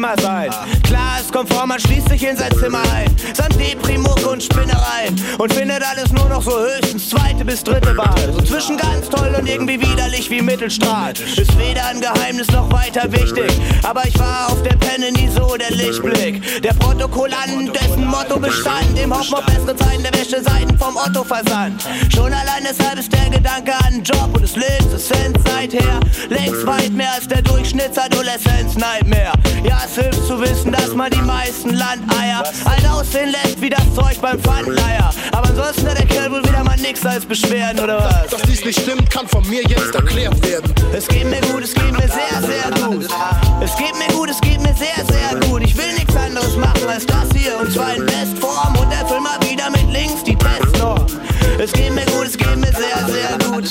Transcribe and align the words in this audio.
schlimmer 0.00 0.14
sein. 0.20 0.50
Klar, 0.82 1.20
kommt 1.32 1.52
vor, 1.52 1.66
man 1.66 1.78
schließt 1.78 2.08
sich 2.08 2.26
in 2.26 2.36
sein 2.36 2.52
Zimmer 2.58 2.82
ein, 2.94 3.14
samt 3.34 3.58
Deprimuck 3.60 4.26
und 4.26 4.42
Spinnereien 4.42 5.14
und 5.38 5.52
findet 5.52 5.82
alles 5.82 6.12
nur 6.12 6.28
noch 6.28 6.42
so 6.42 6.58
höchstens 6.58 6.99
zweite 7.10 7.44
bis 7.44 7.64
dritte 7.64 7.96
Wahl. 7.96 8.32
So 8.32 8.40
zwischen 8.42 8.76
ganz 8.76 9.08
toll 9.08 9.34
und 9.36 9.46
irgendwie 9.46 9.80
widerlich 9.80 10.30
wie 10.30 10.40
Mittelstrahl. 10.40 11.12
Ist 11.12 11.58
weder 11.58 11.86
ein 11.86 12.00
Geheimnis 12.00 12.46
noch 12.48 12.70
weiter 12.72 13.10
wichtig, 13.10 13.50
aber 13.82 14.06
ich 14.06 14.16
war 14.18 14.48
auf 14.50 14.62
der 14.62 14.76
Penne 14.76 15.10
nie 15.12 15.28
so 15.28 15.56
der 15.56 15.72
Lichtblick. 15.72 16.62
Der 16.62 16.72
Protokollant, 16.74 17.74
dessen 17.74 18.06
Motto 18.06 18.38
bestand, 18.38 18.98
im 19.02 19.12
Hoffen 19.12 19.34
auf 19.34 19.46
bessere 19.46 19.76
Zeiten 19.76 20.02
der 20.02 20.14
Wäsche 20.14 20.42
Seiten 20.42 20.78
vom 20.78 20.96
Otto 20.96 21.24
versandt. 21.24 21.84
Schon 22.14 22.32
allein 22.32 22.62
deshalb 22.68 22.98
ist 22.98 23.12
der 23.12 23.28
Gedanke 23.30 23.72
an 23.86 24.02
Job 24.04 24.30
und 24.34 24.42
des 24.42 24.54
Lebens 24.54 24.92
Essenz 24.94 25.38
seither 25.44 26.00
längst 26.28 26.64
weit 26.66 26.92
mehr 26.92 27.12
als 27.12 27.26
der 27.26 27.42
Durchschnittsadoleszenz-Nightmare. 27.42 29.32
Ja, 29.64 29.82
es 29.84 29.96
hilft 29.96 30.26
zu 30.26 30.40
wissen, 30.40 30.72
dass 30.72 30.94
man 30.94 31.10
die 31.10 31.22
meisten 31.22 31.70
Landeier 31.70 32.44
alt 32.64 32.88
aussehen 32.88 33.30
lässt 33.30 33.60
wie 33.60 33.70
das 33.70 33.84
Zeug 33.94 34.20
beim 34.20 34.38
Pfandleier. 34.38 35.12
Aber 35.32 35.48
ansonsten 35.48 35.88
hat 35.88 35.98
der 35.98 36.06
Kerl 36.06 36.30
wohl 36.30 36.42
wieder 36.44 36.62
mal 36.62 36.76
nix 36.76 36.99
als 37.06 37.24
Beschwerden, 37.24 37.80
oder 37.80 37.98
was? 37.98 38.30
Dass 38.30 38.42
dies 38.42 38.64
nicht 38.64 38.80
stimmt, 38.80 39.08
kann 39.10 39.26
von 39.28 39.46
mir 39.48 39.62
jetzt 39.62 39.94
erklärt 39.94 40.46
werden. 40.46 40.74
Es 40.92 41.06
geht 41.08 41.24
mir 41.24 41.40
gut, 41.40 41.62
es 41.62 41.74
geht 41.74 41.92
mir 41.92 42.08
sehr, 42.08 42.42
sehr 42.42 42.86
gut. 42.86 43.06
Es 43.62 43.76
geht 43.76 43.96
mir 43.98 44.08
gut, 44.14 44.30
es 44.30 44.40
geht 44.40 44.60
mir 44.60 44.74
sehr, 44.74 45.04
sehr 45.06 45.40
gut. 45.48 45.62
Ich 45.62 45.76
will 45.76 45.92
nichts 45.94 46.14
anderes 46.16 46.56
machen 46.56 46.88
als 46.88 47.06
das 47.06 47.28
hier 47.34 47.58
und 47.60 47.72
zwar 47.72 47.94
in 47.94 48.04
Bestform 48.06 48.76
und 48.76 48.90
erfüll 48.92 49.20
mal 49.20 49.38
wieder 49.48 49.70
mit 49.70 49.90
links 49.90 50.24
die 50.24 50.36
Testnorm. 50.36 51.06
Es 51.58 51.72
geht 51.72 51.94
mir 51.94 52.06
gut, 52.06 52.26
es 52.26 52.36
geht 52.36 52.56
mir 52.56 52.72
sehr, 52.72 53.06
sehr 53.08 53.50
gut. 53.50 53.64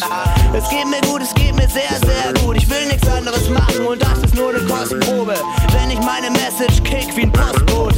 Es 0.54 0.70
geht 0.70 0.88
mir 0.88 1.02
gut, 1.02 1.22
es 1.22 1.34
geht 1.34 1.56
mir 1.56 1.68
sehr, 1.70 1.98
sehr 2.06 2.34
gut. 2.42 2.58
Ich 2.58 2.70
will 2.70 2.86
nichts 2.88 3.08
anderes 3.08 3.50
machen 3.50 3.86
und 3.86 4.02
das 4.02 4.20
ist 4.24 4.36
nur 4.36 4.50
eine 4.50 4.60
Kostprobe. 4.60 5.36
Wenn 5.74 5.92
ich 5.92 6.00
meine 6.00 6.30
Message 6.32 6.84
kick 6.84 7.16
wie 7.16 7.24
ein 7.24 7.32
Postbote. 7.32 7.89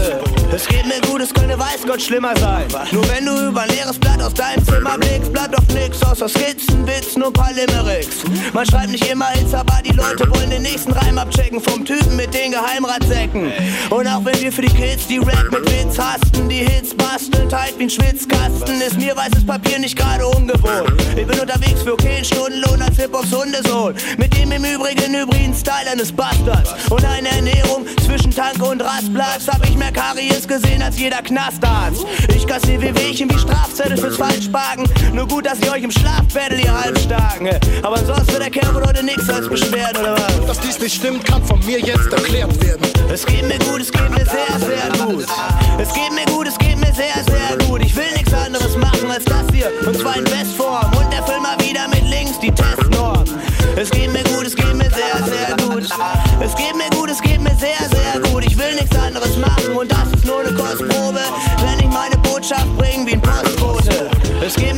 Es 0.54 0.68
geht 0.68 0.86
mir 0.86 1.00
gut, 1.10 1.22
es 1.22 1.34
könnte 1.34 1.58
weiß 1.58 1.84
Gott 1.88 2.02
schlimmer 2.02 2.36
sein. 2.38 2.66
Nur 2.92 3.08
wenn 3.10 3.26
du 3.26 3.48
über 3.48 3.62
ein 3.62 3.70
leeres 3.70 3.98
Blatt 3.98 4.22
aus 4.22 4.34
deinem 4.34 4.64
Zimmer 4.66 4.98
blickst, 4.98 5.32
bleibt 5.32 5.54
doch 5.58 5.64
nix 5.74 6.04
außer 6.04 6.28
Skizzen, 6.28 6.86
Witzen 6.86 7.24
und 7.24 7.34
paar 7.34 7.54
Limericks. 7.54 8.18
Man 8.54 8.66
schreibt 8.66 8.90
nicht 8.90 9.10
immer 9.10 9.28
Hits, 9.28 9.54
aber 9.54 9.80
die 9.86 9.94
Leute 9.94 10.30
wollen 10.30 10.50
den 10.50 10.64
nächsten 10.64 10.92
Reim 10.92 11.18
abchecken 11.18 11.62
vom 11.62 11.86
Typen 11.86 12.18
mit 12.18 12.34
den 12.34 12.52
Geheimratsäcken. 12.52 13.52
Und 13.90 14.08
auch 14.08 14.26
wenn 14.26 14.40
wir 14.42 14.52
für 14.52 14.64
die 14.64 14.74
Kids 14.74 15.08
die 15.08 15.20
Rap 15.20 15.52
mit 15.52 15.66
Witz 15.72 15.98
hasten, 15.98 16.50
die 16.50 16.66
Hits 16.66 16.94
basteln 16.96 17.48
tight 17.48 17.74
wie 17.78 17.84
ein 17.84 17.90
Schwitzkasten, 17.90 18.82
ist 18.82 18.98
mir 18.98 19.16
weißes 19.16 19.46
Papier 19.46 19.80
nicht 19.80 19.98
gerade 19.98 20.28
ungewohnt. 20.28 20.92
Ich 21.16 21.26
bin 21.26 21.40
unterwegs 21.40 21.82
für 21.84 21.94
okay 21.94 22.24
Stundenlohn 22.24 22.82
als 22.82 22.98
Hip-Hops 22.98 23.32
Hundesohn. 23.32 23.96
Mit 24.18 24.36
dem 24.36 24.52
im 24.52 24.66
Übrigen 24.66 25.16
hybriden 25.16 25.54
Style 25.54 25.90
eines 25.92 26.12
Bastards. 26.12 26.74
Und 26.90 27.06
eine 27.06 27.30
Ernährung 27.30 27.86
zwischen 28.06 28.32
Tank 28.32 28.62
und 28.62 28.82
Rastplatz 28.82 29.48
hab 29.48 29.64
ich 29.66 29.76
mehr 29.78 29.92
Karies 29.92 30.41
gesehen 30.48 30.82
als 30.82 30.98
jeder 30.98 31.22
Knastarzt. 31.22 32.06
Ich 32.36 32.46
kassiere 32.48 32.82
wie 32.82 32.96
Wehchen 32.96 33.30
wie 33.30 33.38
Strafzettel 33.38 33.98
fürs 33.98 34.18
Falschparken. 34.18 34.88
Nur 35.14 35.28
gut, 35.28 35.46
dass 35.46 35.60
ihr 35.62 35.72
euch 35.72 35.84
im 35.84 35.92
Schlaf 35.92 36.24
bettelt, 36.34 36.64
ihr 36.64 36.74
Halbstarken. 36.74 37.50
Aber 37.84 37.98
sonst 37.98 38.32
wird 38.32 38.42
der 38.42 38.50
Kerl 38.50 38.74
wohl 38.76 38.86
heute 38.86 39.04
nix 39.04 39.30
als 39.30 39.48
Beschwerden, 39.48 40.02
oder 40.02 40.14
was? 40.14 40.46
Dass 40.48 40.60
dies 40.60 40.80
nicht 40.80 40.96
stimmt, 40.96 41.26
kann 41.26 41.44
von 41.44 41.60
mir 41.66 41.80
jetzt 41.80 42.12
erklärt 42.12 42.64
werden. 42.64 42.82
Es 43.12 43.26
geht 43.26 43.48
mir 43.48 43.60
gut, 43.60 43.82
es 43.82 43.92
geht 43.92 44.10
mir 44.10 44.26
sehr, 44.26 44.60
sehr 44.60 45.06
gut. 45.06 45.26
Es 45.78 45.94
geht 45.94 46.12
mir 46.14 46.26
gut, 46.32 46.48
es 46.48 46.58
geht 46.58 46.78
mir 46.78 46.94
sehr, 46.94 47.24
sehr 47.26 47.68
gut. 47.68 47.82
Ich 47.84 47.96
will 47.96 48.12
nichts 48.16 48.34
anderes 48.34 48.78
machen 48.78 49.12
als 49.12 49.26
das 49.26 49.46
hier. 49.54 49.72
Und 49.86 49.98
zwar 49.98 50.16
in 50.16 50.24
Bestform. 50.24 50.92
Und 50.98 51.14
erfüll 51.14 51.40
mal 51.42 51.58
wieder 51.60 51.88
mit 51.90 52.10
links 52.10 52.40
die 52.40 52.52
Testnorm. 52.52 53.26
Es 53.76 53.90
geht 53.90 54.12
mir 54.12 54.24
gut, 54.24 54.46
es 54.46 54.56
geht 54.56 54.74
mir 54.76 54.90
sehr, 54.90 55.24
sehr 55.26 55.58
gut. 55.68 55.84
Es 56.40 56.56
geht 56.56 56.76
mir 56.76 56.90
gut, 56.96 57.10
es 57.10 57.22
geht 57.22 57.42
mir 57.42 57.56
sehr, 57.58 57.90
sehr 57.90 58.22
gut. 58.22 58.31
Eine 60.46 60.58
Kostprobe. 60.58 61.20
Wenn 61.62 61.80
ich 61.80 61.94
meine 61.94 62.18
Botschaft 62.18 62.78
bringe 62.78 63.06
wie 63.08 63.14
ein 63.14 63.22
Postbote. 63.22 64.10
Es 64.46 64.56
geht 64.56 64.76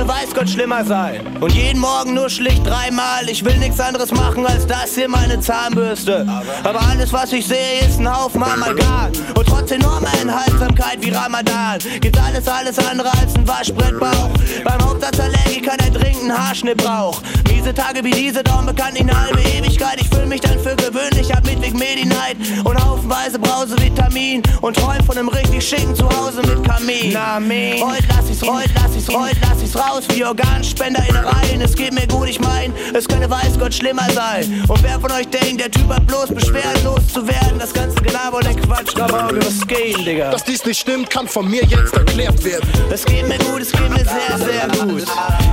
könnte 0.00 0.14
weiß 0.14 0.34
Gott 0.34 0.48
schlimmer 0.48 0.84
sein. 0.84 1.20
Und 1.40 1.52
jeden 1.52 1.80
Morgen 1.80 2.14
nur 2.14 2.30
schlicht 2.30 2.66
dreimal. 2.66 3.28
Ich 3.28 3.44
will 3.44 3.56
nichts 3.58 3.80
anderes 3.80 4.10
machen 4.12 4.46
als 4.46 4.66
das 4.66 4.94
hier, 4.94 5.08
meine 5.08 5.40
Zahnbürste. 5.40 6.26
Aber 6.64 6.80
alles, 6.80 7.12
was 7.12 7.32
ich 7.32 7.46
sehe, 7.46 7.80
ist 7.86 7.98
ein 7.98 8.10
Haufen 8.10 8.42
Amalgam. 8.42 9.12
Und 9.34 9.46
trotz 9.46 9.70
enormer 9.70 10.12
Enthaltsamkeit 10.20 10.98
wie 11.00 11.10
Ramadan 11.10 11.78
gibt 12.00 12.18
alles, 12.18 12.48
alles 12.48 12.78
andere 12.78 13.10
als 13.20 13.34
ein 13.34 13.46
Waschbrettbauch. 13.46 14.30
Beim 14.64 14.80
Hauptsatzallergiker, 14.82 15.76
der 15.76 15.90
dringend 15.90 16.30
einen 16.30 16.38
Haarschnitt 16.38 16.78
braucht. 16.78 17.22
Miese 17.48 17.74
Tage 17.74 18.02
wie 18.02 18.10
diese 18.10 18.42
dauern 18.42 18.66
bekanntlich 18.66 19.02
eine 19.02 19.20
halbe 19.20 19.40
Ewigkeit. 19.40 20.00
Ich 20.00 20.08
fühle 20.08 20.26
mich 20.26 20.40
dann 20.40 20.58
für 20.60 20.76
gewöhnlich 20.76 21.34
ab 21.34 21.44
mit 21.44 21.60
Weg 21.60 21.74
Medi-Night 21.74 22.36
und 22.64 22.84
haufenweise 22.84 23.38
Brausevitamin 23.38 24.42
und 24.62 24.76
träum 24.76 25.04
von 25.04 25.18
einem 25.18 25.28
richtig 25.28 25.68
schicken 25.68 25.94
Zuhause 25.94 26.40
mit 26.42 26.64
Kamin. 26.64 27.16
Amen. 27.16 27.82
Heute 27.82 28.04
lass 28.08 28.30
ich's, 28.30 28.42
heute 28.42 28.70
lass 28.74 28.96
ich's, 28.96 29.08
heute 29.08 29.36
lass 29.42 29.62
ich's 29.62 29.76
raus 29.76 29.89
wie 30.08 30.24
Organspender 30.24 31.02
in 31.08 31.16
Reihen. 31.16 31.60
Es 31.60 31.74
geht 31.74 31.92
mir 31.92 32.06
gut, 32.06 32.28
ich 32.28 32.40
mein, 32.40 32.72
es 32.94 33.08
könnte 33.08 33.28
weiß 33.28 33.58
Gott 33.58 33.74
schlimmer 33.74 34.08
sein. 34.12 34.64
Und 34.68 34.82
wer 34.82 35.00
von 35.00 35.10
euch 35.10 35.28
denkt, 35.28 35.60
der 35.60 35.70
Typ 35.70 35.88
hat 35.88 36.06
bloß 36.06 36.28
beschwerdenlos 36.28 37.08
zu 37.12 37.26
werden, 37.26 37.58
das 37.58 37.72
ganze 37.72 37.96
Gelaber 37.96 38.38
und 38.38 38.46
der 38.46 38.54
Quatsch, 38.54 38.92
da 38.94 39.10
war 39.10 39.30
was 39.34 39.66
gehen, 39.66 40.04
Digga. 40.04 40.30
Dass 40.30 40.44
dies 40.44 40.64
nicht 40.64 40.80
stimmt, 40.80 41.10
kann 41.10 41.26
von 41.26 41.48
mir 41.48 41.64
jetzt 41.64 41.92
erklärt 41.94 42.42
werden. 42.44 42.68
Es 42.90 43.04
geht 43.04 43.26
mir 43.26 43.38
gut, 43.38 43.62
es 43.62 43.72
geht 43.72 43.90
mir 43.90 44.04
sehr, 44.04 44.38
sehr 44.38 44.68
gut. 44.84 45.04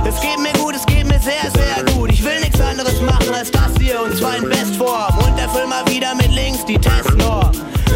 Es 0.06 0.20
geht 0.20 0.38
mir 0.38 0.52
gut, 0.52 0.74
es 0.76 0.86
geht 0.86 1.06
mir 1.06 1.20
sehr, 1.20 1.50
sehr 1.52 1.84
gut. 1.94 2.12
Ich 2.12 2.24
will 2.24 2.40
nichts 2.40 2.60
anderes 2.60 3.00
machen 3.00 3.34
als 3.34 3.50
das 3.50 3.72
hier 3.80 4.00
und 4.02 4.16
zwar 4.16 4.36
in 4.36 4.48
Bestform. 4.48 5.18
Und 5.18 5.38
erfüll 5.38 5.66
mal 5.66 5.84
wieder 5.88 6.14
mit 6.14 6.30
links 6.30 6.64
die 6.64 6.78
Testnorm. 6.78 7.50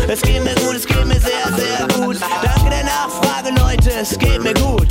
Es 0.08 0.20
geht 0.20 0.42
mir 0.42 0.54
gut, 0.56 0.74
es 0.76 0.86
geht 0.86 1.06
mir 1.06 1.20
sehr, 1.20 1.46
sehr 1.56 1.86
gut. 1.96 2.16
Danke 2.42 2.70
der 2.70 2.84
Nachfrage, 2.84 3.50
Leute, 3.58 3.90
es 4.00 4.18
geht 4.18 4.42
mir 4.42 4.54
gut. 4.54 4.88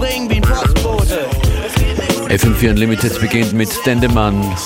Message 0.00 0.18
bring 0.18 0.30
wie 0.30 0.36
ein 0.36 0.42
Postbote. 0.42 1.26
Es 1.66 1.74
geht 1.74 1.98
mir 1.98 2.06
gut. 2.06 2.30
FM4 2.30 2.70
Unlimited 2.70 3.20
beginnt 3.20 3.52
mit 3.52 3.70
Dendemann. 3.86 4.56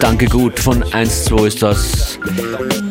Danke 0.00 0.26
gut 0.26 0.58
von 0.58 0.84
1-2 0.84 1.46
ist 1.46 1.62
das. 1.62 2.18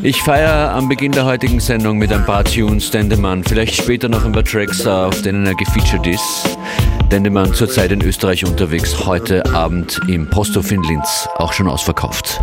Ich 0.02 0.22
feiere 0.22 0.72
am 0.72 0.90
Beginn 0.90 1.12
der 1.12 1.26
heutigen 1.26 1.60
Sendung 1.60 1.98
mit 1.98 2.12
ein 2.12 2.26
paar 2.26 2.44
Tunes 2.44 2.92
Dendemann, 2.92 3.44
vielleicht 3.44 3.76
später 3.76 4.10
noch 4.10 4.26
ein 4.26 4.32
paar 4.32 4.44
Tracks, 4.44 4.86
auf 4.86 5.22
denen 5.22 5.46
er 5.46 5.56
gefeatured 5.56 6.08
ist. 6.08 6.58
Dendemann 7.12 7.54
zurzeit 7.54 7.92
in 7.92 8.02
Österreich 8.02 8.44
unterwegs, 8.46 9.06
heute 9.06 9.46
Abend 9.54 10.00
im 10.08 10.30
Posthof 10.30 10.72
in 10.72 10.82
Linz, 10.84 11.28
auch 11.36 11.54
schon 11.54 11.68
ausverkauft. 11.68 12.40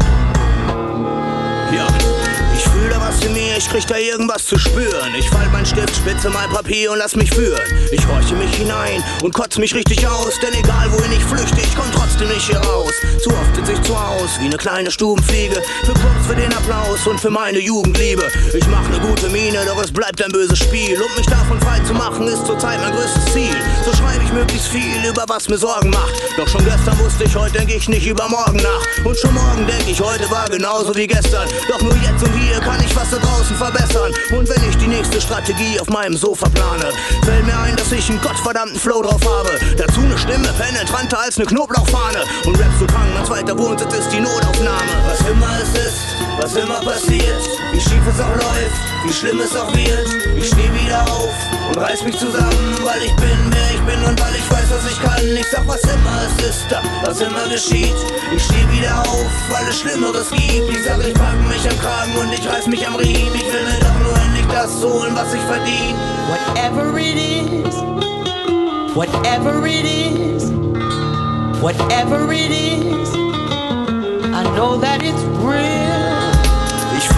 Krieg 3.72 3.86
da 3.86 3.96
irgendwas 3.96 4.44
zu 4.44 4.58
spüren. 4.58 5.14
Ich 5.18 5.30
fall 5.30 5.48
mein 5.50 5.64
Stift, 5.64 5.96
spitze 5.96 6.28
mein 6.28 6.50
Papier 6.50 6.92
und 6.92 6.98
lass 6.98 7.16
mich 7.16 7.30
führen. 7.30 7.62
Ich 7.90 8.06
horche 8.06 8.34
mich 8.34 8.54
hinein 8.54 9.02
und 9.22 9.32
kotz 9.32 9.56
mich 9.56 9.74
richtig 9.74 10.06
aus, 10.06 10.38
denn 10.40 10.52
egal 10.52 10.92
wohin 10.92 11.10
ich 11.12 11.24
flüchte, 11.24 11.58
ich 11.58 11.74
komm 11.74 11.90
trotzdem 11.94 12.28
nicht 12.28 12.46
hier 12.46 12.58
raus. 12.58 12.92
Zu 13.22 13.30
oft 13.30 13.56
sitz 13.56 13.70
ich 13.70 13.82
zu 13.82 13.98
Haus, 13.98 14.38
wie 14.40 14.44
eine 14.44 14.58
kleine 14.58 14.90
Stubenfliege. 14.90 15.62
Für 15.84 15.94
Clubs, 15.94 16.26
für 16.26 16.36
den 16.36 16.52
Applaus 16.52 17.06
und 17.06 17.18
für 17.18 17.30
meine 17.30 17.60
Jugendliebe. 17.60 18.30
Ich 18.52 18.66
mach 18.66 18.86
ne 18.90 18.98
gute 19.00 19.30
Miene, 19.30 19.64
doch 19.64 19.82
es 19.82 19.90
bleibt 19.90 20.22
ein 20.22 20.32
böses 20.32 20.58
Spiel. 20.58 21.00
Um 21.00 21.16
mich 21.16 21.26
davon 21.26 21.58
frei 21.62 21.80
zu 21.80 21.94
machen, 21.94 22.26
ist 22.28 22.44
zurzeit 22.44 22.78
mein 22.78 22.92
größtes 22.92 23.32
Ziel. 23.32 23.56
So 23.86 23.96
schreibe 23.96 24.22
ich 24.22 24.32
möglichst 24.34 24.68
viel 24.68 25.02
über 25.08 25.24
was 25.28 25.48
mir 25.48 25.56
Sorgen 25.56 25.88
macht. 25.88 26.12
Doch 26.36 26.48
schon 26.48 26.64
gestern 26.66 26.98
wusste 26.98 27.24
ich, 27.24 27.34
heute 27.34 27.56
denk 27.56 27.74
ich 27.74 27.88
nicht 27.88 28.06
über 28.06 28.28
morgen 28.28 28.58
nach. 28.58 29.04
Und 29.06 29.16
schon 29.16 29.32
morgen 29.32 29.66
denk 29.66 29.88
ich, 29.88 29.98
heute 29.98 30.30
war 30.30 30.46
genauso 30.50 30.94
wie 30.94 31.06
gestern. 31.06 31.48
Doch 31.68 31.80
nur 31.80 31.94
jetzt 31.96 32.22
und 32.22 32.34
hier 32.38 32.60
kann 32.60 32.84
ich 32.84 32.94
was 32.94 33.08
da 33.10 33.16
draußen 33.16 33.61
verbessern. 33.62 34.12
Und 34.36 34.48
wenn 34.48 34.68
ich 34.68 34.76
die 34.76 34.88
nächste 34.88 35.20
Strategie 35.20 35.78
auf 35.78 35.88
meinem 35.88 36.16
Sofa 36.16 36.48
plane, 36.48 36.90
fällt 37.24 37.46
mir 37.46 37.58
ein, 37.60 37.76
dass 37.76 37.92
ich 37.92 38.08
einen 38.10 38.20
gottverdammten 38.20 38.78
Flow 38.78 39.02
drauf 39.02 39.20
habe. 39.24 39.50
Dazu 39.76 40.00
eine 40.00 40.18
Stimme 40.18 40.48
penetranter 40.58 41.20
als 41.20 41.38
eine 41.38 41.46
Knoblauchfahne. 41.46 42.24
Und 42.44 42.58
Rap 42.58 42.72
so 42.80 42.86
krank, 42.86 43.08
mein 43.14 43.24
zweiter 43.24 43.56
Wohnsitz 43.56 43.94
ist 43.94 44.10
die 44.10 44.20
Notaufnahme. 44.20 44.92
Was 45.06 45.20
immer 45.28 45.50
es 45.62 45.86
ist, 45.86 45.98
was 46.40 46.56
immer 46.56 46.80
passiert, 46.80 47.42
wie 47.72 47.80
schief 47.80 48.02
es 48.08 48.20
auch 48.20 48.34
läuft, 48.34 48.80
wie 49.04 49.12
schlimm 49.12 49.40
es 49.40 49.54
auch 49.54 49.72
wird. 49.74 50.08
Ich 50.36 50.48
steh 50.48 50.70
wieder 50.82 51.02
auf 51.02 51.30
und 51.68 51.78
reiß 51.78 52.02
mich 52.02 52.18
zusammen, 52.18 52.78
weil 52.82 53.02
ich 53.02 53.14
bin, 53.16 53.38
wer 53.50 53.68
ich 53.74 53.82
bin 53.82 54.04
und 54.04 54.20
weil 54.20 54.34
ich 54.34 54.50
weiß, 54.50 54.66
was 54.70 54.90
ich 54.90 55.00
kann. 55.00 55.36
Ich 55.36 55.46
sag, 55.50 55.66
was 55.68 55.82
immer 55.82 56.18
es 56.26 56.44
ist, 56.48 56.66
was 57.04 57.20
immer 57.20 57.48
geschieht. 57.48 57.94
Ich 58.34 58.42
steh 58.42 58.66
wieder 58.72 59.00
auf, 59.02 59.30
weil 59.50 59.68
es 59.68 59.80
Schlimmeres 59.80 60.30
gibt. 60.30 60.70
Ich 60.70 60.84
sag, 60.84 60.98
ich 61.06 61.14
pack 61.14 61.38
mich 61.48 61.68
am 61.68 61.78
Kragen 61.78 62.16
und 62.18 62.32
ich 62.32 62.48
reiß 62.48 62.66
mich 62.66 62.86
am 62.86 62.96
Riemen. 62.96 63.51
Doch 63.52 64.00
nur 64.00 64.16
endlich 64.16 64.46
das 64.46 64.82
holen, 64.82 65.14
was 65.14 65.34
ich 65.34 65.40
verdien. 65.42 65.94
Whatever 66.30 66.98
it 66.98 67.16
is, 67.16 67.74
whatever 68.94 69.66
it 69.66 69.84
is, 69.84 70.50
whatever 71.60 72.32
it 72.32 72.50
is, 72.50 73.14
I 74.34 74.42
know 74.56 74.78
that 74.78 75.02
it's 75.02 75.22
real. 75.44 76.01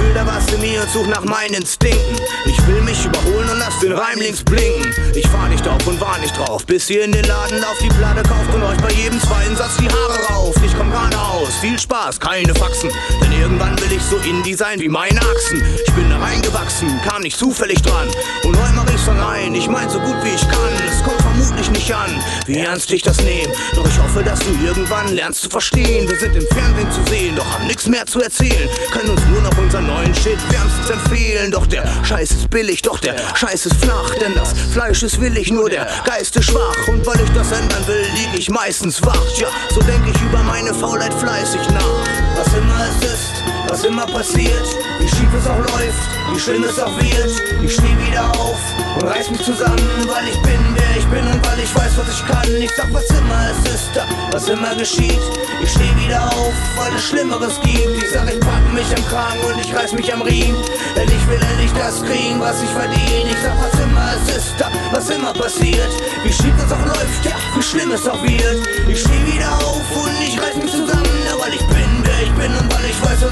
Fühl 0.04 0.12
da 0.12 0.26
was 0.26 0.52
in 0.52 0.60
mir 0.60 0.82
und 0.82 0.90
such 0.90 1.06
nach 1.06 1.24
meinen 1.24 1.54
Instinkten. 1.54 2.18
Ich 2.44 2.66
will 2.66 2.82
mich 2.82 3.06
überholen 3.06 3.48
und 3.48 3.58
lass 3.58 3.78
den 3.80 3.92
Reim 3.92 4.18
links 4.18 4.42
blinken. 4.42 4.92
Ich 5.14 5.26
fahr 5.28 5.48
nicht 5.48 5.66
auf 5.66 5.86
und 5.86 5.98
war 5.98 6.18
nicht 6.18 6.36
drauf, 6.36 6.66
bis 6.66 6.90
ihr 6.90 7.04
in 7.04 7.12
den 7.12 7.24
Laden 7.24 7.58
lauft, 7.60 7.80
die 7.80 7.88
Platte 7.88 8.22
kauft 8.22 8.52
und 8.52 8.62
euch 8.64 8.76
bei 8.78 8.90
jedem 8.92 9.18
zweiten 9.18 9.56
Satz 9.56 9.78
die 9.78 9.88
Haare 9.88 10.18
rauft. 10.30 10.58
Ich 10.64 10.76
komm 10.76 10.90
geradeaus, 10.90 11.54
viel 11.60 11.78
Spaß, 11.78 12.20
keine 12.20 12.54
Faxen. 12.54 12.90
Denn 13.22 13.32
irgendwann 13.32 13.80
will 13.80 13.92
ich 13.92 14.02
so 14.02 14.16
indie 14.28 14.52
sein 14.52 14.78
wie 14.78 14.88
meine 14.88 15.20
Achsen. 15.20 15.62
Ich 15.86 15.92
bin 15.94 16.10
da 16.10 16.18
reingewachsen, 16.18 17.00
kam 17.08 17.22
nicht 17.22 17.38
zufällig 17.38 17.80
dran. 17.80 18.08
Und 18.42 18.56
heute 18.60 18.74
mach 18.74 18.92
ich's 18.92 19.08
allein, 19.08 19.54
ich 19.54 19.68
mein 19.68 19.88
so 19.88 20.00
gut 20.00 20.16
wie 20.22 20.34
ich 20.34 20.42
kann. 20.42 20.72
Es 20.86 21.02
kommt 21.02 21.22
vermutlich 21.22 21.70
nicht 21.70 21.94
an, 21.94 22.10
wie 22.46 22.58
ernst 22.58 22.90
ich 22.92 23.02
das 23.02 23.22
nehme. 23.22 23.52
Doch 23.74 23.88
ich 23.88 23.98
hoffe, 23.98 24.22
dass 24.22 24.40
du 24.40 24.50
irgendwann 24.62 25.08
lernst 25.14 25.42
zu 25.42 25.48
verstehen. 25.48 26.06
Wir 26.08 26.18
sind 26.18 26.36
im 26.36 26.46
Fernsehen 26.48 26.90
zu 26.92 27.00
sehen, 27.10 27.36
doch 27.36 27.50
haben 27.50 27.66
nichts 27.66 27.86
mehr 27.86 28.04
zu 28.04 28.20
erzählen. 28.20 28.68
Können 28.90 29.10
uns 29.10 29.22
nur 29.30 29.40
noch 29.40 29.56
unseren 29.56 29.86
neuen 29.94 30.14
Shit 30.14 30.38
wärmstens 30.50 30.90
empfehlen. 30.90 31.50
Doch 31.50 31.66
der 31.66 31.84
Scheiß 32.04 32.30
ist 32.30 32.50
billig, 32.50 32.82
doch 32.82 32.98
der 32.98 33.14
Scheiß 33.34 33.66
ist 33.66 33.76
flach. 33.84 34.10
Denn 34.20 34.34
das 34.34 34.52
Fleisch 34.72 35.02
ist 35.02 35.20
willig, 35.20 35.50
nur 35.50 35.70
der 35.70 35.86
Geist 36.04 36.36
ist 36.36 36.46
schwach. 36.46 36.88
Und 36.88 37.06
weil 37.06 37.20
ich 37.20 37.30
das 37.30 37.52
ändern 37.52 37.86
will, 37.86 38.04
lieg 38.14 38.30
ich 38.38 38.50
meistens 38.50 39.04
wach. 39.04 39.24
Ja, 39.36 39.48
so 39.70 39.80
denk 39.82 40.02
ich 40.06 40.20
über 40.22 40.42
meine 40.42 40.74
Faulheit 40.74 41.14
fleißig 41.14 41.68
nach. 41.70 41.94
Was 42.36 42.52
immer 42.54 42.80
es 42.88 43.12
ist, 43.12 43.32
was 43.74 43.82
immer 43.82 44.06
passiert, 44.06 44.66
wie 45.00 45.08
schief 45.08 45.34
es 45.36 45.48
auch 45.48 45.58
läuft, 45.58 46.08
wie 46.32 46.38
schlimm 46.38 46.62
es 46.62 46.78
auch 46.78 46.96
wird. 46.96 47.42
Ich 47.60 47.74
steh 47.74 47.96
wieder 48.06 48.30
auf 48.38 48.60
und 48.94 49.08
reiß 49.08 49.32
mich 49.32 49.42
zusammen, 49.42 49.90
weil 50.06 50.28
ich 50.28 50.40
bin, 50.42 50.60
wer 50.76 50.96
ich 50.96 51.04
bin 51.06 51.26
und 51.26 51.44
weil 51.44 51.58
ich 51.58 51.74
weiß, 51.74 51.98
was 51.98 52.08
ich 52.08 52.24
kann. 52.24 52.54
Ich 52.62 52.70
sag, 52.70 52.86
was 52.94 53.10
immer 53.10 53.50
es 53.50 53.74
ist, 53.74 53.90
was 54.30 54.48
immer 54.48 54.76
geschieht. 54.76 55.18
Ich 55.60 55.72
steh 55.72 55.90
wieder 56.06 56.24
auf, 56.24 56.54
weil 56.76 56.94
es 56.94 57.02
Schlimmeres 57.02 57.60
gibt. 57.64 58.00
Ich 58.00 58.10
sag, 58.10 58.32
ich 58.32 58.38
pack 58.38 58.62
mich 58.72 58.86
am 58.96 59.04
Kragen 59.08 59.42
und 59.42 59.58
ich 59.58 59.74
reiß 59.74 59.92
mich 59.94 60.12
am 60.14 60.22
Riemen. 60.22 60.62
Denn 60.94 61.08
ich 61.08 61.26
will 61.26 61.40
endlich 61.50 61.72
das 61.72 62.00
kriegen, 62.00 62.38
was 62.38 62.62
ich 62.62 62.70
verdiene. 62.70 63.26
Ich 63.26 63.42
sag, 63.42 63.58
was 63.58 63.74
immer 63.82 64.06
es 64.14 64.36
ist, 64.36 64.54
was 64.92 65.10
immer 65.10 65.32
passiert. 65.32 65.90
Wie 66.22 66.32
schief 66.32 66.54
es 66.64 66.70
auch 66.70 66.86
läuft, 66.86 67.24
ja, 67.24 67.32
wie 67.56 67.62
schlimm 67.62 67.90
es 67.90 68.06
auch 68.06 68.22
wird. 68.22 68.68
Ich 68.86 69.00
steh 69.00 69.34
wieder 69.34 69.50
auf 69.66 69.82
und 69.96 70.22
ich 70.22 70.40
reiß 70.40 70.54
mich 70.62 70.70
zusammen, 70.70 70.83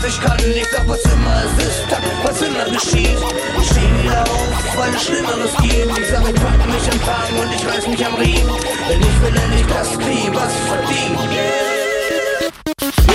weil 0.02 0.10
ich 0.10 0.20
kann. 0.20 0.38
Ich 0.38 0.66
sag, 0.68 0.88
was 0.88 1.02
immer 1.04 1.42
es 1.44 1.64
ist, 1.64 1.84
was 2.22 2.42
immer 2.42 2.64
geschieht. 2.64 3.18
Ich 3.60 3.68
steh 3.68 4.02
wieder 4.02 4.22
auf, 4.22 4.76
weil 4.76 4.94
es 4.94 5.04
Schlimmeres 5.04 5.54
gibt. 5.60 5.98
Ich 5.98 6.08
sag, 6.08 6.28
ich 6.28 6.34
pack 6.34 6.66
mich 6.66 6.92
am 6.92 7.00
Kragen 7.00 7.38
und 7.40 7.54
ich 7.54 7.66
reiß 7.66 7.86
mich 7.86 8.06
am 8.06 8.14
Riemen. 8.14 8.56
Denn 8.88 9.00
ich 9.00 9.22
will 9.22 9.36
endlich 9.36 9.66
das 9.66 9.98
kriegen, 9.98 10.34
was 10.34 10.52
ich 10.54 10.68
verdiene. 10.68 11.18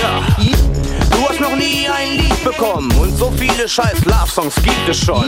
Ja. 0.01 0.46
Hast 1.37 1.51
noch 1.51 1.55
nie 1.55 1.87
ein 1.87 2.17
Lied 2.17 2.43
bekommen 2.43 2.91
und 2.97 3.15
so 3.15 3.31
viele 3.37 3.69
scheiß 3.69 4.05
Love-Songs 4.05 4.55
gibt 4.55 4.89
es 4.89 4.97
schon. 4.97 5.25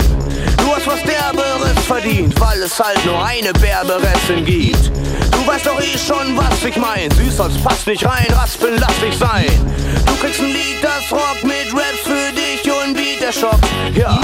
Du 0.58 0.76
hast 0.76 0.88
was 0.88 1.04
Derberes 1.04 1.86
verdient, 1.86 2.40
weil 2.40 2.64
es 2.64 2.80
halt 2.80 3.06
nur 3.06 3.24
eine 3.24 3.54
Berberessin 3.54 4.44
gibt. 4.44 4.88
Du 5.32 5.46
weißt 5.46 5.68
doch 5.68 5.80
eh 5.80 5.98
schon, 6.00 6.36
was 6.36 6.64
ich 6.66 6.76
mein. 6.78 7.12
Süß, 7.12 7.38
sonst 7.38 7.64
passt 7.64 7.86
nicht 7.86 8.04
rein, 8.04 8.26
raspeln 8.32 8.80
lass 8.80 9.00
dich 9.00 9.16
sein. 9.20 9.46
Du 10.08 10.16
kriegst 10.16 10.40
ein 10.40 10.48
Lied, 10.48 10.78
das 10.82 11.12
Rock 11.12 11.44
mit 11.44 11.72
Raps 11.74 12.02
für 12.04 12.34
dich 12.34 12.74
und 12.74 12.96
Beat 12.96 13.22
der 13.22 13.32
Schock. 13.32 13.60
Ja, 13.94 14.20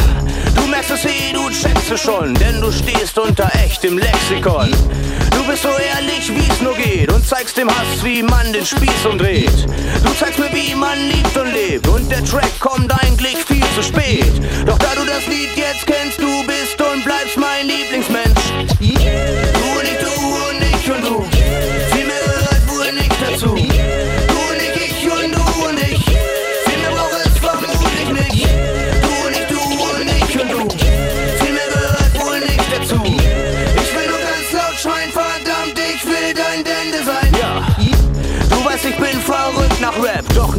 du 0.55 0.67
merkst 0.67 0.89
es 0.89 1.05
eh, 1.05 1.33
du 1.33 1.49
checkst 1.51 1.91
es 1.91 2.01
schon, 2.01 2.33
denn 2.33 2.61
du 2.61 2.71
stehst 2.71 3.19
unter 3.19 3.51
echtem 3.63 3.99
Lexikon. 3.99 4.71
Du 5.35 5.43
bist 5.45 5.63
so 5.63 5.69
ehrlich, 5.69 6.31
wie's 6.33 6.61
nur 6.61 6.75
geht 6.75 7.11
und 7.11 7.27
zeigst 7.27 7.57
dem 7.57 7.69
Hass, 7.69 8.03
wie 8.03 8.23
man 8.23 8.53
den 8.53 8.65
Spieß 8.65 9.05
umdreht. 9.05 9.67
Du 10.03 10.13
zeigst 10.17 10.39
mir, 10.39 10.51
wie 10.53 10.73
man 10.73 10.97
liebt 11.09 11.35
und 11.37 11.51
lebt 11.51 11.87
und 11.87 12.09
der 12.09 12.23
Track 12.23 12.59
kommt 12.59 12.91
eigentlich 13.03 13.35
viel 13.45 13.65
zu 13.75 13.83
spät. 13.83 14.33
Doch 14.65 14.77
da 14.77 14.95
du 14.95 15.05
das 15.05 15.27
Lied 15.27 15.49
jetzt 15.55 15.85
kennst, 15.85 16.19
du 16.19 16.43
bist 16.47 16.81
und 16.81 17.03
bleibst 17.03 17.37
mein 17.37 17.67
Lieblingsmensch. 17.67 18.24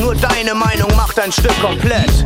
Nur 0.06 0.14
deine 0.14 0.54
Meinung 0.54 0.94
macht 0.94 1.18
ein 1.18 1.32
Stück 1.32 1.60
komplett. 1.60 2.24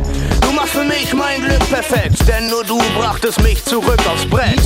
Du 0.51 0.57
machst 0.57 0.73
für 0.73 0.83
mich 0.83 1.13
mein 1.13 1.41
Glück 1.41 1.65
perfekt, 1.69 2.27
denn 2.27 2.47
nur 2.47 2.65
du 2.65 2.77
brachtest 2.99 3.41
mich 3.41 3.63
zurück 3.63 4.01
aufs 4.11 4.25
Brett. 4.25 4.59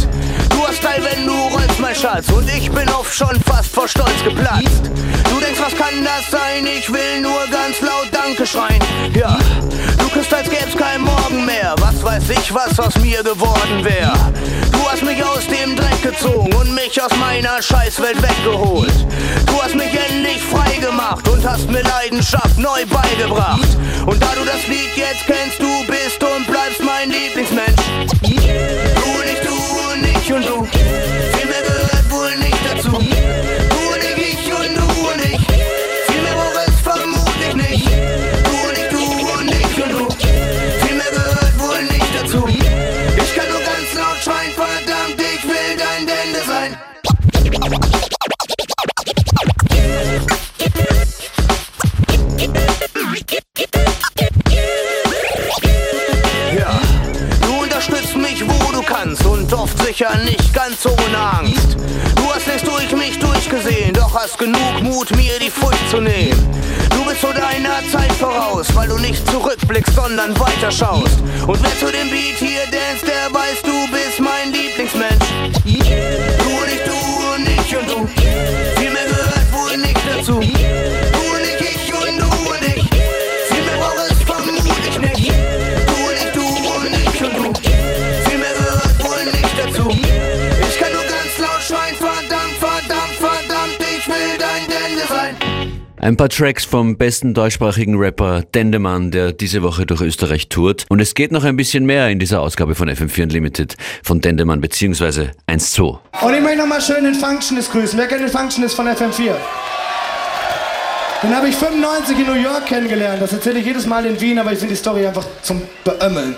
Du 0.50 0.68
hast 0.68 0.82
Teil, 0.82 1.00
wenn 1.04 1.28
du 1.28 1.32
rollst, 1.32 1.80
mein 1.80 1.94
Schatz, 1.94 2.28
und 2.30 2.50
ich 2.50 2.72
bin 2.72 2.90
oft 2.90 3.14
schon 3.14 3.40
fast 3.46 3.72
vor 3.72 3.88
Stolz 3.88 4.24
geplatzt. 4.24 4.90
Du 5.30 5.40
denkst, 5.40 5.60
was 5.60 5.76
kann 5.76 6.04
das 6.04 6.32
sein? 6.32 6.66
Ich 6.66 6.92
will 6.92 7.22
nur 7.22 7.40
ganz 7.52 7.82
laut 7.82 8.10
Danke 8.12 8.48
schreien. 8.48 8.82
Ja, 9.14 9.38
du 10.00 10.10
küsst, 10.10 10.34
als 10.34 10.50
gäb's 10.50 10.76
kein 10.76 11.02
Morgen 11.02 11.46
mehr. 11.46 11.76
Was 11.78 12.04
weiß 12.04 12.32
ich, 12.32 12.52
was 12.52 12.80
aus 12.80 12.98
mir 12.98 13.22
geworden 13.22 13.84
wär. 13.84 14.12
Du 14.72 14.90
hast 14.90 15.04
mich 15.04 15.24
aus 15.24 15.46
dem 15.46 15.76
Dreck 15.76 16.02
gezogen 16.02 16.52
und 16.54 16.74
mich 16.74 17.00
aus 17.00 17.16
meiner 17.20 17.62
Scheißwelt 17.62 18.20
weggeholt. 18.24 19.06
Du 19.46 19.62
hast 19.62 19.76
mich 19.76 19.94
endlich 20.10 20.42
frei 20.42 20.78
gemacht 20.78 21.28
und 21.28 21.48
hast 21.48 21.70
mir 21.70 21.84
Leidenschaft 21.84 22.58
neu 22.58 22.86
beigebracht. 22.88 23.78
Und 24.06 24.22
da 24.22 24.28
du 24.36 24.46
das 24.46 24.68
Lied 24.68 24.96
jetzt 24.96 25.26
kennst, 25.26 25.60
du 25.60 25.75
bist 25.84 26.24
und 26.24 26.48
bleibst 26.48 26.82
mein 26.84 27.10
Lieblingsmensch. 27.10 27.82
Du 28.22 28.85
hast 64.26 64.40
genug 64.40 64.82
Mut, 64.82 65.16
mir 65.16 65.38
die 65.40 65.52
Furcht 65.52 65.90
zu 65.92 66.02
nehmen. 66.02 66.50
Du 66.90 67.06
bist 67.06 67.22
so 67.22 67.28
deiner 67.28 67.78
Zeit 67.92 68.12
voraus, 68.14 68.74
weil 68.74 68.88
du 68.88 68.98
nicht 68.98 69.24
zurückblickst, 69.30 69.94
sondern 69.94 70.38
weiterschaust. 70.40 71.20
Und 71.46 71.62
wer 71.62 71.78
zu 71.78 71.92
dem 71.92 72.10
Beat 72.10 72.38
hier 72.40 72.66
dance, 72.72 73.06
der 73.06 73.32
weiß, 73.32 73.62
du 73.62 73.92
bist 73.92 74.20
mein 74.20 74.52
Lieblingsmensch. 74.52 75.26
Du 75.64 75.70
und 75.70 76.70
ich, 76.74 76.82
du 76.86 77.36
und 77.36 77.48
ich 77.48 77.78
und 77.78 77.90
du. 77.92 78.25
Ein 96.06 96.18
paar 96.18 96.30
Tracks 96.30 96.64
vom 96.66 97.00
besten 97.00 97.34
deutschsprachigen 97.34 97.98
Rapper 97.98 98.44
Dendemann, 98.54 99.10
der 99.10 99.32
diese 99.32 99.64
Woche 99.64 99.88
durch 99.88 100.02
Österreich 100.02 100.50
tourt. 100.50 100.86
Und 100.88 101.00
es 101.00 101.16
geht 101.16 101.32
noch 101.32 101.44
ein 101.44 101.58
bisschen 101.58 101.84
mehr 101.88 102.10
in 102.10 102.20
dieser 102.20 102.42
Ausgabe 102.42 102.76
von 102.76 102.88
FM4 102.88 103.24
Unlimited 103.24 103.76
von 104.04 104.22
Dendemann 104.22 104.62
bzw. 104.62 105.30
1-2. 105.48 105.98
Und 106.22 106.34
ich 106.36 106.42
möchte 106.42 106.60
nochmal 106.60 106.80
schön 106.80 107.06
den 107.06 107.16
Functionist 107.16 107.72
grüßen. 107.72 107.98
Wer 107.98 108.06
kennt 108.06 108.22
den 108.22 108.30
Functionist 108.30 108.76
von 108.76 108.88
FM4? 108.88 109.32
Den 111.24 111.36
habe 111.36 111.50
ich 111.50 111.56
95 111.56 112.20
in 112.20 112.26
New 112.28 112.34
York 112.34 112.68
kennengelernt. 112.68 113.20
Das 113.20 113.34
erzähle 113.34 113.58
ich 113.58 113.66
jedes 113.66 113.88
Mal 113.88 114.06
in 114.06 114.22
Wien, 114.22 114.38
aber 114.38 114.52
ich 114.52 114.60
finde 114.60 114.76
die 114.76 114.80
Story 114.80 115.08
einfach 115.08 115.26
zum 115.42 115.64
Beömmeln. 115.84 116.36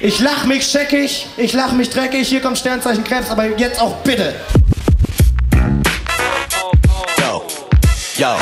Ich 0.00 0.18
lach 0.20 0.46
mich 0.46 0.64
scheckig, 0.64 1.26
ich 1.36 1.52
lach 1.52 1.72
mich 1.72 1.90
dreckig, 1.90 2.26
hier 2.26 2.40
kommt 2.40 2.56
Sternzeichen 2.56 3.04
Krebs, 3.04 3.30
aber 3.30 3.54
jetzt 3.58 3.82
auch 3.82 3.96
bitte. 3.96 4.32
Yo, 7.18 7.44
yo, 8.16 8.36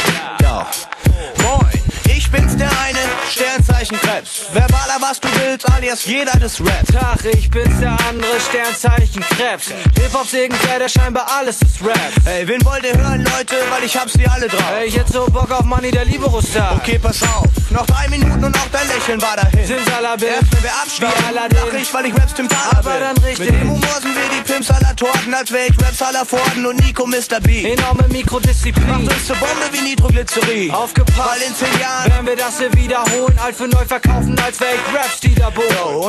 yo. 3.71 3.78
Sternzeichen 3.79 4.01
Krebs. 4.01 4.47
Verbaler, 4.53 4.97
was 5.01 5.21
du 5.21 5.29
willst, 5.41 5.71
alias 5.71 6.05
jeder 6.05 6.33
des 6.33 6.61
Raps. 6.61 6.93
Tag, 6.93 7.25
ich 7.33 7.49
bin's 7.49 7.79
der 7.79 7.97
andere 8.09 8.41
Sternzeichen 8.41 9.23
Krebs. 9.23 9.69
Hip-Hop 9.69 10.33
irgendwer, 10.33 10.79
der 10.81 10.89
scheinbar 10.89 11.27
alles 11.39 11.63
ist 11.63 11.81
Rap. 11.85 11.97
Ey, 12.25 12.49
wen 12.49 12.65
wollt 12.65 12.85
ihr 12.85 12.97
hören, 12.99 13.25
Leute? 13.25 13.55
Weil 13.71 13.85
ich 13.85 13.97
hab's 13.97 14.15
die 14.15 14.27
alle 14.27 14.49
drauf. 14.49 14.65
Ey, 14.81 14.91
hätte 14.91 15.13
so 15.13 15.27
Bock 15.27 15.51
auf 15.53 15.63
Money, 15.65 15.93
der 15.93 16.05
Libero-Star. 16.07 16.75
Okay, 16.77 16.99
pass 17.01 17.23
auf. 17.23 17.47
Noch 17.71 17.87
drei 17.87 18.09
Minuten 18.09 18.43
und 18.43 18.57
auch 18.57 18.67
dein 18.73 18.89
Lächeln 18.89 19.23
war 19.23 19.37
dahin. 19.37 19.65
Simsalabim. 19.67 20.29
Erst 20.29 20.53
wenn 20.53 20.63
wir 20.63 21.29
Aladdin. 21.29 21.59
lach 21.73 21.81
ich, 21.81 21.95
weil 21.95 22.07
ich 22.07 22.15
Raps 22.15 22.35
Tim 22.35 22.49
Thaler 22.49 22.79
Aber 22.79 22.91
bin. 22.91 23.01
dann 23.01 23.19
richtig. 23.19 23.51
Mit 23.51 23.61
dem 23.61 23.71
Humor 23.71 23.95
sind 24.03 24.15
wir 24.17 24.29
die 24.37 24.53
Pimps 24.53 24.71
aller 24.71 24.97
Torten, 24.97 25.35
als 25.35 25.53
wär 25.53 25.67
ich 25.69 25.79
Raps 25.81 26.03
aller 26.03 26.25
Forden 26.27 26.67
und 26.67 26.77
Nico 26.85 27.07
Mr. 27.07 27.41
B. 27.43 27.71
Enorme 27.73 28.09
Mikrodisziplin. 28.09 28.89
Macht 28.89 29.03
uns 29.15 29.27
zur 29.27 29.37
Bombe 29.37 29.69
wie 29.73 29.81
Nitroglycerin. 29.83 30.71
Aufgepasst, 30.73 31.19
Weil 31.19 31.43
in 31.43 31.55
zehn 31.55 31.81
Jahren 31.81 32.11
werden 32.11 32.27
wir 32.27 32.37
das 32.37 32.59
hier 32.59 32.73
wiederholen. 32.75 33.39
Alt 33.39 33.55
für 33.57 33.68
neu 33.71 33.85
verkaufen, 33.85 34.39
als 34.45 34.59
ich 34.61 34.95
Raps, 34.95 35.21
die 35.21 35.35
da 35.35 35.49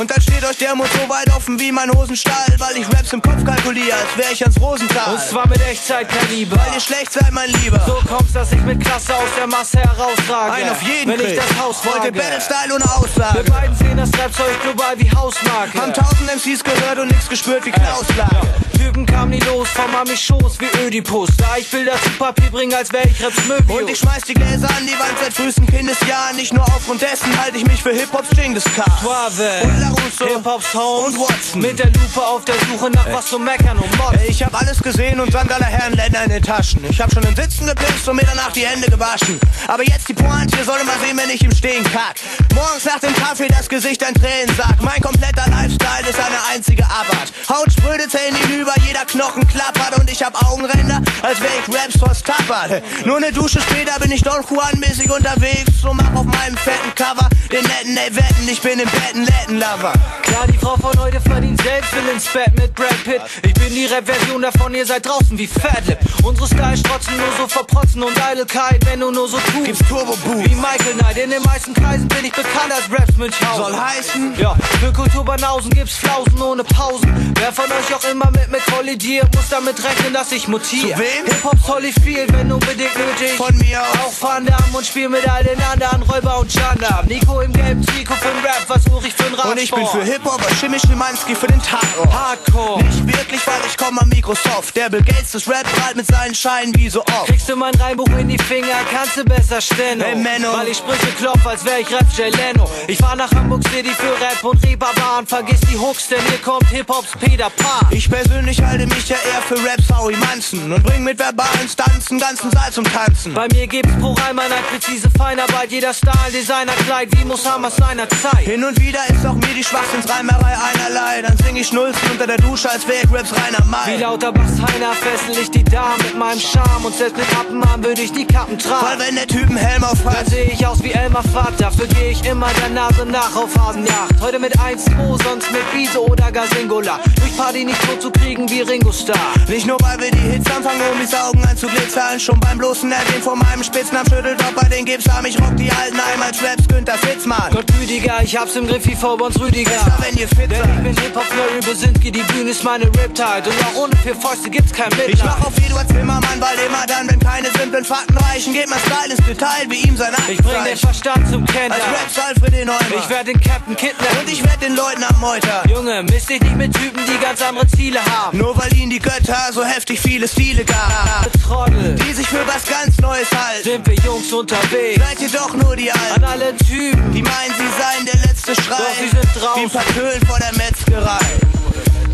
und 0.00 0.10
dann 0.10 0.20
steht 0.20 0.44
euch 0.44 0.56
der 0.58 0.74
Mund 0.74 0.88
so 0.92 1.08
weit 1.08 1.28
offen 1.34 1.58
wie 1.58 1.72
mein 1.72 1.90
Hosenstall, 1.90 2.54
weil 2.58 2.76
ich 2.76 2.86
Raps 2.88 3.12
im 3.12 3.20
Kopf 3.22 3.44
kalkuliere, 3.44 3.94
als 3.94 4.16
wär 4.16 4.30
ich 4.32 4.42
ans 4.42 4.60
Rosenthal. 4.60 5.14
Und 5.14 5.20
zwar 5.20 5.48
mit 5.48 5.60
Echtzeitkaliber. 5.60 6.56
weil 6.56 6.74
ihr 6.74 6.80
schlecht 6.80 7.12
seid, 7.12 7.32
mein 7.32 7.50
Lieber. 7.50 7.80
So 7.86 8.00
kommt's, 8.08 8.32
dass 8.32 8.52
ich 8.52 8.60
mit 8.62 8.80
Klasse 8.82 9.14
aus 9.14 9.28
der 9.36 9.46
Masse 9.46 9.78
herausrage. 9.78 10.52
Ein 10.52 10.70
auf 10.70 10.82
jeden 10.82 11.10
Wenn 11.10 11.20
ich 11.20 11.26
krieg. 11.26 11.36
das 11.36 11.60
Haus 11.62 11.84
Wollt 11.84 11.96
ihr 11.96 12.00
frage. 12.00 12.12
Battle 12.12 12.40
Style 12.40 12.74
ohne 12.74 12.84
Aussage? 12.96 13.44
Wir 13.44 13.52
beiden 13.52 13.76
sehen 13.76 13.96
das 13.96 14.10
Rapzeug 14.18 14.62
global 14.62 14.98
wie 14.98 15.10
Hausmarke. 15.10 15.80
Haben 15.80 15.92
tausend 15.92 16.26
MCs 16.34 16.62
gehört 16.64 16.98
und 16.98 17.08
nix 17.08 17.28
gespürt 17.28 17.64
wie 17.66 17.70
Klaus 17.70 18.04
Lage. 18.16 18.46
Typen 18.76 19.04
kamen 19.06 19.30
nie 19.30 19.40
los, 19.40 19.68
vom 19.68 19.90
Mami 19.92 20.16
Schoß 20.16 20.58
wie 20.60 20.86
Ödipus. 20.86 21.28
Da 21.36 21.56
ich 21.58 21.70
Bilder 21.70 21.92
zu 22.02 22.10
Papier 22.18 22.50
bringe, 22.50 22.76
als 22.76 22.92
wär 22.92 23.04
ich 23.04 23.22
Raps 23.22 23.44
Möbius. 23.46 23.80
Und 23.82 23.90
ich 23.90 23.98
schmeiß 23.98 24.22
die 24.22 24.34
Gläser 24.34 24.68
an 24.68 24.86
die 24.86 24.98
Wand 24.98 25.18
seit 25.22 25.34
frühesten 25.34 25.66
Kindesjahren. 25.66 26.36
Nicht 26.36 26.52
nur 26.52 26.64
aufgrund 26.64 27.02
dessen 27.02 27.30
halte 27.50 27.58
ich 27.58 27.66
mich 27.66 27.82
für 27.82 27.90
Hip-Hops 27.90 28.30
Genghis 28.30 28.62
Khan. 28.76 28.84
Suave. 29.02 29.62
Und 29.64 29.80
LaRusso. 29.80 30.24
Hip-Hops 30.24 30.72
Home. 30.72 31.06
Und 31.08 31.18
Watson. 31.18 31.60
Mit 31.60 31.80
der 31.80 31.86
Lupe 31.86 32.22
auf 32.24 32.44
der 32.44 32.54
Suche 32.70 32.90
nach 32.90 33.06
was 33.10 33.26
zum 33.26 33.44
Meckern 33.44 33.76
und 33.76 33.90
Mods. 33.98 34.18
Ey, 34.22 34.30
Ich 34.30 34.40
hab 34.44 34.54
alles 34.54 34.80
gesehen 34.80 35.18
und 35.18 35.30
St. 35.30 35.50
aller 35.50 35.66
Herren 35.66 35.94
Länder 35.94 36.22
in 36.22 36.30
den 36.30 36.42
Taschen. 36.44 36.84
Ich 36.88 37.00
hab 37.00 37.12
schon 37.12 37.24
im 37.24 37.34
Sitzen 37.34 37.66
gepisst 37.66 38.08
und 38.08 38.16
mir 38.16 38.24
danach 38.24 38.52
die 38.52 38.64
Hände 38.64 38.88
gewaschen. 38.88 39.40
Aber 39.66 39.82
jetzt 39.82 40.08
die 40.08 40.14
Pointe, 40.14 40.56
ihr 40.58 40.64
sollt 40.64 40.86
mal 40.86 40.94
sehen, 41.04 41.16
wenn 41.16 41.28
ich 41.30 41.42
im 41.42 41.50
Stehen 41.50 41.82
kack. 41.82 42.14
Morgens 42.54 42.84
nach 42.84 43.00
dem 43.00 43.14
Kaffee 43.16 43.48
das 43.48 43.68
Gesicht 43.68 44.04
ein 44.04 44.14
Tränensack. 44.14 44.80
Mein 44.80 45.00
kompletter 45.00 45.50
Lifestyle 45.50 46.08
ist 46.08 46.20
eine 46.20 46.38
einzige 46.54 46.84
Abart. 46.84 47.32
Haut 47.48 47.72
spröde 47.72 48.06
Zellen 48.08 48.36
hinüber, 48.36 48.74
jeder 48.86 49.04
Knochen 49.06 49.44
klappert 49.48 49.98
und 49.98 50.08
ich 50.08 50.22
hab 50.22 50.40
Augenränder, 50.46 51.02
als 51.22 51.40
wär 51.40 51.50
ich 51.58 51.74
Raps 51.74 51.98
vors 51.98 52.22
Tappert. 52.22 52.80
Nur 53.04 53.16
eine 53.16 53.32
Dusche 53.32 53.60
später 53.60 53.98
bin 53.98 54.12
ich 54.12 54.22
Don 54.22 54.44
Juan 54.48 54.78
mäßig 54.78 55.10
unterwegs 55.10 55.82
und 55.82 55.96
mach 55.96 56.14
auf 56.14 56.26
meinem 56.26 56.56
fetten 56.56 56.94
Cover 56.94 57.28
den 57.50 57.62
netten, 57.62 57.96
ey, 57.96 58.14
wetten, 58.14 58.48
ich 58.48 58.60
bin 58.60 58.78
im 58.78 58.88
Bett 58.88 59.14
ein 59.14 59.24
Lettenlover. 59.24 59.92
Klar, 60.22 60.46
die 60.46 60.58
Frau 60.58 60.76
von 60.76 60.98
heute 60.98 61.20
verdient 61.20 61.60
selbst 61.62 61.92
will 61.94 62.08
ins 62.12 62.26
Bett 62.26 62.52
mit 62.58 62.74
Brad 62.74 63.04
Pitt. 63.04 63.22
Ich 63.42 63.54
bin 63.54 63.74
die 63.74 63.86
Rap-Version 63.86 64.42
davon, 64.42 64.74
ihr 64.74 64.86
seid 64.86 65.06
draußen 65.06 65.36
wie 65.38 65.46
Fatlip. 65.46 65.98
Unsere 66.22 66.46
Style 66.46 66.76
strotzen 66.76 67.16
nur 67.16 67.26
so 67.36 67.48
verprotzen 67.48 68.02
und 68.02 68.20
Eitelkeit, 68.22 68.84
wenn 68.86 69.00
du 69.00 69.10
nur 69.10 69.28
so 69.28 69.38
tust. 69.38 69.64
Gibt's 69.64 69.88
Turbo 69.88 70.16
Boost. 70.24 70.50
Wie 70.50 70.54
Michael 70.54 70.94
Knight, 70.98 71.18
in 71.18 71.30
den 71.30 71.42
meisten 71.42 71.74
Kreisen 71.74 72.08
bin 72.08 72.24
ich 72.24 72.32
bekannt 72.32 72.72
als 72.72 72.90
Raps 72.90 73.16
Münchhausen. 73.16 73.64
Soll 73.64 73.76
heißen, 73.76 74.34
Ja, 74.38 74.56
für 74.80 74.92
Kulturbanausen 74.92 75.70
gibt's 75.70 75.96
Flausen 75.96 76.40
ohne 76.40 76.64
Pausen. 76.64 77.34
Wer 77.38 77.52
von 77.52 77.66
euch 77.66 77.94
auch 77.94 78.04
immer 78.10 78.30
mit 78.30 78.50
mir 78.50 78.60
kollidiert, 78.74 79.34
muss 79.34 79.48
damit 79.48 79.82
rechnen, 79.82 80.12
dass 80.12 80.30
ich 80.32 80.48
mutiere. 80.48 80.94
Zu 80.94 80.98
wem? 81.00 81.26
Hip-Hop 81.26 81.58
viel, 82.02 82.26
wenn 82.32 82.52
unbedingt 82.52 82.96
nötig. 82.96 83.36
Von 83.36 83.56
mir 83.58 83.80
aus. 83.80 83.88
Auch 83.98 84.28
Van 84.28 84.46
Damme 84.46 84.64
und 84.72 84.86
spiel 84.86 85.08
mit 85.08 85.28
all 85.28 85.42
den 85.44 85.60
anderen 85.62 86.02
Räuber 86.02 86.38
und 86.38 86.50
Gendarm. 86.50 87.06
Nico 87.06 87.29
im 87.38 87.52
gelben 87.52 87.84
Trikot 87.86 88.14
für 88.14 88.28
den 88.28 88.44
Rap, 88.44 88.64
was 88.68 88.86
Ulrich 88.86 89.14
für 89.14 89.24
den 89.24 89.34
Radsport. 89.34 89.56
Und 89.56 89.62
ich 89.62 89.70
bin 89.70 89.86
für 89.86 90.02
Hip-Hop, 90.02 90.40
was 90.44 90.58
Schimmy 90.58 90.78
Schimanski 90.78 91.34
für 91.34 91.46
den 91.46 91.62
Tatort. 91.62 92.12
Hardcore. 92.12 92.82
Nicht 92.82 93.06
wirklich, 93.06 93.46
weil 93.46 93.60
ich 93.66 93.76
komme 93.76 94.00
am 94.00 94.08
Microsoft. 94.08 94.74
Der 94.76 94.90
Bill 94.90 95.02
Gates 95.02 95.32
des 95.32 95.48
Rap 95.48 95.64
prallt 95.76 95.96
mit 95.96 96.06
seinen 96.06 96.34
Scheinen 96.34 96.74
wie 96.74 96.88
so 96.88 97.00
oft. 97.02 97.26
Kriegst 97.26 97.48
du 97.48 97.56
mein 97.56 97.74
Reimbuch 97.76 98.08
in 98.18 98.28
die 98.28 98.38
Finger, 98.38 98.76
kannst 98.90 99.16
du 99.16 99.24
besser 99.24 99.60
stellen. 99.60 100.00
Hey, 100.00 100.16
Menno. 100.16 100.52
Weil 100.52 100.68
ich 100.68 100.78
Sprüche 100.78 101.12
klopf, 101.18 101.46
als 101.46 101.64
wär 101.64 101.78
ich 101.80 101.90
Rap 101.92 102.06
Jay 102.16 102.30
Leno. 102.30 102.68
Ich 102.88 102.98
fahr 102.98 103.16
nach 103.16 103.30
Hamburg 103.32 103.62
City 103.68 103.90
für 103.90 104.12
Rap 104.20 104.42
und 104.42 104.64
Reeperbahn. 104.64 105.26
Vergiss 105.26 105.60
die 105.70 105.78
Hooks, 105.78 106.08
denn 106.08 106.20
hier 106.28 106.38
kommt 106.38 106.68
Hip-Hops 106.70 107.12
Peter 107.20 107.50
Pan. 107.50 107.86
Ich 107.90 108.10
persönlich 108.10 108.62
halte 108.62 108.86
mich 108.86 109.08
ja 109.08 109.16
eher 109.16 109.42
für 109.42 109.62
Rap 109.64 109.80
Howie 109.94 110.16
Manson 110.16 110.72
und 110.72 110.82
bring 110.82 111.04
mit 111.04 111.18
verbalen 111.18 111.68
einen 112.10 112.20
ganzen 112.20 112.50
Saal 112.50 112.72
zum 112.72 112.84
Tanzen. 112.84 113.34
Bei 113.34 113.46
mir 113.52 113.66
gibt's 113.66 113.92
pro 114.00 114.12
Reimeinheit 114.14 114.66
präzise 114.68 115.08
Feinarbeit. 115.16 115.70
Jeder 115.70 115.94
Style, 115.94 116.32
Designer, 116.32 116.72
Kleid, 116.86 117.08
wie 117.12 117.19
Musamas 117.24 117.76
seiner 117.76 118.08
Zeit. 118.08 118.40
Hin 118.40 118.64
und 118.64 118.80
wieder 118.80 119.00
ist 119.08 119.24
auch 119.24 119.34
mir 119.34 119.54
die 119.54 119.64
Schwachsinnsreimerei 119.64 120.54
einerlei. 120.74 121.22
Dann 121.22 121.36
sing 121.38 121.56
ich 121.56 121.72
Nullsten 121.72 122.10
unter 122.10 122.26
der 122.26 122.38
Dusche, 122.38 122.70
als 122.70 122.86
wär 122.86 123.04
ich 123.04 123.12
Raps 123.12 123.32
reiner 123.32 123.64
Wie 123.64 123.70
Mai. 123.70 123.96
lauter 124.00 124.32
Bass 124.32 124.52
Heiner 124.52 124.92
fessel 124.94 125.40
ich 125.42 125.50
die 125.50 125.64
Damen 125.64 126.02
mit 126.02 126.18
meinem 126.18 126.40
Charme. 126.40 126.84
Und 126.84 126.94
selbst 126.94 127.16
mit 127.16 127.26
Appenarm 127.38 127.84
würde 127.84 128.02
ich 128.02 128.12
die 128.12 128.24
Kappen 128.24 128.56
Weil 128.56 128.62
tragen. 128.62 129.00
wenn 129.00 129.14
der 129.14 129.26
Typ 129.26 129.48
einen 129.48 129.56
Helm 129.56 129.84
auf 129.84 130.02
Dann 130.02 130.26
seh 130.26 130.42
ich 130.42 130.66
aus 130.66 130.82
wie 130.82 130.92
Elmar 130.92 131.22
Vater, 131.22 131.52
dafür 131.58 131.86
geh 131.86 132.10
ich 132.10 132.24
immer 132.24 132.48
der 132.60 132.70
Nase 132.70 133.06
nach 133.06 133.34
auf 133.36 133.56
Hasenjagd. 133.56 134.20
Heute 134.20 134.38
mit 134.38 134.58
1-2, 134.58 135.22
sonst 135.22 135.50
mit 135.52 135.72
Biese 135.72 136.02
oder 136.02 136.32
gar 136.32 136.46
Singular. 136.48 137.00
Durch 137.16 137.36
Party 137.36 137.64
nicht 137.64 137.80
so 137.82 137.96
zu 137.96 138.10
kriegen 138.10 138.48
wie 138.50 138.62
Ringo 138.62 138.92
Starr. 138.92 139.16
nicht 139.48 139.66
nur 139.66 139.78
weil 139.82 139.98
wir 140.00 140.10
die 140.10 140.18
Hits 140.18 140.50
anfangen, 140.50 140.80
um 140.92 140.98
die 140.98 141.16
Augen 141.16 141.44
anzuglitzern. 141.44 142.18
Schon 142.18 142.38
beim 142.40 142.58
bloßen 142.58 142.90
Erwähnen 142.90 143.22
von 143.22 143.38
meinem 143.38 143.62
Spitznamen 143.62 144.06
schüttelt 144.10 144.40
auch 144.42 144.52
bei 144.52 144.68
den 144.68 144.84
Gipsarm. 144.84 145.24
Ich 145.26 145.38
rock 145.40 145.56
die 145.56 145.70
alten 145.70 145.96
Heim 145.96 146.22
als 146.22 146.42
Raps 146.42 146.66
Günther 146.68 146.98
Fitzmann. 147.10 147.50
Gott 147.52 147.66
gütiger, 147.78 148.22
ich 148.22 148.36
hab's 148.36 148.54
im 148.56 148.66
Griff 148.68 148.86
wie 148.86 148.94
Vorbons 148.94 149.38
Rüdiger. 149.40 149.70
Besser, 149.70 149.92
wenn 150.00 150.16
ihr 150.16 150.28
fit 150.28 150.50
Denn 150.50 150.52
ich 150.52 150.58
seid. 150.58 150.84
bin 150.84 150.96
Hip-Hop 150.96 151.24
Larry 151.36 151.60
Bosinski, 151.66 152.12
die 152.12 152.22
Bühne 152.22 152.50
ist 152.50 152.62
meine 152.62 152.84
Riptide. 152.84 153.42
Und 153.46 153.64
auch 153.66 153.82
ohne 153.82 153.96
vier 153.96 154.14
Fäuste 154.14 154.48
gibt's 154.48 154.72
kein 154.72 154.88
Mitleid. 154.90 155.08
Ich 155.14 155.24
mach 155.24 155.40
auf 155.44 155.52
Eduard 155.58 155.88
Zimmermann, 155.88 156.40
weil 156.40 156.56
immer 156.66 156.86
dann, 156.86 157.08
wenn 157.10 157.18
keine 157.18 157.48
simplen 157.50 157.84
Fakten 157.84 158.16
reichen, 158.16 158.52
geht 158.52 158.68
mein 158.70 158.78
Style 158.80 159.12
ins 159.14 159.26
Detail, 159.26 159.66
wie 159.68 159.88
ihm 159.88 159.96
sein 159.96 160.12
Ich 160.28 160.38
bring 160.38 160.64
den 160.64 160.76
Verstand 160.76 161.28
zum 161.30 161.44
Kenter. 161.46 161.74
Als 161.74 161.84
Raps 161.84 162.18
Alfred 162.28 162.52
den 162.54 162.66
Neumann. 162.66 162.86
Ich 162.96 163.08
werd 163.10 163.26
den 163.26 163.40
Captain 163.40 163.76
kidnappen. 163.76 164.18
Und 164.20 164.28
ich 164.32 164.44
werd 164.44 164.62
den 164.62 164.76
Leuten 164.76 165.02
am 165.02 165.18
Meuter. 165.20 165.62
Junge, 165.68 166.02
misst 166.04 166.30
dich 166.30 166.40
nicht 166.40 166.56
mit 166.56 166.72
Typen, 166.74 167.02
die 167.06 167.18
ganz 167.18 167.42
andere 167.42 167.66
Ziele 167.66 167.98
haben. 168.06 168.38
Nur 168.38 168.56
weil 168.56 168.72
ihnen 168.76 168.90
die 168.90 169.00
Götter 169.00 169.50
so 169.52 169.64
heftig 169.64 169.98
viele 170.00 170.28
Stile 170.28 170.64
gab. 170.64 171.26
Trottel, 171.44 171.96
Die 171.96 172.12
sich 172.12 172.26
für 172.28 172.46
was 172.46 172.64
ganz 172.66 172.98
Neues 173.00 173.28
halten. 173.32 173.64
sind 173.64 173.86
wir 173.86 173.94
Jungs 174.04 174.32
unterwegs. 174.32 175.00
Seid 175.04 175.20
ihr 175.20 175.28
doch 175.30 175.52
nur 175.54 175.74
die 175.74 175.90
An 175.90 175.98
Alten. 176.12 176.24
alle 176.24 176.56
Typen, 176.56 176.99
Die 177.12 177.22
meinen, 177.22 177.54
sie 177.56 177.70
seien 177.80 178.06
der 178.06 178.26
letzte 178.26 178.54
Schrei. 178.54 178.76
Doch, 178.78 178.94
sie 178.98 179.08
sind 179.08 179.28
draußen. 179.34 179.56
Wie 179.56 179.64
ein 179.64 179.70
paar 179.70 179.84
Köhlen 179.94 180.26
vor 180.26 180.38
der 180.38 180.52
Metzgerei. 180.56 181.26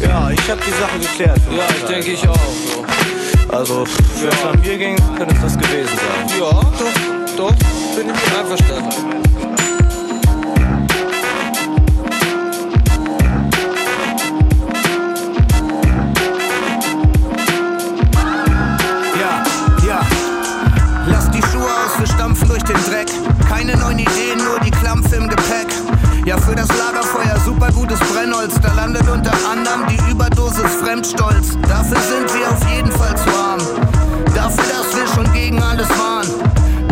Ja, 0.00 0.30
ich 0.30 0.50
hab 0.50 0.60
die 0.64 0.70
Sache 0.70 0.98
geklärt. 1.00 1.40
Ja, 1.50 1.64
ich 1.76 1.84
denke 1.84 2.12
ich 2.12 2.28
auch. 2.28 3.54
Also, 3.54 3.84
wenn 4.20 4.28
es 4.28 4.44
an 4.44 4.60
mir 4.60 4.78
ging, 4.78 4.96
könnte 5.16 5.34
es 5.34 5.42
das 5.42 5.58
gewesen 5.58 5.88
sein. 5.88 6.38
Ja, 6.38 6.50
doch, 6.50 7.36
doch, 7.36 7.54
bin 7.94 8.08
ich 8.08 8.14
mit 8.14 8.38
einverstanden. 8.38 9.16
Für 26.46 26.54
das 26.54 26.68
Lagerfeuer 26.68 27.36
super 27.44 27.72
gutes 27.72 27.98
Brennholz. 27.98 28.54
Da 28.62 28.72
landet 28.72 29.08
unter 29.08 29.32
anderem 29.50 29.86
die 29.88 30.10
Überdosis 30.10 30.74
Fremdstolz. 30.80 31.58
Dafür 31.68 32.00
sind 32.00 32.32
wir 32.34 32.50
auf 32.50 32.70
jeden 32.70 32.92
Fall 32.92 33.16
zu 33.16 33.28
arm. 33.30 33.60
Dafür, 34.34 34.64
dass 34.64 34.96
wir 34.96 35.06
schon 35.08 35.32
gegen 35.32 35.60
alles 35.60 35.88
waren. 35.90 36.26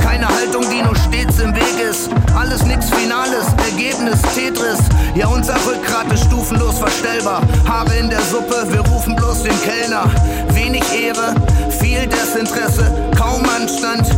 Keine 0.02 0.28
Haltung, 0.28 0.64
die 0.70 0.82
nur 0.82 0.96
stets 0.96 1.38
im 1.38 1.54
Weg 1.54 1.78
ist. 1.88 2.11
Alles 2.37 2.64
nix 2.64 2.90
Finales, 2.90 3.46
Ergebnis 3.70 4.20
Tetris. 4.34 4.80
Ja, 5.14 5.28
unser 5.28 5.54
Rückgrat 5.66 6.12
ist 6.12 6.25
stufenlos 6.25 6.78
verstellbar. 6.78 7.42
Haare 7.68 7.94
in 7.96 8.11
der 8.11 8.23
Suppe, 8.23 8.66
wir 8.70 8.80
rufen 8.80 9.14
bloß 9.14 9.44
den 9.44 9.61
Kellner. 9.62 10.04
Wenig 10.50 10.84
Ehre, 10.92 11.34
viel 11.70 12.06
Desinteresse, 12.06 12.90
kaum 13.16 13.42
Anstand. 13.56 14.08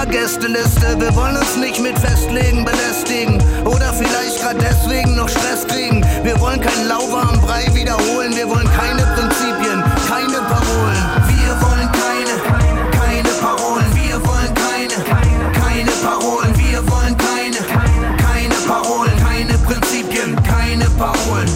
Immer 0.00 0.12
Gästeliste, 0.12 1.00
wir 1.00 1.12
wollen 1.16 1.36
uns 1.36 1.56
nicht 1.56 1.80
mit 1.80 1.98
Festlegen 1.98 2.64
belästigen. 2.64 3.42
Oder 3.64 3.92
vielleicht 3.92 4.40
grad 4.40 4.54
deswegen 4.60 5.16
noch 5.16 5.28
Stress 5.28 5.66
kriegen. 5.66 6.06
Wir 6.22 6.38
wollen 6.38 6.60
kein 6.60 6.86
lauwarmen 6.86 7.40
Brei 7.40 7.66
wiederholen. 7.74 8.32
Wir 8.36 8.48
wollen 8.48 8.70
keine 8.78 9.02
Prinzipien, 9.16 9.82
keine 10.06 10.38
Parolen. 10.46 11.02
Wir 11.26 11.50
wollen 11.60 11.90
keine, 11.90 12.34
keine 12.92 13.28
Parolen. 13.40 13.86
Wir 13.96 14.24
wollen 14.24 14.54
keine, 14.54 14.94
keine 15.52 15.90
Parolen. 15.90 16.56
Wir 16.56 16.90
wollen 16.92 17.16
keine, 17.16 17.58
keine 18.22 18.54
Parolen. 18.68 19.18
Keine 19.18 19.58
Prinzipien, 19.58 20.36
keine 20.44 20.84
Parolen. 20.90 21.47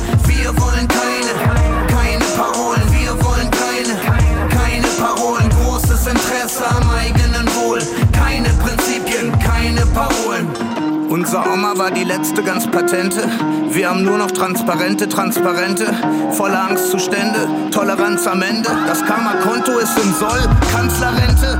War 11.82 11.90
die 11.90 12.04
letzte 12.04 12.44
ganz 12.44 12.64
patente. 12.70 13.28
Wir 13.70 13.90
haben 13.90 14.04
nur 14.04 14.16
noch 14.16 14.30
transparente, 14.30 15.08
transparente, 15.08 15.92
voller 16.30 16.70
Angstzustände, 16.70 17.48
Toleranz 17.72 18.24
am 18.28 18.40
Ende. 18.40 18.70
Das 18.86 19.04
Karma-Konto 19.04 19.78
ist 19.78 19.98
im 19.98 20.14
Soll, 20.14 20.48
Kanzlerrente, 20.72 21.58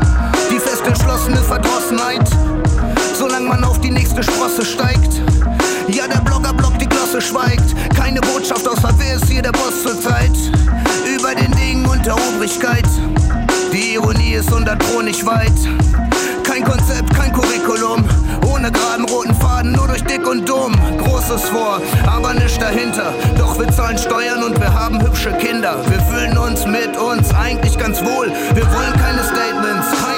die 0.49 0.61
fest 0.61 0.87
entschlossene 0.87 1.39
Verdrossenheit. 1.39 2.31
Solange 3.19 3.49
man 3.49 3.65
auf 3.65 3.81
die 3.81 3.91
nächste 3.91 4.23
Sprosse 4.23 4.65
steigt. 4.65 5.21
Ja, 5.89 6.07
der 6.07 6.21
Blogger 6.21 6.53
blockt 6.53 6.81
die 6.81 6.89
Glosse 6.89 7.21
schweigt. 7.21 7.75
Keine 7.97 8.21
Botschaft 8.21 8.69
außer 8.69 8.95
wer 8.99 9.17
ist 9.17 9.29
hier 9.29 9.43
der 9.43 9.51
Boss 9.51 9.83
zur 9.83 10.01
Zeit. 10.01 10.37
Über 11.05 11.35
den 11.35 11.51
Dingen 11.57 11.85
und 11.85 12.07
der 12.07 12.15
Obrigkeit. 12.15 12.87
Die 13.73 13.95
Ironie 13.95 14.35
ist 14.35 14.53
unter 14.53 14.77
Pro 14.77 15.03
nicht 15.03 15.27
weit. 15.27 15.51
Kein 16.45 16.63
Konzept, 16.63 17.13
kein 17.13 17.33
Curriculum. 17.33 18.05
Ohne 18.63 18.71
geraden 18.71 19.05
roten 19.07 19.35
Faden, 19.35 19.73
nur 19.73 19.89
durch 19.89 20.05
dick 20.05 20.25
und 20.25 20.49
dumm. 20.49 20.73
Großes 20.99 21.47
vor, 21.47 21.81
aber 22.07 22.33
nichts 22.33 22.61
dahinter. 22.61 23.13
Doch 23.37 23.59
wir 23.59 23.69
zahlen 23.73 23.99
Steuern 23.99 24.45
und 24.45 24.61
wir 24.61 24.73
haben 24.73 25.03
hübsche 25.03 25.33
Kinder. 25.33 25.79
Wir 25.89 26.01
fühlen 26.03 26.39
uns 26.39 26.65
mit 26.65 26.97
uns 26.97 27.35
eigentlich 27.35 27.77
ganz 27.77 28.01
wohl. 28.05 28.31
Wir 28.55 28.67
wollen 28.73 28.93
keine 29.03 29.25
Statements, 29.25 29.89
keine 30.01 30.12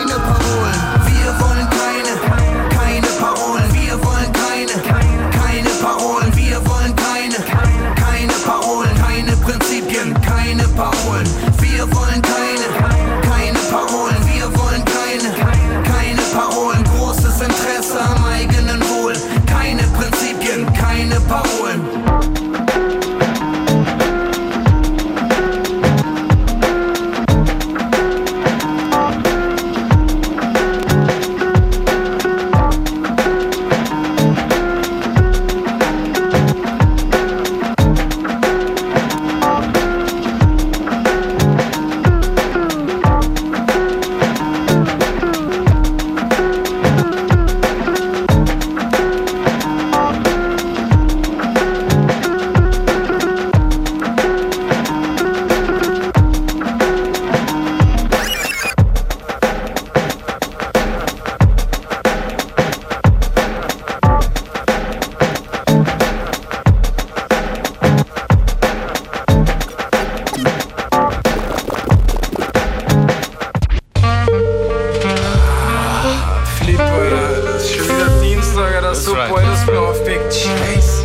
Ja. 76.98 77.52
Das 77.52 77.64
ist 77.64 77.74
schon 77.74 77.84
wieder 77.86 78.08
Dienstag, 78.22 78.78
oder 78.78 78.94
super, 78.94 79.18
right. 79.30 79.46
das 79.46 79.66
bin 79.66 79.76
auf 79.76 80.04
Big 80.04 80.20
Chase. 80.30 81.04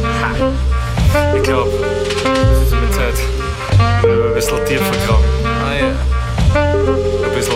Ich 1.36 1.44
glaube, 1.44 1.70
das 1.72 2.64
ist 2.64 2.72
mit 2.72 2.94
Zeit. 2.94 3.14
wenn 4.04 4.18
wir 4.18 4.26
ein 4.28 4.34
bisschen 4.34 4.66
tief 4.66 4.82
vergraben. 4.82 5.26
Ah 5.46 5.74
ja, 5.74 6.60
Ein 6.62 7.36
bisschen 7.36 7.54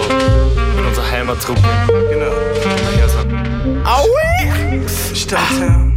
mit 0.76 0.86
unserer 0.86 1.12
Heimattruppe. 1.12 1.62
genau. 2.10 2.32
Hier 2.96 3.10
sind. 3.10 3.86
Aui! 3.86 4.82
Stadttown. 5.16 5.92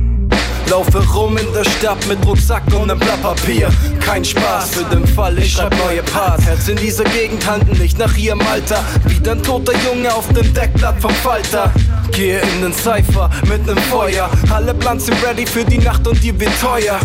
Laufe 0.69 0.99
rum 1.15 1.37
in 1.39 1.53
der 1.55 1.63
Stadt 1.65 2.05
mit 2.09 2.25
Rucksack 2.27 2.63
und 2.75 2.89
nem 2.89 2.99
Blatt 2.99 3.23
Papier. 3.23 3.69
Kein 4.05 4.25
Spaß 4.25 4.71
für 4.71 4.85
den 4.85 5.07
Fall, 5.07 5.39
ich 5.39 5.53
schreib 5.53 5.73
neue 5.87 6.03
Parts. 6.03 6.45
Herz 6.45 6.67
in 6.67 6.77
dieser 6.77 7.05
Gegend 7.05 7.47
handeln 7.49 7.79
nicht 7.79 7.99
nach 7.99 8.17
ihrem 8.17 8.41
Alter. 8.41 8.83
Wie 9.07 9.31
ein 9.31 9.41
toter 9.45 9.73
Junge 9.89 10.13
auf 10.13 10.27
dem 10.33 10.53
Deckblatt 10.53 11.01
vom 11.01 11.13
Falter. 11.13 11.73
Gehe 12.17 12.41
in 12.41 12.63
den 12.63 12.73
Cypher 12.73 13.29
mit 13.47 13.67
nem 13.67 13.77
Feuer. 13.77 14.31
Alle 14.51 14.75
sind 14.99 15.23
ready 15.23 15.45
für 15.45 15.67
die 15.67 15.77
Nacht 15.77 16.09
und 16.09 16.23
die 16.25 16.41
wird 16.41 16.51
teuer. 16.63 16.99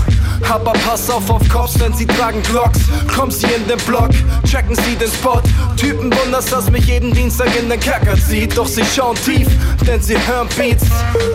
Aber 0.49 0.73
pass 0.73 1.09
auf 1.09 1.29
auf 1.29 1.47
Cops, 1.49 1.73
denn 1.75 1.93
sie 1.93 2.05
tragen 2.05 2.41
Glocks. 2.43 2.79
Kommen 3.15 3.31
sie 3.31 3.47
in 3.47 3.67
den 3.67 3.79
Block, 3.79 4.09
checken 4.49 4.75
sie 4.75 4.95
den 4.95 5.09
Spot. 5.09 5.41
Typen 5.77 6.11
wunders, 6.13 6.45
dass 6.45 6.69
mich 6.69 6.85
jeden 6.85 7.13
Dienstag 7.13 7.47
in 7.59 7.69
den 7.69 7.79
Kerker 7.79 8.15
zieht. 8.17 8.57
Doch 8.57 8.67
sie 8.67 8.83
schauen 8.83 9.15
tief, 9.25 9.47
denn 9.87 10.01
sie 10.01 10.15
hören 10.27 10.47
Beats. 10.57 10.85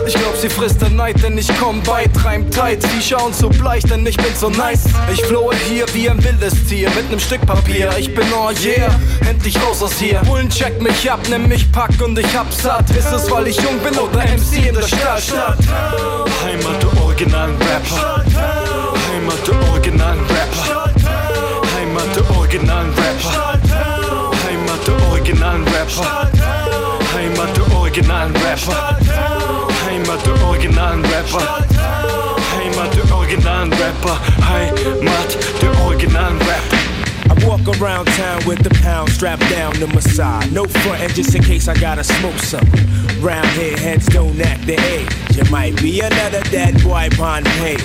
Ich 0.07 0.13
glaub, 0.13 0.35
sie 0.35 0.49
frisst 0.49 0.81
der 0.81 0.89
Neid, 0.89 1.21
denn 1.23 1.37
ich 1.37 1.47
komm 1.59 1.85
weit, 1.87 2.11
reim 2.23 2.49
tight. 2.51 2.83
Sie 2.83 3.01
schauen 3.01 3.33
so 3.33 3.49
bleich, 3.49 3.83
denn 3.83 4.05
ich 4.05 4.17
bin 4.17 4.33
so 4.35 4.49
nice. 4.49 4.85
Ich 5.11 5.23
flohe 5.23 5.55
hier 5.69 5.85
wie 5.93 6.09
ein 6.09 6.23
wildes 6.23 6.53
Tier 6.67 6.89
mit 6.91 7.09
nem 7.09 7.19
Stück 7.19 7.45
Papier. 7.45 7.89
Ich 7.97 8.13
bin 8.13 8.25
oh 8.33 8.51
yeah, 8.63 8.89
endlich 9.29 9.59
raus 9.61 9.81
aus 9.81 9.93
hier. 9.99 10.19
Bullen 10.21 10.49
check 10.49 10.81
mich 10.81 11.11
ab, 11.11 11.19
nimm 11.29 11.47
mich 11.47 11.71
pack 11.71 11.91
und 12.03 12.17
ich 12.19 12.37
hab 12.37 12.51
satt. 12.53 12.89
Ist 12.91 13.11
es, 13.11 13.29
weil 13.31 13.47
ich 13.47 13.57
jung 13.57 13.79
bin 13.79 13.97
oder 13.97 14.23
MC 14.23 14.67
in 14.67 14.75
der 14.75 14.87
Stadt? 14.87 15.23
Heimat 16.43 16.83
der 16.83 17.01
originalen 17.01 17.55
Rapper. 17.57 18.96
Heimat 19.27 19.45
der 19.45 19.69
originalen 19.69 20.19
Rapper. 20.21 20.65
Heimat 21.75 22.15
der 22.15 22.37
originalen 22.37 22.93
Rapper. 22.93 23.59
Heimat 24.45 24.87
der 24.87 25.09
originalen 25.11 25.63
Rapper. 25.67 26.29
Heimat 27.13 27.57
der 27.57 27.75
originalen 27.75 28.33
Rapper. 28.37 28.77
Heimat 29.85 30.25
der 30.25 30.47
originalen 30.47 31.03
Rapper. 31.03 31.43
Heimat 32.55 32.95
der 32.95 33.13
originalen 33.13 33.73
Rapper. 33.73 34.17
Heimat 34.47 35.37
der 35.61 35.85
originalen 35.85 36.39
Rapper. 36.39 37.36
Walk 37.47 37.65
around 37.79 38.07
town 38.07 38.45
with 38.45 38.61
the 38.61 38.69
pound 38.83 39.09
strapped 39.09 39.49
down 39.49 39.71
to 39.75 39.87
my 39.87 40.01
side. 40.01 40.51
No 40.51 40.65
frontin' 40.65 41.09
just 41.11 41.33
in 41.33 41.41
case 41.41 41.69
I 41.69 41.79
gotta 41.79 42.03
smoke 42.03 42.37
some. 42.39 42.67
Round 43.21 43.47
here, 43.55 43.77
heads 43.77 44.05
don't 44.07 44.37
act 44.41 44.67
the 44.67 44.73
age. 44.73 45.09
You 45.33 45.49
might 45.49 45.73
be 45.81 46.01
another 46.01 46.41
dead 46.51 46.83
boy 46.83 47.07
upon 47.09 47.45
page. 47.63 47.81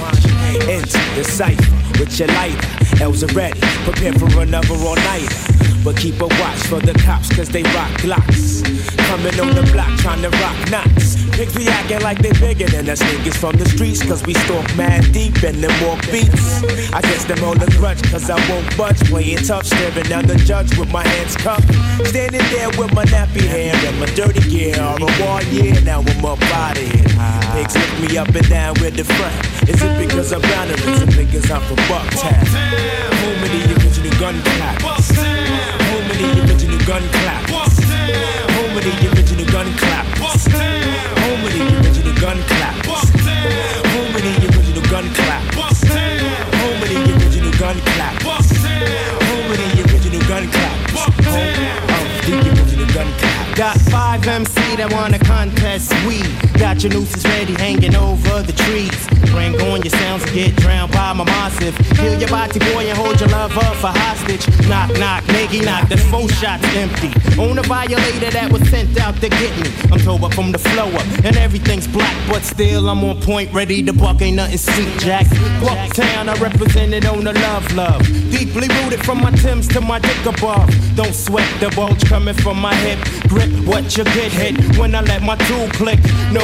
Into 0.69 0.99
the 1.15 1.23
cipher 1.23 2.01
with 2.01 2.19
your 2.19 2.27
lighter. 2.29 3.03
L's 3.03 3.23
are 3.23 3.33
ready, 3.35 3.61
prepare 3.85 4.13
for 4.15 4.41
another 4.41 4.75
all 4.75 4.97
nighter. 4.97 5.53
But 5.85 5.97
keep 5.97 6.21
a 6.21 6.27
watch 6.27 6.59
for 6.67 6.81
the 6.81 6.95
cops, 7.05 7.35
cause 7.35 7.49
they 7.49 7.63
rock 7.63 7.91
glocks. 8.03 8.63
Coming 9.09 9.39
on 9.41 9.55
the 9.55 9.69
block 9.73 9.91
trying 9.99 10.23
to 10.23 10.31
rock 10.31 10.71
knots. 10.71 11.23
Pigs 11.33 11.57
be 11.57 11.67
acting 11.67 12.01
like 12.03 12.19
they 12.19 12.33
bigger 12.33 12.67
than 12.67 12.89
us 12.89 13.03
niggas 13.03 13.37
from 13.37 13.57
the 13.57 13.69
streets, 13.69 14.03
cause 14.03 14.25
we 14.25 14.35
stalk 14.35 14.65
mad 14.77 15.13
deep 15.13 15.43
and 15.43 15.63
them 15.65 15.73
walk 15.85 16.01
beats. 16.13 16.63
I 16.93 17.01
guess 17.01 17.25
them 17.25 17.43
all 17.43 17.61
a 17.61 17.67
grudge, 17.79 18.03
cause 18.11 18.31
I 18.31 18.39
won't 18.49 18.77
budge. 18.77 19.01
Playing 19.09 19.43
tough, 19.53 19.67
staring 19.67 20.09
down 20.09 20.25
the 20.27 20.37
judge 20.37 20.71
with 20.79 20.91
my 20.91 21.07
hands 21.07 21.37
cupped. 21.37 21.69
Standing 22.09 22.47
there 22.53 22.71
with 22.81 22.93
my 22.95 23.05
nappy 23.05 23.45
hair 23.45 23.75
and 23.89 24.01
my 24.01 24.07
dirty 24.17 24.41
gear. 24.49 24.81
All 24.81 24.97
a 24.97 25.11
war 25.21 25.43
year, 25.53 25.79
now 25.83 26.01
I'm 26.01 26.25
up 26.25 26.41
out 26.57 26.79
of 26.79 26.83
here. 26.83 27.05
Pigs 27.53 27.75
lift 27.77 27.97
me 28.01 28.17
up 28.17 28.29
and 28.29 28.49
down 28.49 28.73
with 28.81 28.97
the 28.97 29.05
front. 29.05 29.37
Is 29.69 29.83
it 29.83 29.95
because 30.01 30.33
I'm 30.33 30.41
brown 30.41 30.71
or 30.71 30.79
is 30.81 31.03
it 31.03 31.17
because 31.21 31.51
I'm 31.51 31.61
from 31.69 31.81
Bucktown? 31.91 32.47
Home 33.21 33.43
of 33.45 33.51
the 33.53 33.61
original 33.77 34.15
gun 34.23 34.37
clappers. 34.49 35.09
Home 35.91 36.11
of 36.11 36.17
the 36.21 36.29
original 36.49 36.81
gun 36.89 37.05
clappers. 37.21 37.77
Home 38.57 38.77
of 38.79 38.83
the 38.89 38.95
original 39.13 39.47
gun 39.53 39.69
clappers. 39.81 40.43
Home 41.23 41.45
of 41.45 41.53
the 41.53 41.63
original 41.77 42.15
gun 42.25 42.39
clappers. 42.49 42.82
MC 54.33 54.77
that 54.77 54.91
wanna 54.91 55.19
contest. 55.19 55.93
We 56.07 56.52
got 56.63 56.81
your 56.81 56.93
nooses 56.93 57.25
ready, 57.25 57.55
hanging 57.55 57.97
over 57.97 58.41
the 58.41 58.53
trees. 58.53 58.95
Bring 59.33 59.61
on 59.63 59.83
your 59.83 59.91
sounds 59.91 60.23
and 60.23 60.33
get 60.33 60.55
drowned 60.57 60.93
by 60.93 61.13
my 61.13 61.25
massive. 61.25 61.75
Kill 61.97 62.15
your 62.21 62.29
body 62.29 62.61
boy 62.61 62.87
and 62.87 62.97
hold 62.97 63.19
your 63.19 63.31
lover 63.31 63.61
for 63.83 63.89
hostage. 63.89 64.47
Knock, 64.69 64.97
knock, 64.97 65.25
nigga, 65.25 65.65
knock. 65.65 65.89
The 65.89 65.97
four 65.97 66.29
shots 66.29 66.63
empty. 66.77 67.11
On 67.41 67.59
a 67.59 67.63
violator 67.63 68.31
that 68.31 68.53
was 68.53 68.63
sent 68.71 68.97
out 69.01 69.17
to 69.17 69.29
get 69.29 69.53
me. 69.59 69.71
I'm 69.91 69.99
towed 69.99 70.23
up 70.23 70.35
from 70.35 70.53
the 70.53 70.59
flow 70.59 70.87
up, 70.87 71.07
and 71.25 71.37
everything's 71.37 71.89
black, 71.89 72.15
but 72.29 72.43
still 72.43 72.89
I'm 72.89 73.03
on 73.03 73.21
point, 73.23 73.53
ready 73.53 73.83
to 73.83 73.93
buck. 73.93 74.23
Ain't 74.23 74.37
nothing 74.37 74.59
sweet, 74.59 74.97
Jack. 75.01 75.27
Bucktown, 75.65 76.29
I 76.29 76.35
represented 76.39 77.07
on 77.07 77.25
the 77.25 77.33
love, 77.33 77.73
love. 77.73 78.03
Deeply 78.31 78.69
rooted 78.69 79.05
from 79.05 79.21
my 79.21 79.33
Timbs 79.33 79.67
to 79.69 79.81
my 79.81 79.99
dick 79.99 80.25
above. 80.27 80.69
Don't 80.95 81.15
sweat 81.15 81.49
the 81.59 81.71
bulge 81.75 82.05
coming 82.05 82.35
from 82.35 82.61
my 82.61 82.75
hip. 82.77 82.99
Grip 83.29 83.51
what 83.67 83.97
you 83.97 84.05
get 84.05 84.31
hit 84.31 84.79
when 84.79 84.95
I 84.95 85.01
let 85.01 85.23
my 85.23 85.37
tool 85.49 85.67
click. 85.71 85.99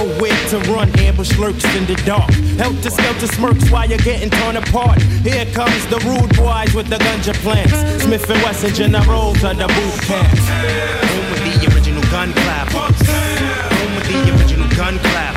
Nowhere 0.08 0.48
to 0.48 0.58
run, 0.72 0.88
ambush 1.00 1.36
lurks 1.36 1.64
in 1.76 1.84
the 1.84 1.94
dark. 2.06 2.30
Help 2.56 2.72
Helter 2.72 2.90
skelter 2.90 3.26
smirks 3.26 3.70
while 3.70 3.86
you're 3.86 3.98
getting 3.98 4.30
torn 4.30 4.56
apart. 4.56 5.02
Here 5.22 5.44
comes 5.52 5.86
the 5.88 5.98
rude 6.08 6.34
boys 6.34 6.72
with 6.72 6.88
the 6.88 6.96
gunja 6.96 7.34
plants. 7.42 8.04
Smith 8.04 8.28
and 8.30 8.42
Wesson 8.42 8.72
generals 8.72 9.38
to 9.40 9.48
the 9.48 9.68
boot 9.68 10.00
camps. 10.08 10.48
Home 10.48 11.30
with 11.30 11.44
the 11.44 11.74
original 11.74 12.02
gun 12.10 12.32
clappers. 12.32 13.06
Home 13.06 13.94
with 13.96 14.08
the 14.08 14.34
original 14.34 14.68
gun 14.76 14.98
clappers. 14.98 15.27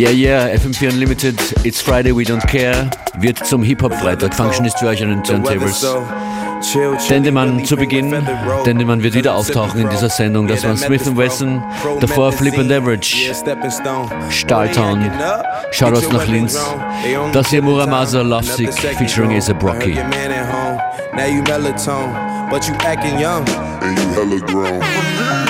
Yeah, 0.00 0.12
yeah, 0.12 0.56
FM4 0.56 0.94
Unlimited, 0.94 1.38
It's 1.62 1.82
Friday, 1.82 2.10
We 2.10 2.22
Don't 2.22 2.40
Care, 2.46 2.88
wird 3.18 3.44
zum 3.44 3.62
Hip-Hop-Freitag. 3.62 4.34
Functionist 4.34 4.78
für 4.78 4.86
euch 4.86 5.02
an 5.02 5.10
den 5.10 5.22
Turntables. 5.22 5.86
Dendemann 7.10 7.62
zu 7.66 7.76
Beginn. 7.76 8.26
Dendemann 8.64 9.02
wird 9.02 9.12
wieder 9.12 9.34
auftauchen 9.34 9.78
in 9.78 9.90
dieser 9.90 10.08
Sendung. 10.08 10.46
Das 10.48 10.64
waren 10.64 10.78
Smith 10.78 11.14
Wesson, 11.14 11.62
davor 12.00 12.32
Flip 12.32 12.56
and 12.56 12.72
Average, 12.72 13.30
Stahltown, 14.30 15.10
Shoutouts 15.70 16.10
nach 16.10 16.26
Linz. 16.26 16.58
Das 17.34 17.50
hier 17.50 17.60
Muramasa 17.60 18.22
Lovesick 18.22 18.72
featuring 18.72 19.32
A$AP 19.32 19.62
Rocky. 19.62 19.98
Now 21.12 21.26
you 21.26 21.42
melatonin, 21.42 22.48
but 22.48 22.66
you 22.66 22.72
acting 22.86 23.18
young. 23.18 23.44
And 23.82 23.98
you 23.98 24.08
hella 24.14 24.40
grown. 24.46 25.49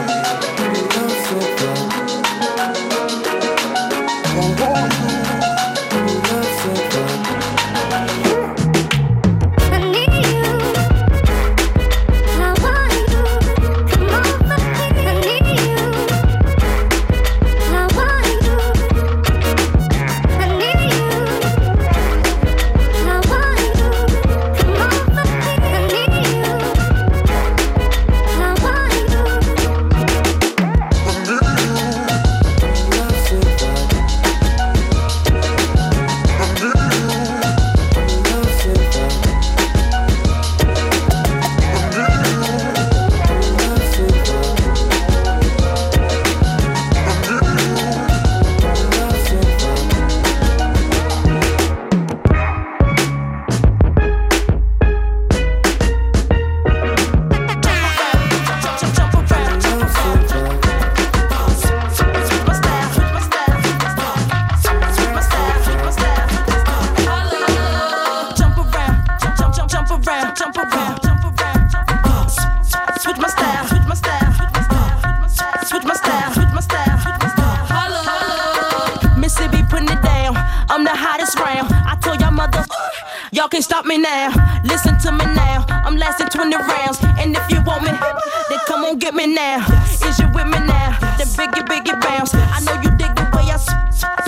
Get 89.01 89.15
me 89.15 89.25
now. 89.25 89.65
Is 90.05 90.19
you 90.19 90.27
with 90.27 90.45
me 90.45 90.59
now? 90.59 90.95
The 91.17 91.25
biggie, 91.35 91.65
biggie 91.65 91.99
bounce. 92.01 92.35
I 92.35 92.59
know 92.61 92.75
you 92.83 92.91
dig 92.97 93.13
the 93.15 93.23
way 93.35 93.49
I 93.49 93.57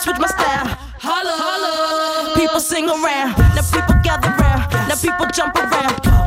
switch 0.02 0.18
my 0.18 0.28
style. 0.28 0.66
Holla, 0.98 1.34
holla. 1.38 2.36
People 2.36 2.60
sing 2.60 2.90
around, 2.90 3.38
now 3.56 3.62
people 3.62 3.96
gather 4.02 4.30
round, 4.42 4.72
now 4.90 4.96
people 4.96 5.28
jump 5.28 5.56
around. 5.56 6.23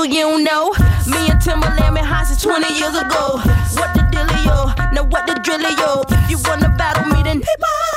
People 0.00 0.16
you 0.16 0.22
don't 0.22 0.44
know, 0.44 0.72
me 1.12 1.28
and 1.28 1.38
Timberland 1.42 1.94
been 1.94 2.02
high 2.02 2.24
since 2.24 2.40
20 2.42 2.72
years 2.72 2.96
ago. 2.96 3.36
What 3.76 3.92
the 3.92 4.00
dealio? 4.08 4.72
Now 4.94 5.04
what 5.04 5.26
the 5.26 5.34
drillio? 5.34 6.08
If 6.24 6.30
you 6.30 6.38
wanna 6.48 6.70
battle 6.78 7.04
me, 7.12 7.22
then 7.22 7.42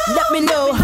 let 0.09 0.29
me 0.29 0.41
know. 0.41 0.75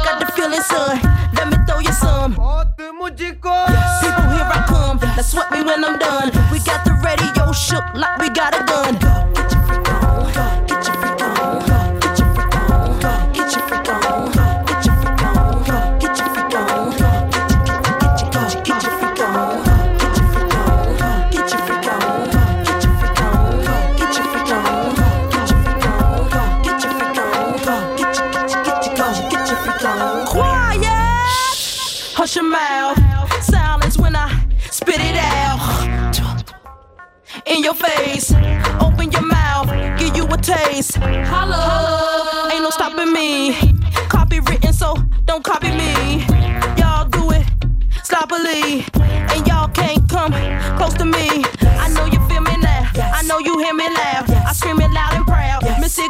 Got 0.00 0.16
the 0.18 0.32
feeling, 0.32 0.62
son. 0.62 0.96
Let 1.36 1.48
me 1.52 1.58
throw 1.68 1.80
you 1.80 1.92
some. 1.92 2.32
People, 2.32 4.26
here 4.32 4.48
I 4.48 4.64
come. 4.66 4.96
Now 4.96 5.20
sweat 5.20 5.52
me 5.52 5.60
when 5.62 5.84
I'm 5.84 5.98
done. 5.98 6.30
We 6.50 6.58
got 6.60 6.82
the 6.86 6.96
radio 7.04 7.52
shook 7.52 7.84
like 7.92 8.18
we 8.18 8.30
got 8.30 8.58
a 8.58 8.64
gun. 8.64 8.79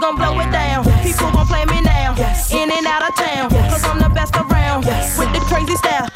Gon' 0.00 0.16
blow 0.16 0.40
it 0.40 0.50
down. 0.50 0.84
People 1.02 1.30
gon' 1.30 1.46
play 1.46 1.64
me 1.66 1.80
now. 1.82 2.14
In 2.50 2.70
and 2.70 2.86
out 2.86 3.08
of 3.08 3.14
town. 3.14 3.50
Cause 3.50 3.84
I'm 3.84 3.98
the 3.98 4.08
best 4.08 4.34
around. 4.34 4.86
With 5.18 5.32
the 5.32 5.40
crazy 5.46 5.76
style. 5.76 6.09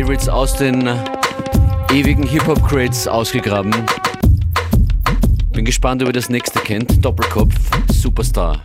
Favorites 0.00 0.30
aus 0.30 0.54
den 0.54 0.88
ewigen 1.92 2.26
Hip-Hop-Crates 2.26 3.06
ausgegraben. 3.06 3.70
Bin 5.52 5.66
gespannt, 5.66 6.00
ob 6.00 6.08
ihr 6.08 6.14
das 6.14 6.30
nächste 6.30 6.58
kennt. 6.60 7.04
Doppelkopf, 7.04 7.54
Superstar. 7.92 8.62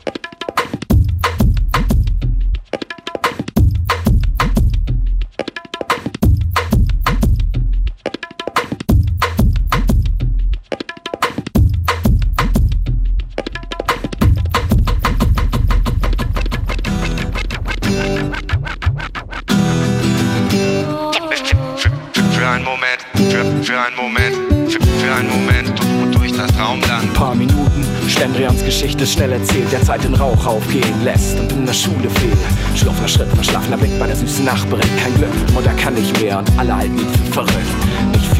Schlendrians 28.36 28.66
Geschichte 28.66 29.08
schnell 29.08 29.32
erzählt, 29.32 29.72
der 29.72 29.82
Zeit 29.82 30.04
den 30.04 30.14
Rauch 30.14 30.46
aufgehen 30.46 31.06
lässt 31.06 31.40
und 31.40 31.50
in 31.54 31.66
der 31.66 31.72
Schule 31.72 32.10
fehlt. 32.10 32.38
Schlafender 32.76 33.08
Schritt, 33.08 33.30
verschlafener 33.30 33.78
Blick 33.78 33.98
bei 33.98 34.08
der 34.08 34.16
süßen 34.18 34.44
Nachbarin, 34.44 34.90
kein 35.02 35.16
Glück, 35.16 35.32
Mutter 35.54 35.72
kann 35.76 35.94
nicht 35.94 36.20
mehr 36.20 36.40
und 36.40 36.52
alle 36.58 36.76
halten 36.76 37.00
ihn 37.00 37.08
für 37.08 37.32
verrückt. 37.32 37.95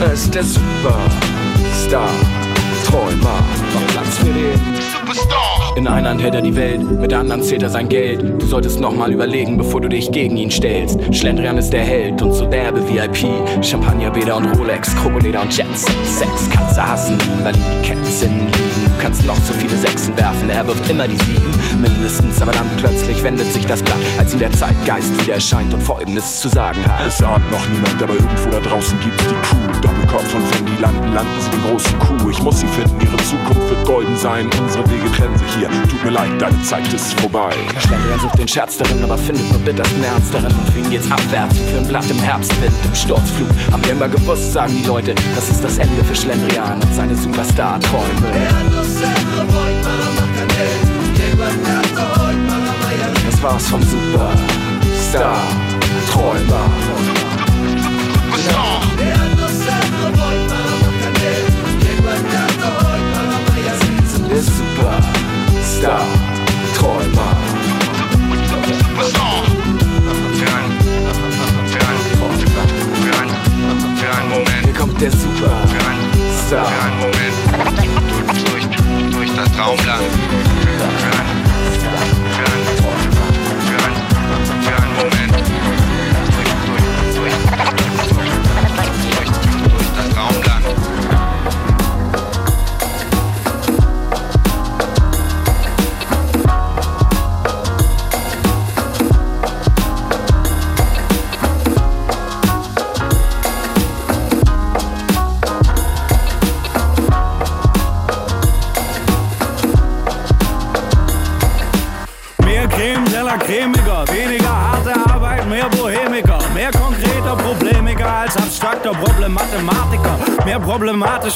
Er 0.00 0.12
ist 0.12 0.34
der 0.34 0.44
Superstar-Träumer. 0.44 3.42
Mach 3.74 3.86
Platz 3.92 4.18
für 4.18 4.32
den 4.32 4.60
In 5.80 5.88
einer 5.88 6.10
Hand 6.10 6.20
hält 6.20 6.34
er 6.34 6.42
die 6.42 6.54
Welt, 6.56 6.82
mit 6.82 7.10
der 7.10 7.20
anderen 7.20 7.42
zählt 7.42 7.62
er 7.62 7.70
sein 7.70 7.88
Geld. 7.88 8.20
Du 8.38 8.44
solltest 8.44 8.80
nochmal 8.80 9.14
überlegen, 9.14 9.56
bevor 9.56 9.80
du 9.80 9.88
dich 9.88 10.12
gegen 10.12 10.36
ihn 10.36 10.50
stellst. 10.50 10.98
Schlendrian 11.10 11.56
ist 11.56 11.70
der 11.70 11.82
Held 11.82 12.20
und 12.20 12.34
so 12.34 12.44
derbe 12.44 12.86
VIP. 12.86 13.64
Champagnerbäder 13.64 14.36
und 14.36 14.58
Rolex, 14.58 14.94
Krokodileder 14.96 15.40
und 15.40 15.56
Jets. 15.56 15.86
Sex 16.04 16.50
kannst 16.50 16.76
du 16.76 16.86
hassen, 16.86 17.16
weil 17.42 17.54
die 17.54 17.88
Kätzchen 17.88 18.40
liegen. 18.40 18.84
Du 18.84 19.02
kannst 19.02 19.24
noch 19.24 19.36
so 19.36 19.54
viele 19.54 19.74
Sechsen 19.74 20.14
werfen, 20.18 20.50
er 20.50 20.66
wirft 20.66 20.90
immer 20.90 21.08
die 21.08 21.16
Sieben. 21.16 21.80
Mindestens, 21.80 22.42
aber 22.42 22.52
dann 22.52 22.68
plötzlich 22.76 23.22
wendet 23.24 23.50
sich 23.50 23.64
das 23.64 23.82
Blatt, 23.82 23.96
als 24.18 24.34
ihm 24.34 24.40
der 24.40 24.52
Zeitgeist 24.52 25.18
wieder 25.22 25.36
erscheint 25.36 25.72
und 25.72 25.82
Folgendes 25.82 26.40
zu 26.40 26.50
sagen 26.50 26.84
hat. 26.84 27.06
Es 27.06 27.22
ahnt 27.22 27.50
noch 27.50 27.66
niemand, 27.70 28.02
aber 28.02 28.12
irgendwo 28.12 28.50
da 28.50 28.60
draußen 28.60 29.00
gibt's 29.00 29.24
die 29.24 29.34
Crew. 29.48 29.80
Doppelkopf 29.80 30.34
und 30.34 30.54
wenn 30.54 30.66
die 30.66 30.82
landen, 30.82 31.14
landen 31.14 31.40
sie 31.40 31.50
den 31.50 31.62
großen 31.62 31.98
Kuh. 31.98 32.28
Ich 32.28 32.42
muss 32.42 32.60
sie 32.60 32.66
finden, 32.66 33.00
ihre 33.00 33.16
Zukunft 33.16 33.70
wird 33.70 33.86
golden 33.86 34.16
sein. 34.18 34.46
Unsere 34.60 34.84
Wege 34.90 35.10
trennen 35.16 35.38
sich 35.38 35.54
hier. 35.56 35.69
Tut 35.88 36.04
mir 36.04 36.10
leid, 36.10 36.30
deine 36.38 36.62
Zeit 36.62 36.92
ist 36.92 37.18
vorbei. 37.20 37.52
Schlendrian 37.78 38.20
sucht 38.20 38.38
den 38.38 38.48
Scherz 38.48 38.76
darin, 38.78 39.04
aber 39.04 39.18
findet 39.18 39.50
nur 39.50 39.60
bittersten 39.60 40.02
Ernst 40.02 40.32
darin. 40.32 40.46
Und 40.46 40.72
für 40.72 40.78
ihn 40.80 40.90
geht's 40.90 41.10
abwärts 41.10 41.58
für 41.58 41.78
ein 41.78 41.86
Blatt 41.86 42.10
im 42.10 42.18
Herbstwind, 42.18 42.72
im 42.84 42.94
Sturzflug. 42.94 43.48
Haben 43.70 43.84
wir 43.84 43.92
immer 43.92 44.08
gewusst, 44.08 44.52
sagen 44.52 44.74
die 44.80 44.86
Leute, 44.86 45.14
das 45.34 45.48
ist 45.48 45.62
das 45.62 45.78
Ende 45.78 46.02
für 46.04 46.14
Schlendrian 46.14 46.80
und 46.80 46.94
seine 46.94 47.14
Superstar-Träume. 47.14 48.32
Das 53.26 53.42
war's 53.42 53.68
vom 53.68 53.82
Superstar-Träumer. 53.82 56.70
Der 64.30 65.19
Superstar-Träumer. 65.80 67.36
Für 67.46 67.49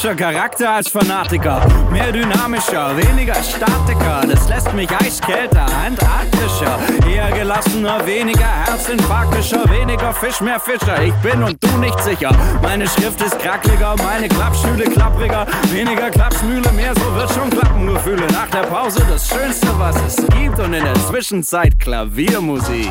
problematischer 0.05 0.15
Charakter 0.15 0.71
als 0.71 0.89
Fanatiker, 0.89 1.67
mehr 1.91 2.13
dynamischer, 2.13 2.97
weniger 2.97 3.35
Statiker, 3.35 4.21
das 4.29 4.49
lässt 4.49 4.73
mich 4.75 4.91
eiskälter, 4.91 5.67
antarktischer, 5.85 6.79
eher 7.09 7.31
gelassener, 7.33 8.07
weniger 8.07 8.47
herzinfarktischer, 8.67 9.65
weniger 9.71 10.13
Fisch, 10.13 10.41
mehr 10.41 10.61
Fischer, 10.61 11.03
ich 11.03 11.15
bin 11.15 11.43
und 11.43 11.57
du 11.63 11.79
nicht 11.79 11.99
sicher, 12.01 12.31
meine 12.63 12.87
Schrift 12.87 13.21
ist 13.23 13.39
krackliger, 13.39 13.95
meine 14.03 14.29
Klappstühle 14.29 14.85
klappriger, 14.85 15.47
weniger 15.73 16.11
Klapsmühle, 16.11 16.71
mehr 16.73 16.95
so 16.95 17.15
wird 17.15 17.31
schon 17.33 17.51
klappen, 17.51 17.87
Gefühle 17.87 18.27
nach 18.27 18.51
der 18.51 18.67
Pause 18.69 19.03
das 19.09 19.29
Schönste, 19.29 19.69
was 19.79 19.97
es 20.07 20.17
gibt. 20.17 20.59
Und 20.59 20.75
in 20.75 20.85
der 20.85 20.95
Zwischenzeit 20.95 21.79
Klaviermusik. 21.79 22.91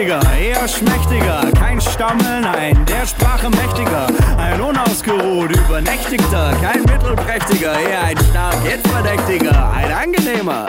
Grobschlächtiger, 0.00 0.20
eher 0.38 0.68
schmächtiger, 0.68 1.52
kein 1.58 1.80
Stammel, 1.80 2.40
nein, 2.40 2.86
der 2.86 3.06
Sprache 3.06 3.50
mächtiger, 3.50 4.06
ein 4.38 4.60
unausgeruht, 4.60 5.50
übernächtigter, 5.50 6.54
kein 6.62 6.80
mittelprächtiger, 6.82 7.78
eher 7.78 8.04
ein 8.04 8.18
stark 8.30 8.56
hitverdächtiger, 8.62 9.72
ein 9.72 9.92
angenehmer. 9.92 10.68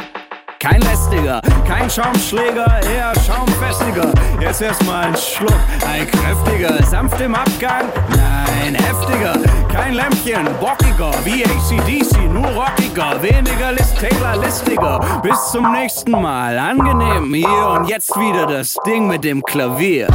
Kein 0.62 0.80
lästiger, 0.82 1.42
kein 1.68 1.90
Schaumschläger, 1.90 2.80
eher 2.84 3.14
schaumfestiger. 3.26 4.14
Jetzt 4.40 4.62
erstmal 4.62 5.06
ein 5.06 5.18
Schluck, 5.18 5.56
ein 5.92 6.06
kräftiger, 6.06 6.84
sanft 6.84 7.20
im 7.20 7.34
Abgang, 7.34 7.86
nein, 8.10 8.76
heftiger. 8.76 9.40
Kein 9.74 9.96
Lämpchen, 9.96 10.46
bockiger, 10.60 11.14
wie 11.24 11.44
ACDC, 11.46 12.32
nur 12.32 12.46
rockiger. 12.46 13.24
Weniger 13.24 13.72
Liz 13.72 13.92
Taylor, 13.96 14.38
listiger. 14.38 15.00
Bis 15.24 15.52
zum 15.52 15.72
nächsten 15.72 16.12
Mal, 16.12 16.60
angenehm 16.60 17.34
hier 17.34 17.68
und 17.76 17.90
jetzt 17.90 18.16
wieder 18.16 18.46
das 18.46 18.78
Ding 18.86 19.08
mit 19.08 19.24
dem 19.24 19.42
Klavier. 19.42 20.10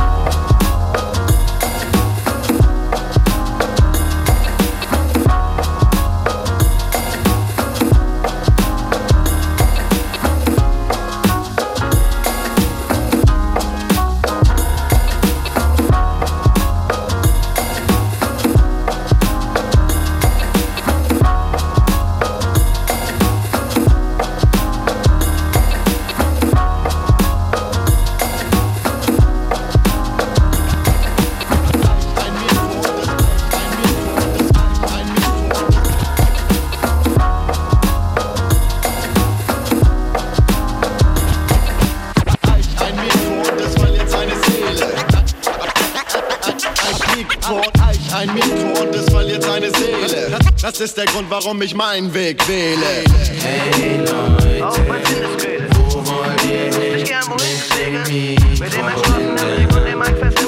Ist 50.96 51.04
der 51.04 51.12
Grund, 51.12 51.30
warum 51.30 51.60
ich 51.60 51.74
meinen 51.74 52.12
Weg 52.14 52.46
wähle. 52.48 53.04
Hey 53.42 53.98
Leute, 53.98 54.62
wo 55.90 56.06
wollt 56.06 56.44
ihr 56.44 56.72
hin? 56.72 56.96
Mit 56.98 57.12
dem 57.12 57.26
Mikro 57.26 58.36
Mit 58.58 58.72
dem 58.72 58.88
entschlossenen 58.88 59.34
Blick 59.36 59.76
und 59.76 59.84
dem 59.84 59.98
Mic 59.98 60.45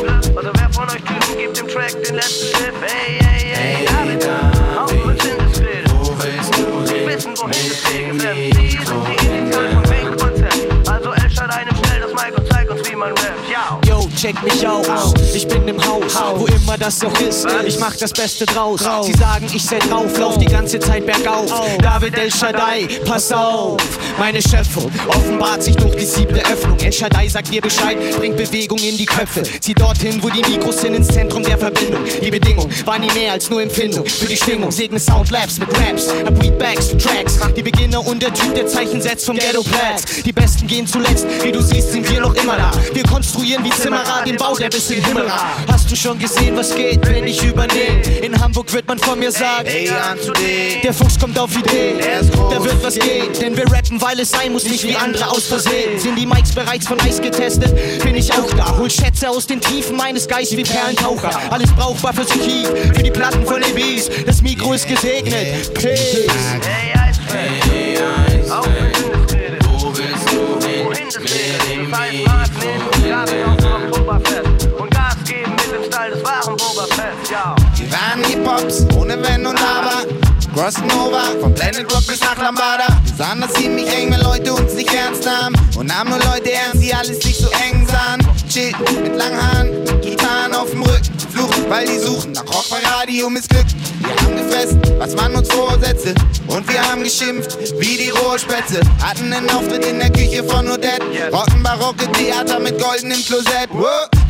Yo, 13.87 14.09
check 14.17 14.43
mich 14.43 14.67
aus. 14.67 15.13
Ich 15.35 15.47
bin 15.47 15.69
im 15.69 15.79
Haus, 15.85 16.15
wo 16.37 16.47
immer 16.47 16.79
das 16.79 17.05
auch 17.05 17.21
ist. 17.21 17.47
Ich 17.67 17.79
mach 17.79 17.95
das 17.97 18.13
Beste 18.13 18.47
draus. 18.47 18.81
Sie 19.03 19.13
sagen, 19.13 19.47
ich 19.53 19.63
seh 19.63 19.79
drauf, 19.79 20.17
lauf 20.19 20.39
die 20.39 20.47
ganze 20.47 20.79
Zeit 20.79 21.05
bergauf. 21.05 21.53
David 21.83 22.17
El 22.17 22.33
Shaddai, 22.33 22.89
pass 23.05 23.31
auf. 23.31 23.77
Meine 24.19 24.41
Schöpfung 24.41 24.91
offenbart 25.09 25.63
sich 25.63 25.77
durch 25.77 25.97
die 25.97 26.05
siebte 26.05 26.41
Öffnung. 26.47 26.79
El 26.79 26.93
Shaddai 26.93 27.29
sagt 27.29 27.53
dir 27.53 27.61
Bescheid, 27.61 27.99
bringt 28.17 28.37
Bewegung 28.37 28.79
in 28.79 28.97
die 28.97 29.07
Köpfe. 29.07 29.43
Zieh 29.43 29.75
dorthin, 29.75 30.23
wo 30.23 30.31
die 30.31 30.43
Mikros 30.51 30.81
sind, 30.81 30.95
ins 30.95 31.09
Zentrum 31.09 31.43
der 31.43 31.59
Verbindung. 31.59 32.03
Die 32.23 32.31
Bedingung 32.31 32.71
war 32.87 32.99
nie 32.99 33.13
mehr 33.13 33.33
als 33.33 33.51
nur 33.51 33.61
Empfindung. 33.63 34.07
Für 34.07 34.27
die 34.27 34.37
Stimmung 34.37 34.71
segne 34.71 34.99
Soundlabs 34.99 35.59
mit 35.59 35.69
Raps, 35.79 36.09
Beatbacks, 36.39 36.97
Tracks. 36.97 37.39
Die 37.55 37.63
Beginner 37.63 38.05
und 38.07 38.23
der 38.23 38.33
Typ, 38.33 38.55
der 38.55 38.67
Zeichen 38.67 39.03
setzt 39.03 39.27
vom 39.27 39.37
Ghetto 39.37 39.63
Platz. 39.63 40.23
Die 40.25 40.33
Besten 40.33 40.67
gehen 40.67 40.87
zuletzt, 40.87 41.27
wie 41.43 41.53
du 41.53 41.61
siehst, 41.61 41.93
sind 41.93 42.09
wir 42.11 42.21
noch 42.21 42.35
immer 42.35 42.57
da. 42.57 42.78
Wir 42.93 43.03
konstruieren 43.05 43.65
wie 43.65 43.71
Zimmerer 43.71 44.23
den 44.27 44.37
Bau, 44.37 44.57
der 44.57 44.69
bis 44.69 44.91
in 44.91 45.05
Himmel 45.05 45.25
ragt. 45.27 45.71
Hast 45.71 45.91
du 45.91 45.97
schon 45.97 46.19
gesehen, 46.19 46.57
was 46.57 46.75
geht, 46.75 47.07
wenn 47.07 47.27
ich 47.27 47.43
übernehme? 47.43 48.03
In 48.23 48.39
Hamburg 48.41 48.73
wird 48.73 48.87
man 48.89 48.99
von 48.99 49.19
mir 49.19 49.31
sagen, 49.33 49.67
Hey, 49.69 49.89
Anthony. 49.91 50.81
der 50.83 50.93
Fuchs 50.95 51.19
kommt 51.19 51.39
auf 51.39 51.51
Ideen. 51.57 51.99
Da 52.51 52.63
wird 52.65 52.83
was 52.83 52.95
gehen, 52.95 53.33
denn 53.41 53.57
wir 53.57 53.67
rappen, 53.71 54.01
weil 54.01 54.19
es 54.21 54.31
sein 54.31 54.53
muss, 54.53 54.65
nicht 54.65 54.85
wie 54.85 54.97
andere 54.97 55.29
aus 55.31 55.47
Versehen. 55.47 55.99
Sind 55.99 56.17
die 56.17 56.27
Mics 56.27 56.53
bereits 56.53 56.87
von 56.87 57.01
Eis 57.01 57.21
getestet? 57.21 57.75
Bin 58.03 58.15
ich 58.17 58.33
auch 58.33 58.51
da. 58.55 58.77
Hol 58.77 58.91
Schätze 58.91 59.29
aus 59.29 59.47
den 59.47 59.61
Tiefen 59.61 59.97
meines 59.97 60.27
Geistes 60.27 60.57
wie 60.57 60.63
Perlentaucher. 60.63 61.31
Alles 61.51 61.71
brauchbar 61.73 62.13
fürs 62.13 62.31
Archiv, 62.31 62.69
für 62.95 63.03
die 63.03 63.11
Platten 63.11 63.45
von 63.47 63.63
EBs. 63.63 64.09
Das 64.27 64.43
Mikro 64.43 64.73
ist 64.73 64.89
gesegnet. 64.89 65.73
Peace. 65.75 66.27
Hey, 66.63 66.99
wahren 76.25 76.57
Boba 76.57 76.87
Fett. 76.95 77.31
Ja. 77.31 77.57
ohne 78.97 79.23
Wenn 79.23 79.47
und 79.47 79.59
Aber. 79.59 80.07
Crossen 80.55 80.91
over, 80.93 81.23
von 81.41 81.55
Planet 81.55 81.93
Rock 81.93 82.07
bis 82.07 82.21
nach 82.21 82.37
Lambada. 82.37 82.87
Wir 83.05 83.15
sahen 83.15 83.41
das 83.41 83.53
ziemlich 83.53 83.87
eng, 83.95 84.11
wenn 84.11 84.21
Leute 84.21 84.53
uns 84.53 84.75
nicht 84.75 84.93
ernst 84.93 85.25
nahmen. 85.25 85.57
Und 85.77 85.87
nahmen 85.87 86.11
nur 86.11 86.19
Leute 86.19 86.53
ernst, 86.53 86.83
die 86.83 86.93
alles 86.93 87.25
nicht 87.25 87.39
so 87.39 87.49
eng 87.51 87.87
sahen. 87.87 88.27
Chillten 88.49 89.03
mit 89.03 89.15
langen 89.15 89.41
Haaren, 89.41 90.01
Gitarren 90.01 90.55
auf 90.55 90.71
dem 90.71 90.83
Rücken. 90.83 91.18
Fluchen, 91.39 91.71
weil 91.71 91.87
die 91.87 91.99
suchen 91.99 92.33
nach 92.33 92.45
Rock 92.47 92.69
bei 92.69 92.79
Radio 92.81 93.31
missglückt. 93.31 93.75
Wir 94.01 94.17
haben 94.17 94.37
gefressen, 94.37 94.81
was 94.99 95.15
man 95.15 95.35
uns 95.37 95.49
vorsetzte. 95.49 96.15
Und 96.49 96.69
wir 96.69 96.83
haben 96.83 97.05
geschimpft, 97.05 97.59
wie 97.79 97.97
die 97.97 98.11
Rohrspätze. 98.11 98.81
Hatten 99.01 99.33
einen 99.33 99.49
Auftritt 99.51 99.85
in 99.87 99.99
der 99.99 100.11
Küche 100.11 100.43
von 100.43 100.69
Odette. 100.69 101.05
Rocken 101.33 101.63
barocke 101.63 102.11
Theater 102.13 102.59
mit 102.59 102.81
goldenem 102.81 103.25
Klosett. 103.25 103.69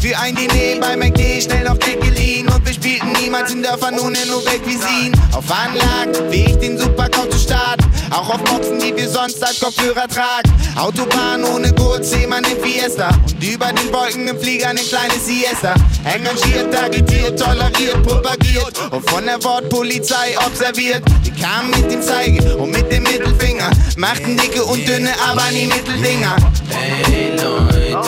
Für 0.01 0.19
ein 0.19 0.35
Diner 0.35 0.81
bei 0.81 0.97
McD, 0.97 1.43
schnell 1.43 1.65
noch 1.65 1.79
Geld 1.79 2.01
geliehen. 2.01 2.49
Und 2.49 2.67
wir 2.67 2.75
spielten 2.75 3.13
niemals 3.13 3.53
in 3.53 3.63
Dörfern 3.63 3.99
ohne 3.99 4.19
nur 4.27 4.43
Cuisine. 4.45 5.13
Auf 5.33 5.45
Anlagen, 5.51 6.31
wie 6.31 6.45
ich 6.45 6.57
den 6.59 6.79
Supercouch 6.79 7.31
zu 7.31 7.39
starten. 7.39 7.85
Auch 8.11 8.29
auf 8.31 8.43
Boxen, 8.45 8.79
die 8.81 8.95
wir 8.97 9.09
sonst 9.09 9.43
als 9.43 9.61
Kopfhörer 9.61 10.09
tragen. 10.09 10.53
Autobahn 10.77 11.45
ohne 11.45 11.73
Gurt, 11.73 12.05
Seemann 12.05 12.45
im 12.45 12.63
Fiesta. 12.63 13.09
Und 13.09 13.43
über 13.43 13.67
den 13.73 13.93
Wolken 13.93 14.29
im 14.29 14.39
Flieger 14.39 14.69
eine 14.69 14.81
kleine 14.81 15.15
Siesta. 15.15 15.75
Engagiert, 16.05 16.73
agitiert, 16.99 17.39
toleriert, 17.39 18.03
propagiert. 18.03 18.73
Und 18.91 19.09
von 19.09 19.25
der 19.25 19.43
Wortpolizei 19.43 20.37
observiert. 20.45 21.03
Wir 21.23 21.33
kamen 21.33 21.71
mit 21.71 21.91
dem 21.91 22.03
Zeige 22.03 22.57
und 22.57 22.71
mit 22.71 22.91
dem 22.91 23.03
Mittelfinger. 23.05 23.71
Machten 23.97 24.37
dicke 24.37 24.65
und 24.65 24.87
dünne, 24.87 25.11
aber 25.29 25.51
nie 25.53 25.67
Mitteldinger. 25.67 26.37
Hey 26.71 27.33
Leute, 27.37 27.99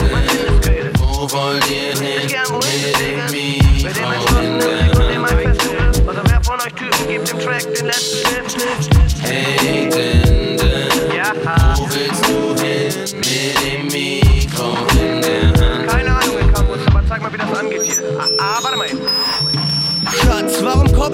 wo 0.99 1.31
wollt 1.31 1.65
ihr 1.71 1.99
hin 1.99 2.27
mit 2.27 2.31
dem 3.01 3.31
Mikro 3.31 4.39
in 4.39 4.59
der 4.59 5.23
Hand? 5.23 5.41
Also 6.07 6.21
wer 6.25 6.41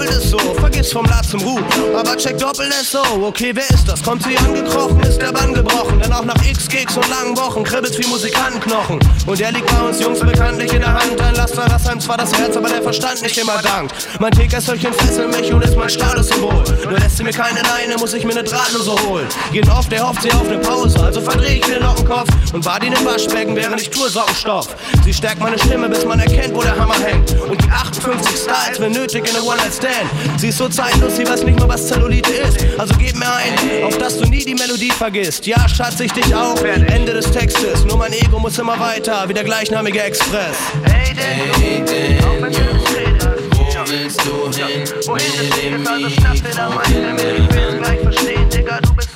warum 0.07 0.16
koppelt 0.16 0.24
es 0.24 0.30
so? 0.30 0.38
Vergiss 0.54 0.92
vom 0.92 1.04
La 1.07 1.22
zum 1.22 1.40
Ru. 1.40 1.59
Aber 1.96 2.16
check 2.16 2.38
doppelt 2.38 2.72
es 2.80 2.90
so. 2.90 3.02
Okay, 3.22 3.52
wer 3.54 3.68
ist 3.70 3.88
das? 3.88 4.02
Kommt 4.02 4.22
sie 4.22 4.36
angekrochen, 4.38 5.00
ist 5.00 5.20
der 5.20 5.32
Bann 5.32 5.52
gebrochen. 5.54 6.00
Denn 6.00 6.12
auch 6.12 6.24
nach 6.24 6.36
X-Gigs 6.44 6.96
und 6.96 7.09
langen 7.09 7.36
Wochen 7.36 7.64
kribbelt's 7.64 7.98
wie 7.98 8.07
Musikantenknochen. 8.07 8.98
Und 9.26 9.38
der 9.38 9.52
liegt 9.52 9.66
bei 9.66 9.86
uns 9.86 10.00
Jungs 10.00 10.20
bekanntlich 10.20 10.72
in 10.72 10.80
der 10.80 10.94
Hand. 10.94 11.20
Ein 11.20 11.34
Laster, 11.34 11.66
das 11.68 11.86
einem 11.86 12.00
zwar 12.00 12.16
das 12.16 12.36
Herz, 12.36 12.57
aber 12.57 12.68
der 12.68 12.82
Verstand 12.82 13.22
nicht 13.22 13.36
immer 13.38 13.61
dankt. 13.62 13.94
Mein 14.20 14.32
Tickersöllchen 14.32 14.92
fesselt 14.92 15.34
mich 15.34 15.52
und 15.52 15.62
ist 15.62 15.76
mein 15.76 15.88
Statussymbol. 15.88 16.64
Nur 16.84 16.98
lässt 16.98 17.16
sie 17.16 17.24
mir 17.24 17.32
keine 17.32 17.61
Leine, 17.62 17.96
muss 17.98 18.14
ich 18.14 18.24
mir 18.24 18.34
ne 18.34 18.44
Drahtlose 18.44 18.92
holen. 19.07 19.26
Jeden 19.52 19.70
oft, 19.70 19.90
der 19.90 20.07
hofft 20.07 20.22
sie 20.22 20.32
auf 20.32 20.48
ne 20.48 20.59
Pause. 20.59 21.02
Also 21.02 21.20
verdreh 21.20 21.57
ich 21.57 21.66
mir 21.66 21.74
den 21.74 21.82
Lockenkopf 21.82 22.28
und 22.52 22.64
bad 22.64 22.84
ihn 22.84 22.92
im 22.92 23.04
Waschbecken, 23.04 23.57
während 23.57 23.80
ich 23.80 23.90
tue 23.90 24.09
Sockenstoff. 24.09 24.68
Sie 25.04 25.12
stärkt 25.12 25.40
meine 25.40 25.59
Stimme, 25.59 25.88
bis 25.88 26.04
man 26.04 26.20
erkennt, 26.20 26.54
wo 26.54 26.62
der 26.62 26.76
Hammer 26.76 26.98
hängt. 26.98 27.32
Und 27.48 27.62
die 27.62 27.70
58 27.70 28.36
Styles, 28.36 28.80
wenn 28.80 28.92
nötig, 28.92 29.28
in 29.28 29.36
a 29.36 29.40
One-Night-Stand. 29.40 29.95
Sie 30.36 30.49
ist 30.49 30.59
so 30.59 30.68
zeitlos, 30.68 31.16
sie 31.16 31.26
weiß 31.26 31.44
nicht 31.44 31.59
mal, 31.59 31.68
was 31.68 31.86
Zellulite 31.88 32.32
ist. 32.32 32.59
Also 32.78 32.94
gib 32.99 33.16
mir 33.16 33.32
ein, 33.32 33.84
auf 33.84 33.97
dass 33.99 34.18
du 34.18 34.24
nie 34.28 34.44
die 34.44 34.55
Melodie 34.55 34.90
vergisst. 34.90 35.47
Ja, 35.47 35.68
Schatz, 35.68 36.01
ich 36.01 36.12
dich 36.12 36.34
auch. 36.34 36.61
Ende 36.62 37.14
des 37.14 37.30
Textes. 37.30 37.84
Nur 37.84 37.97
mein 37.97 38.12
Ego 38.12 38.38
muss 38.38 38.59
immer 38.59 38.78
weiter, 38.78 39.28
wie 39.28 39.34
der 39.34 39.44
gleichnamige 39.44 40.03
Express. 40.03 40.57
Hey 40.84 41.14
Daniel, 41.14 42.18
wo 43.53 43.86
willst 43.88 44.20
du 44.26 44.53
hin 44.53 44.84
mit 45.38 45.62
dem 45.62 45.82
Mikro 45.82 46.32
in 46.34 46.42
der 46.42 46.57
Hand? 46.57 47.78
Gleich 47.78 48.01
verstehen, 48.01 48.36
Digga, 48.36 48.36
du 48.36 48.36
bist 48.36 48.36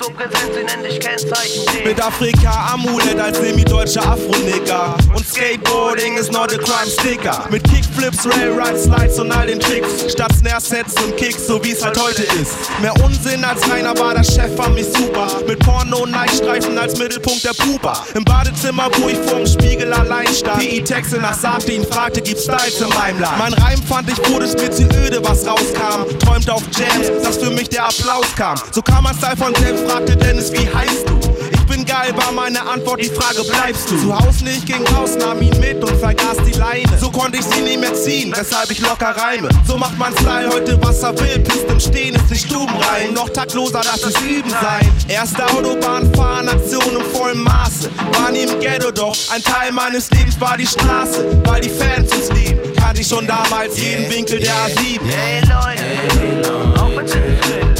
so 0.01 0.09
präsent, 0.11 0.51
sie 0.53 0.63
nennen 0.63 0.83
dich 0.83 0.99
Kennzeichen. 0.99 1.63
Mit 1.85 2.01
Afrika 2.01 2.73
Amulett 2.73 3.19
als 3.19 3.37
semi-deutscher 3.37 4.01
Afro-Nigger. 4.01 4.95
Und 5.15 5.25
Skateboarding 5.25 6.17
ist 6.17 6.31
not 6.31 6.51
a 6.53 6.57
crime 6.57 6.89
sticker. 6.89 7.45
Mit 7.49 7.63
Kickflips, 7.63 8.25
Railride, 8.25 8.79
Slides 8.79 9.19
und 9.19 9.31
all 9.31 9.47
den 9.47 9.59
Tricks. 9.59 10.11
Statt 10.11 10.31
Snare-Sets 10.39 10.95
und 11.03 11.15
Kicks, 11.17 11.47
so 11.47 11.63
wie 11.63 11.71
es 11.71 11.83
halt 11.83 11.99
heute 12.01 12.23
ist. 12.23 12.53
Mehr 12.81 12.93
Unsinn 13.03 13.43
als 13.43 13.61
keiner 13.61 13.97
war 13.97 14.13
der 14.13 14.23
Chef, 14.23 14.55
fand 14.55 14.75
mich 14.75 14.87
super. 14.87 15.27
Mit 15.47 15.59
Porno 15.59 16.03
und 16.03 16.11
Nike-Streifen 16.11 16.77
als 16.77 16.97
Mittelpunkt 16.97 17.43
der 17.43 17.53
Pupa. 17.53 18.03
Im 18.15 18.23
Badezimmer, 18.23 18.89
wo 18.97 19.09
ich 19.09 19.17
vorm 19.29 19.45
Spiegel 19.45 19.93
allein 19.93 20.27
stand. 20.33 20.59
PI-Texte 20.59 21.17
nach 21.19 21.35
sagte, 21.35 21.73
ihn 21.73 21.85
fragte, 21.85 22.21
gibt's 22.21 22.43
Styles 22.43 22.81
in 22.81 22.89
meinem 22.89 23.19
Land? 23.19 23.37
Mein 23.37 23.53
Reim 23.53 23.81
fand 23.83 24.09
ich, 24.09 24.17
wurde 24.29 24.45
es 24.45 24.55
mir 24.55 24.71
öde, 25.05 25.21
was 25.23 25.45
rauskam. 25.45 26.17
Träumte 26.19 26.53
auf 26.53 26.63
Jams, 26.77 27.23
dass 27.23 27.37
für 27.37 27.51
mich 27.51 27.69
der 27.69 27.85
Applaus 27.85 28.25
kam. 28.35 28.55
So 28.71 28.81
kam 28.81 29.03
mein 29.03 29.15
Style 29.15 29.37
von 29.37 29.53
selbst, 29.55 29.90
fragte 29.91 30.15
Dennis, 30.15 30.51
wie 30.53 30.67
heißt 30.73 31.09
du? 31.09 31.19
Ich 31.51 31.65
bin 31.65 31.85
geil, 31.85 32.13
war 32.15 32.31
meine 32.31 32.61
Antwort, 32.61 33.01
die 33.01 33.09
Frage, 33.09 33.43
bleibst 33.43 33.91
du? 33.91 33.97
Zu 33.97 34.17
Haus 34.17 34.41
nicht, 34.41 34.65
ging 34.65 34.85
raus, 34.95 35.11
nahm 35.19 35.41
ihn 35.41 35.57
mit 35.59 35.83
und 35.83 35.97
vergaß 35.99 36.37
die 36.45 36.57
Leine. 36.57 36.97
So 36.99 37.09
konnte 37.09 37.39
ich 37.39 37.45
sie 37.45 37.61
nicht 37.61 37.79
mehr 37.79 37.93
ziehen, 37.93 38.33
weshalb 38.35 38.71
ich 38.71 38.79
locker 38.79 39.13
reime. 39.17 39.49
So 39.67 39.77
macht 39.77 39.97
mein 39.97 40.13
Style 40.13 40.49
heute, 40.49 40.81
was 40.81 41.03
er 41.03 41.17
will. 41.19 41.39
Pisst 41.39 41.65
im 41.69 41.79
Stehen 41.79 42.15
ist 42.15 42.29
nicht 42.29 42.45
stubenrein. 42.45 43.13
Noch 43.13 43.29
taktloser, 43.29 43.81
das 43.81 44.03
ist 44.03 44.21
Üben 44.21 44.49
sein. 44.49 44.89
Erste 45.07 45.45
Autobahnfahren, 45.45 46.47
Aktion 46.47 46.95
im 46.97 47.05
vollen 47.13 47.43
Maße. 47.43 47.89
War 48.13 48.31
nie 48.31 48.43
im 48.43 48.59
Ghetto, 48.59 48.91
doch 48.91 49.15
ein 49.33 49.43
Teil 49.43 49.71
meines 49.71 50.09
Lebens 50.11 50.39
war 50.39 50.57
die 50.57 50.67
Straße. 50.67 51.41
Weil 51.43 51.61
die 51.61 51.69
Fans 51.69 52.11
uns 52.13 52.29
lieben, 52.31 52.59
kannte 52.77 53.01
ich 53.01 53.07
schon 53.07 53.27
damals 53.27 53.77
jeden 53.77 54.09
Winkel 54.09 54.39
der 54.39 54.53
A7. 54.53 54.99
Hey 55.03 55.41
Leute, 55.41 56.79
auch 56.79 56.95
wenn 56.95 57.70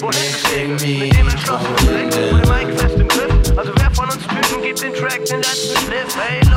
Wohin 0.00 0.74
mit 0.74 1.16
dem 1.16 1.28
entschlossenen 1.28 1.74
Blick 1.76 2.14
Hand? 2.14 2.48
Mic 2.48 2.78
fest 2.78 2.94
im 2.98 3.08
Griff. 3.08 3.58
Also 3.58 3.72
wer 3.74 3.90
von 3.90 4.04
uns 4.04 4.26
Typen 4.28 4.62
gibt 4.62 4.80
dem 4.80 4.94
Track 4.94 5.24
den 5.24 5.38
letzten 5.38 5.76
Schliff? 5.76 6.16
Hey 6.16 6.47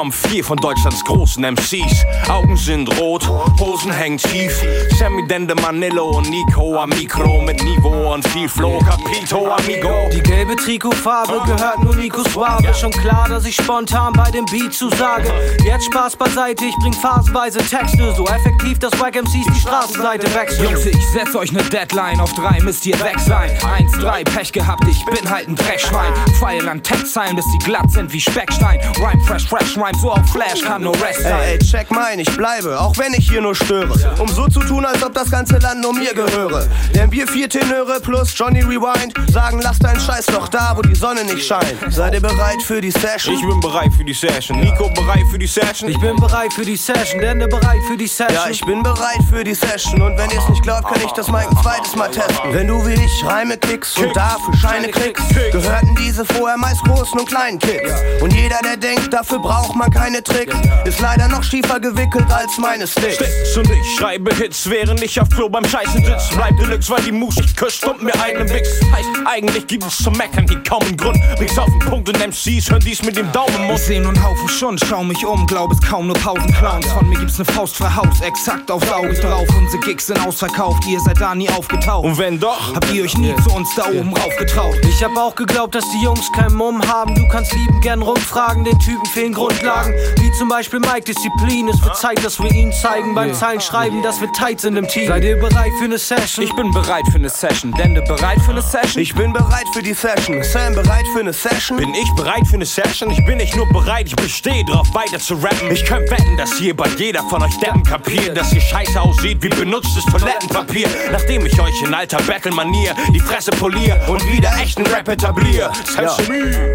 kommen 0.00 0.12
vier 0.12 0.42
von 0.42 0.56
Deutschlands 0.56 1.04
großen 1.04 1.44
MCs. 1.44 2.06
Augen 2.30 2.56
sind 2.56 2.88
rot, 2.98 3.28
Hosen 3.60 3.92
hängen 3.92 4.16
tief. 4.16 4.58
Sammy 4.98 5.26
Dende, 5.26 5.54
Manillo 5.56 6.08
und 6.16 6.30
Nico 6.30 6.78
am 6.78 6.88
Mikro 6.88 7.42
mit 7.42 7.62
Niveau 7.62 8.14
und 8.14 8.26
viel 8.28 8.48
Flow. 8.48 8.78
Capito, 8.78 9.50
amigo. 9.50 10.08
Die 10.10 10.22
gelbe 10.22 10.56
Trikotfarbe 10.56 11.42
gehört 11.44 11.84
nur 11.84 11.94
Nikos 11.96 12.34
Wabe. 12.34 12.72
Schon 12.72 12.92
klar, 12.92 13.28
dass 13.28 13.44
ich 13.44 13.56
spontan 13.56 14.14
bei 14.14 14.30
dem 14.30 14.46
Beat 14.46 14.72
zusage. 14.72 15.30
Jetzt 15.66 15.84
Spaß 15.84 16.16
beiseite, 16.16 16.64
ich 16.64 16.76
bring 16.76 16.94
phasenweise 16.94 17.58
Texte. 17.58 18.14
So 18.16 18.26
effektiv, 18.26 18.78
dass 18.78 18.98
Wack 18.98 19.16
MCs 19.16 19.52
die 19.54 19.60
Straßenseite 19.60 20.34
wechseln. 20.34 20.64
Jungs, 20.64 20.86
ich 20.86 21.06
setz 21.10 21.34
euch 21.34 21.52
ne 21.52 21.62
Deadline. 21.64 22.20
Auf 22.20 22.32
drei 22.32 22.58
müsst 22.62 22.86
ihr 22.86 22.98
weg 23.00 23.20
sein. 23.20 23.50
Eins, 23.70 23.92
drei, 23.98 24.24
Pech 24.24 24.50
gehabt, 24.50 24.84
ich 24.88 25.04
bin 25.04 25.28
halt 25.28 25.46
ein 25.46 25.56
Dreckschwein. 25.56 26.14
Pfeil 26.38 26.66
an 26.66 26.82
Textzeilen, 26.82 27.36
bis 27.36 27.44
die 27.52 27.58
glatt 27.58 27.90
sind 27.90 28.10
wie 28.14 28.20
Speckstein. 28.20 28.80
Rhyme 28.98 29.20
fresh, 29.26 29.46
fresh, 29.46 29.76
rhyme 29.76 29.89
so 29.96 30.12
auf 30.12 30.28
Flash, 30.30 30.62
kann 30.62 30.82
nur 30.82 30.94
Rest 31.02 31.22
sein. 31.22 31.40
Ey, 31.40 31.52
ey, 31.52 31.58
check 31.58 31.90
mein, 31.90 32.18
ich 32.18 32.36
bleibe, 32.36 32.80
auch 32.80 32.96
wenn 32.98 33.12
ich 33.14 33.28
hier 33.28 33.40
nur 33.40 33.54
störe. 33.54 33.94
Um 34.18 34.28
so 34.28 34.46
zu 34.48 34.60
tun, 34.60 34.84
als 34.84 35.02
ob 35.02 35.14
das 35.14 35.30
ganze 35.30 35.58
Land 35.58 35.80
nur 35.80 35.94
mir 35.94 36.14
gehöre. 36.14 36.66
Denn 36.94 37.10
wir 37.12 37.26
vier 37.26 37.48
Tenöre 37.48 38.00
plus 38.00 38.36
Johnny 38.36 38.60
Rewind 38.60 39.14
sagen, 39.32 39.60
lass 39.62 39.78
deinen 39.78 40.00
Scheiß 40.00 40.26
doch 40.26 40.48
da, 40.48 40.74
wo 40.76 40.82
die 40.82 40.94
Sonne 40.94 41.24
nicht 41.24 41.46
scheint. 41.46 41.76
Seid 41.88 42.14
ihr 42.14 42.20
bereit 42.20 42.62
für 42.62 42.80
die 42.80 42.90
Session? 42.90 43.34
Ich 43.34 43.40
bin 43.40 43.60
bereit 43.60 43.92
für 43.96 44.04
die 44.04 44.14
Session. 44.14 44.60
Nico 44.60 44.88
bereit 44.90 45.24
für 45.30 45.38
die 45.38 45.46
Session. 45.46 45.88
Ich 45.90 45.98
bin 46.00 46.16
bereit 46.16 46.52
für 46.52 46.64
die 46.64 46.76
Session, 46.76 47.20
Dende 47.20 47.48
bereit 47.48 47.80
für 47.86 47.96
die 47.96 48.06
Session. 48.06 48.34
Ja, 48.34 48.50
ich 48.50 48.64
bin 48.64 48.82
bereit 48.82 49.20
für 49.28 49.44
die 49.44 49.54
Session 49.54 50.02
und 50.02 50.16
wenn 50.18 50.30
ihr 50.30 50.38
es 50.38 50.48
nicht 50.48 50.62
glaubt, 50.62 50.88
kann 50.88 51.00
ich 51.04 51.12
das 51.12 51.28
mal 51.28 51.46
ein 51.46 51.56
zweites 51.62 51.96
Mal 51.96 52.10
testen. 52.10 52.52
Wenn 52.52 52.66
du 52.66 52.84
wie 52.86 52.94
ich 52.94 53.24
Reime 53.24 53.56
kickst 53.56 53.98
und 53.98 54.14
dafür 54.16 54.54
Scheine 54.56 54.88
kriegst, 54.88 55.28
gehörten 55.52 55.94
diese 55.96 56.24
vorher 56.24 56.56
meist 56.56 56.82
großen 56.84 57.18
und 57.18 57.28
kleinen 57.28 57.58
Kicks. 57.58 57.92
Und 58.20 58.32
jeder, 58.32 58.58
der 58.62 58.76
denkt, 58.76 59.12
dafür 59.12 59.38
braucht 59.38 59.69
man 59.74 59.90
keine 59.90 60.22
Tricks, 60.22 60.54
ist 60.84 61.00
leider 61.00 61.28
noch 61.28 61.42
schiefer 61.42 61.80
gewickelt 61.80 62.30
als 62.30 62.58
meine 62.58 62.86
Sticks. 62.86 63.16
Sticks 63.16 63.56
und 63.56 63.68
ich 63.70 63.96
schreibe 63.98 64.34
Hits, 64.34 64.68
während 64.68 65.02
ich 65.02 65.20
auf 65.20 65.28
Klo 65.30 65.48
beim 65.48 65.64
Scheißen 65.64 66.04
sitz. 66.04 66.30
Bleib 66.34 66.56
Deluxe, 66.58 66.90
weil 66.90 67.02
die 67.02 67.12
Mus 67.12 67.36
nicht 67.36 67.56
küsst 67.56 67.84
und 67.86 68.02
mir 68.02 68.14
einen 68.22 68.48
Wix. 68.50 68.68
Heißt, 68.92 69.08
eigentlich 69.26 69.66
gibt 69.66 69.84
es 69.84 69.98
zu 69.98 70.10
meckern 70.10 70.46
hier 70.48 70.62
kaum 70.62 70.82
einen 70.82 70.96
Grund. 70.96 71.18
Nix 71.38 71.58
auf 71.58 71.68
den 71.68 71.78
Punkt 71.80 72.08
und 72.08 72.18
MCs 72.18 72.70
hören 72.70 72.80
dies 72.84 73.02
mit 73.02 73.16
dem 73.16 73.30
Daumen 73.32 73.54
im 73.56 73.62
Ich 73.62 73.68
Mund. 73.68 73.78
seh 73.80 73.96
einen 73.96 74.24
Haufen 74.24 74.48
Schund, 74.48 74.80
schau 74.88 75.02
mich 75.04 75.24
um, 75.24 75.46
glaub 75.46 75.72
es 75.72 75.80
kaum 75.80 76.06
nur 76.06 76.16
Pausenclowns. 76.16 76.86
Von 76.86 77.08
mir 77.08 77.18
gibt's 77.18 77.38
ne 77.38 77.44
Faust 77.44 77.76
für 77.76 77.94
Haus, 77.94 78.20
exakt 78.20 78.70
aufs 78.70 78.90
Auge 78.90 79.14
drauf. 79.14 79.46
Unsere 79.56 79.80
Gigs 79.82 80.06
sind 80.06 80.24
ausverkauft, 80.26 80.84
ihr 80.86 81.00
seid 81.00 81.20
da 81.20 81.34
nie 81.34 81.48
aufgetaucht. 81.50 82.04
Und 82.04 82.18
wenn 82.18 82.38
doch, 82.38 82.74
habt 82.74 82.90
ihr 82.92 83.04
euch 83.04 83.16
nie 83.16 83.34
zu 83.42 83.50
uns 83.54 83.68
da 83.74 83.86
oben 83.86 84.14
raufgetraut. 84.14 84.76
Ich 84.88 85.02
hab 85.04 85.16
auch 85.16 85.34
geglaubt, 85.34 85.74
dass 85.74 85.84
die 85.90 86.02
Jungs 86.02 86.30
keinen 86.32 86.54
Mumm 86.54 86.80
haben. 86.86 87.14
Du 87.14 87.26
kannst 87.28 87.52
lieben 87.52 87.80
gern 87.80 88.02
rumfragen, 88.02 88.64
den 88.64 88.78
Typen 88.78 89.04
fehlen 89.06 89.34
Grundlagen. 89.60 89.94
Wie 90.18 90.32
zum 90.32 90.48
Beispiel 90.48 90.80
Mike 90.80 91.02
Disziplin. 91.02 91.68
Es 91.68 91.82
wird 91.82 91.96
Zeit, 91.96 92.24
dass 92.24 92.42
wir 92.42 92.50
ihnen 92.50 92.72
zeigen 92.72 93.14
beim 93.14 93.34
Zeilen 93.34 93.60
schreiben, 93.60 94.02
dass 94.02 94.20
wir 94.20 94.32
tight 94.32 94.60
sind 94.60 94.76
im 94.76 94.88
Team. 94.88 95.08
Seid 95.08 95.24
ihr 95.24 95.36
bereit 95.36 95.72
für 95.78 95.84
eine 95.84 95.98
Session? 95.98 96.44
Ich 96.44 96.54
bin 96.54 96.70
bereit 96.72 97.04
für 97.10 97.18
eine 97.18 97.28
Session. 97.28 97.72
Dende 97.72 98.02
bereit 98.02 98.40
für 98.44 98.52
eine 98.52 98.62
Session? 98.62 99.02
Ich 99.02 99.14
bin 99.14 99.32
bereit 99.32 99.66
für 99.72 99.82
die 99.82 99.92
Session. 99.92 100.42
Sam 100.42 100.74
bereit 100.74 101.04
für 101.12 101.20
eine 101.20 101.32
Session? 101.32 101.76
Bin 101.76 101.94
ich 101.94 102.10
bereit 102.16 102.46
für 102.46 102.54
eine 102.54 102.64
Session? 102.64 103.10
Ich 103.10 103.24
bin 103.26 103.36
nicht 103.36 103.54
nur 103.56 103.68
bereit, 103.68 104.06
ich 104.06 104.16
bestehe 104.16 104.64
drauf 104.64 104.88
weiter 104.94 105.18
zu 105.18 105.34
rappen. 105.34 105.70
Ich 105.70 105.84
könnte 105.84 106.10
wetten, 106.10 106.36
dass 106.36 106.54
hier 106.54 106.74
bald 106.74 106.98
jeder 106.98 107.22
von 107.24 107.42
euch 107.42 107.56
Deppen 107.58 107.82
kapiert, 107.82 108.36
dass 108.36 108.52
ihr 108.52 108.60
scheiße 108.60 109.00
aussieht 109.00 109.42
wie 109.42 109.48
benutztes 109.48 110.04
Toilettenpapier. 110.06 110.88
Nachdem 111.12 111.44
ich 111.44 111.60
euch 111.60 111.82
in 111.84 111.92
alter 111.92 112.22
Battle-Manier 112.22 112.94
die 113.12 113.20
Fresse 113.20 113.50
polier 113.52 114.00
und 114.08 114.24
wieder 114.32 114.50
echten 114.60 114.86
Rap 114.86 115.08
etablier. 115.08 115.70
Ja. 115.96 116.16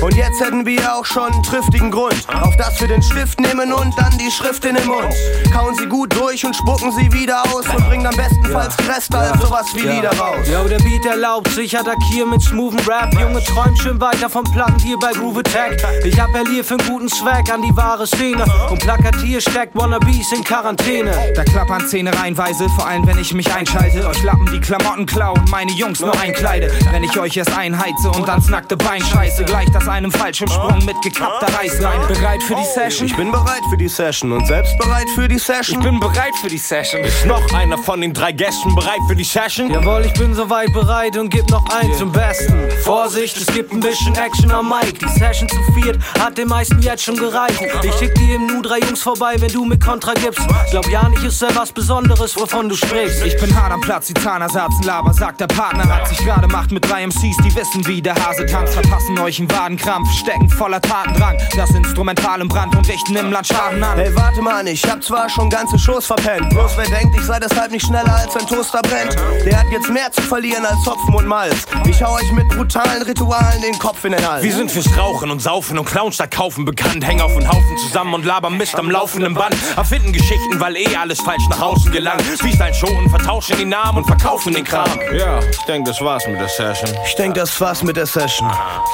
Und 0.02 0.16
jetzt 0.16 0.40
hätten 0.40 0.66
wir 0.66 0.94
auch 0.94 1.06
schon 1.06 1.32
einen 1.32 1.44
triftigen 1.44 1.90
Grund, 1.90 2.16
auf 2.42 2.56
das 2.58 2.75
wir 2.82 2.88
den 2.88 3.02
Stift 3.02 3.40
nehmen 3.40 3.72
und 3.72 3.94
dann 3.98 4.18
die 4.18 4.32
Schrift 4.32 4.66
in 4.66 4.76
den 4.76 4.86
Mund. 4.86 5.14
Kauen 5.54 5.76
sie 5.76 5.86
gut 5.86 6.14
durch 6.16 6.46
und 6.46 6.56
spucken 6.56 6.92
sie 6.92 7.12
wieder 7.12 7.44
aus 7.54 7.68
und 7.68 7.88
bringen 7.88 8.06
am 8.06 8.16
bestenfalls 8.16 8.76
die 8.78 8.86
Reste 8.86 9.18
als 9.18 9.42
sowas 9.42 9.68
wie 9.74 9.82
Lieder 9.82 10.12
raus. 10.18 10.48
Yo, 10.52 10.68
der 10.68 10.78
Beat 10.80 11.06
erlaubt 11.06 11.50
sich 11.52 11.78
attackieren 11.78 12.30
mit 12.32 12.42
smoothen 12.42 12.80
Rap. 12.82 13.14
Junge, 13.20 13.44
träum 13.44 13.76
schön 13.76 14.00
weiter 14.02 14.30
vom 14.30 14.44
Platten 14.44 14.80
hier 14.80 14.98
bei 15.00 15.12
Groove 15.12 15.40
Attack. 15.40 15.78
Ich 16.04 16.22
appelliere 16.22 16.64
für 16.64 16.76
einen 16.76 16.88
guten 16.88 17.08
Zweck 17.08 17.52
an 17.54 17.62
die 17.62 17.76
wahre 17.76 18.06
Szene 18.08 18.44
und 18.70 18.80
plakatier 18.80 19.40
steckt 19.40 19.76
Wannabes 19.76 20.32
in 20.32 20.44
Quarantäne. 20.44 21.12
Da 21.36 21.44
klappern 21.44 21.88
Zähne 21.88 22.18
reinweise, 22.18 22.68
vor 22.70 22.88
allem 22.88 23.06
wenn 23.08 23.18
ich 23.20 23.34
mich 23.34 23.52
einschalte. 23.54 24.08
Euch 24.08 24.24
Lappen 24.24 24.50
die 24.52 24.60
Klamotten 24.60 25.06
klauen, 25.06 25.44
meine 25.50 25.72
Jungs 25.72 26.00
nur 26.00 26.18
einkleide. 26.20 26.72
Wenn 26.92 27.04
ich 27.04 27.18
euch 27.20 27.38
erst 27.38 27.56
einheize 27.56 28.10
und 28.10 28.30
ans 28.30 28.50
nackte 28.50 28.76
Bein 28.76 29.02
scheiße, 29.02 29.46
gleich 29.46 29.70
das 29.72 29.88
einem 29.88 30.12
Fallschirmsprung 30.12 30.84
mit 30.86 31.02
gekappter 31.02 31.48
Reißleine. 31.58 32.06
Bereit 32.08 32.44
für 32.44 32.56
die 32.56 32.65
Session? 32.66 33.08
Ich 33.08 33.16
bin 33.16 33.32
bereit 33.32 33.62
für 33.70 33.78
die 33.78 33.88
Session 33.88 34.32
und 34.32 34.46
selbst 34.46 34.78
bereit 34.78 35.08
für 35.16 35.28
die 35.28 35.38
Session. 35.38 35.80
Ich 35.80 35.86
bin 35.86 36.00
bereit 36.00 36.36
für 36.42 36.50
die 36.50 36.58
Session. 36.58 37.02
Ist 37.02 37.26
noch 37.26 37.42
einer 37.54 37.78
von 37.78 38.02
den 38.02 38.14
drei 38.14 38.32
Gästen 38.32 38.74
bereit 38.76 39.00
für 39.08 39.16
die 39.16 39.24
Session? 39.24 39.72
Jawohl, 39.72 40.06
ich 40.06 40.14
bin 40.14 40.34
soweit 40.34 40.74
bereit 40.74 41.18
und 41.18 41.30
geb 41.30 41.50
noch 41.50 41.66
einen 41.70 41.94
zum 41.94 42.12
Besten. 42.12 42.54
Vorsicht, 42.84 43.38
es 43.38 43.48
gibt 43.48 43.72
ein 43.72 43.80
bisschen 43.80 44.16
Action 44.16 44.52
am 44.52 44.70
Mic. 44.70 45.00
Die 45.00 45.20
Session 45.20 45.48
zu 45.48 45.62
viert 45.74 46.00
hat 46.20 46.38
den 46.38 46.48
meisten 46.48 46.82
jetzt 46.82 47.04
schon 47.04 47.16
gereicht. 47.16 47.62
Ich 47.84 47.94
schick 47.96 48.14
dir 48.16 48.36
im 48.36 48.48
Nu 48.48 48.62
drei 48.62 48.80
Jungs 48.80 49.02
vorbei, 49.02 49.36
wenn 49.38 49.52
du 49.52 49.64
mit 49.66 49.84
Kontra 49.84 50.14
gibst. 50.14 50.42
Glaub 50.72 50.90
ja 50.90 51.08
nicht, 51.10 51.24
ist 51.24 51.42
da 51.42 51.48
was 51.56 51.72
Besonderes, 51.72 52.36
wovon 52.36 52.70
du 52.70 52.76
sprichst. 52.76 53.24
Ich 53.26 53.38
bin 53.40 53.56
hart 53.56 53.72
am 53.72 53.82
Platz, 53.82 54.08
die 54.08 54.14
Zahnersatzen 54.16 54.84
laber, 54.84 55.14
sagt 55.14 55.40
der 55.42 55.48
Partner. 55.48 55.88
Hat 55.88 56.08
sich 56.08 56.18
gerade 56.18 56.48
macht 56.48 56.72
mit 56.72 56.90
drei 56.90 57.06
MCs, 57.06 57.38
die 57.44 57.56
wissen, 57.56 57.86
wie 57.88 58.02
der 58.02 58.16
Hase 58.16 58.46
tanzt. 58.46 58.74
Verpassen 58.74 59.18
euch 59.20 59.40
einen 59.40 59.52
Wadenkrampf, 59.52 60.12
stecken 60.12 60.50
voller 60.50 60.82
Tatendrang. 60.82 61.38
Das 61.56 61.70
Instrumental 61.72 62.42
im 62.42 62.50
Brand 62.56 62.74
und 62.74 62.88
richten 62.88 63.18
im 63.18 63.34
Land 63.34 63.48
Schaden 63.48 63.84
an. 63.84 63.98
Hey, 63.98 64.16
warte 64.16 64.42
mal, 64.42 64.66
ich 64.66 64.90
hab 64.90 65.04
zwar 65.04 65.30
schon 65.30 65.50
ganze 65.50 65.78
Shows 65.78 66.06
verpennt. 66.06 66.50
Bloß 66.52 66.78
wer 66.78 66.86
denkt, 66.86 67.14
ich 67.20 67.26
sei 67.26 67.38
deshalb 67.38 67.70
nicht 67.70 67.86
schneller 67.86 68.16
als 68.16 68.34
ein 68.34 68.48
Toaster 68.48 68.82
brennt, 68.82 69.14
der 69.46 69.60
hat 69.60 69.66
jetzt 69.74 69.90
mehr 69.90 70.10
zu 70.10 70.22
verlieren 70.22 70.66
als 70.66 70.86
Hopfen 70.86 71.14
und 71.16 71.28
Malz. 71.28 71.66
Ich 71.86 72.02
hau 72.02 72.14
euch 72.14 72.32
mit 72.32 72.48
brutalen 72.48 73.02
Ritualen 73.02 73.62
den 73.62 73.78
Kopf 73.78 74.06
in 74.06 74.14
den 74.14 74.26
Hals. 74.26 74.42
Wir 74.42 74.54
sind 74.54 74.72
fürs 74.72 74.88
Rauchen 74.98 75.32
und 75.32 75.42
Saufen 75.42 75.78
und 75.78 75.84
Clowns 75.84 76.16
da 76.16 76.28
kaufen 76.28 76.64
bekannt. 76.64 77.06
Hängen 77.06 77.20
auf 77.20 77.34
den 77.34 77.46
Haufen 77.46 77.78
zusammen 77.78 78.14
und 78.14 78.24
labern 78.24 78.56
Mist 78.56 78.76
am 78.76 78.90
laufenden 78.90 79.34
Band. 79.34 79.54
Erfinden 79.76 80.14
Geschichten, 80.14 80.58
weil 80.58 80.78
eh 80.78 80.96
alles 80.96 81.20
falsch 81.20 81.44
nach 81.50 81.62
außen 81.62 81.92
gelangt. 81.92 82.22
Freestyle 82.22 82.74
Showen, 82.74 83.10
vertauschen 83.10 83.58
die 83.58 83.66
Namen 83.66 83.98
und 83.98 84.06
verkaufen 84.06 84.54
den 84.54 84.64
Kram. 84.64 84.90
Ja, 85.14 85.40
ich 85.40 85.66
denke, 85.68 85.90
das 85.90 86.00
war's 86.00 86.26
mit 86.26 86.40
der 86.40 86.48
Session. 86.48 86.90
Ich 87.06 87.16
denk, 87.16 87.36
das 87.36 87.60
war's 87.60 87.84
mit 87.84 87.98
der 87.98 88.06
Session. 88.06 88.50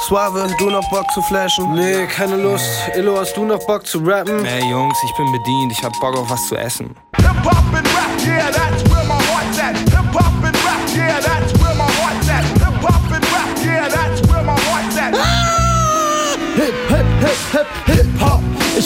Suave, 0.08 0.48
du 0.58 0.68
noch 0.68 0.90
Bock 0.90 1.08
zu 1.12 1.22
flashen? 1.22 1.72
Nee, 1.74 2.08
keine 2.08 2.36
Lust. 2.38 2.66
Illo, 2.96 3.20
hast 3.20 3.36
du 3.36 3.44
noch 3.44 3.51
Bock 3.58 3.86
zu 3.86 3.98
rappen? 3.98 4.44
Ey 4.44 4.70
Jungs, 4.70 4.98
ich 5.04 5.14
bin 5.16 5.30
bedient, 5.32 5.72
ich 5.72 5.82
hab 5.82 5.92
Bock 6.00 6.16
auf 6.16 6.30
was 6.30 6.48
zu 6.48 6.56
essen. 6.56 6.96
Hip-Hop 7.16 7.74
and 7.74 7.86
rap, 7.88 8.10
yeah, 8.24 8.50
that's 8.50 8.82
where 8.90 9.04
my 9.04 9.14
heart's 9.14 9.58
at. 9.58 9.76
Hip-Hop 9.76 10.44
and 10.44 10.56
rap, 10.64 10.88
yeah, 10.94 11.20
that's 11.20 11.52
where 11.60 11.74
my 11.74 11.84
heart's 11.84 12.28
at. 12.28 12.44
Hip-Hop 12.44 13.12
and 13.12 13.24
rap, 13.32 13.48
yeah, 13.64 13.88
that's 13.88 14.20
where 14.28 14.42
my 14.42 14.58
heart's 14.58 14.96
at. 14.96 15.14
Hip, 16.56 16.74
hip, 16.88 17.06
hip, 17.20 17.38
hip, 17.52 17.66
hip, 17.66 17.66
hop. 17.66 17.81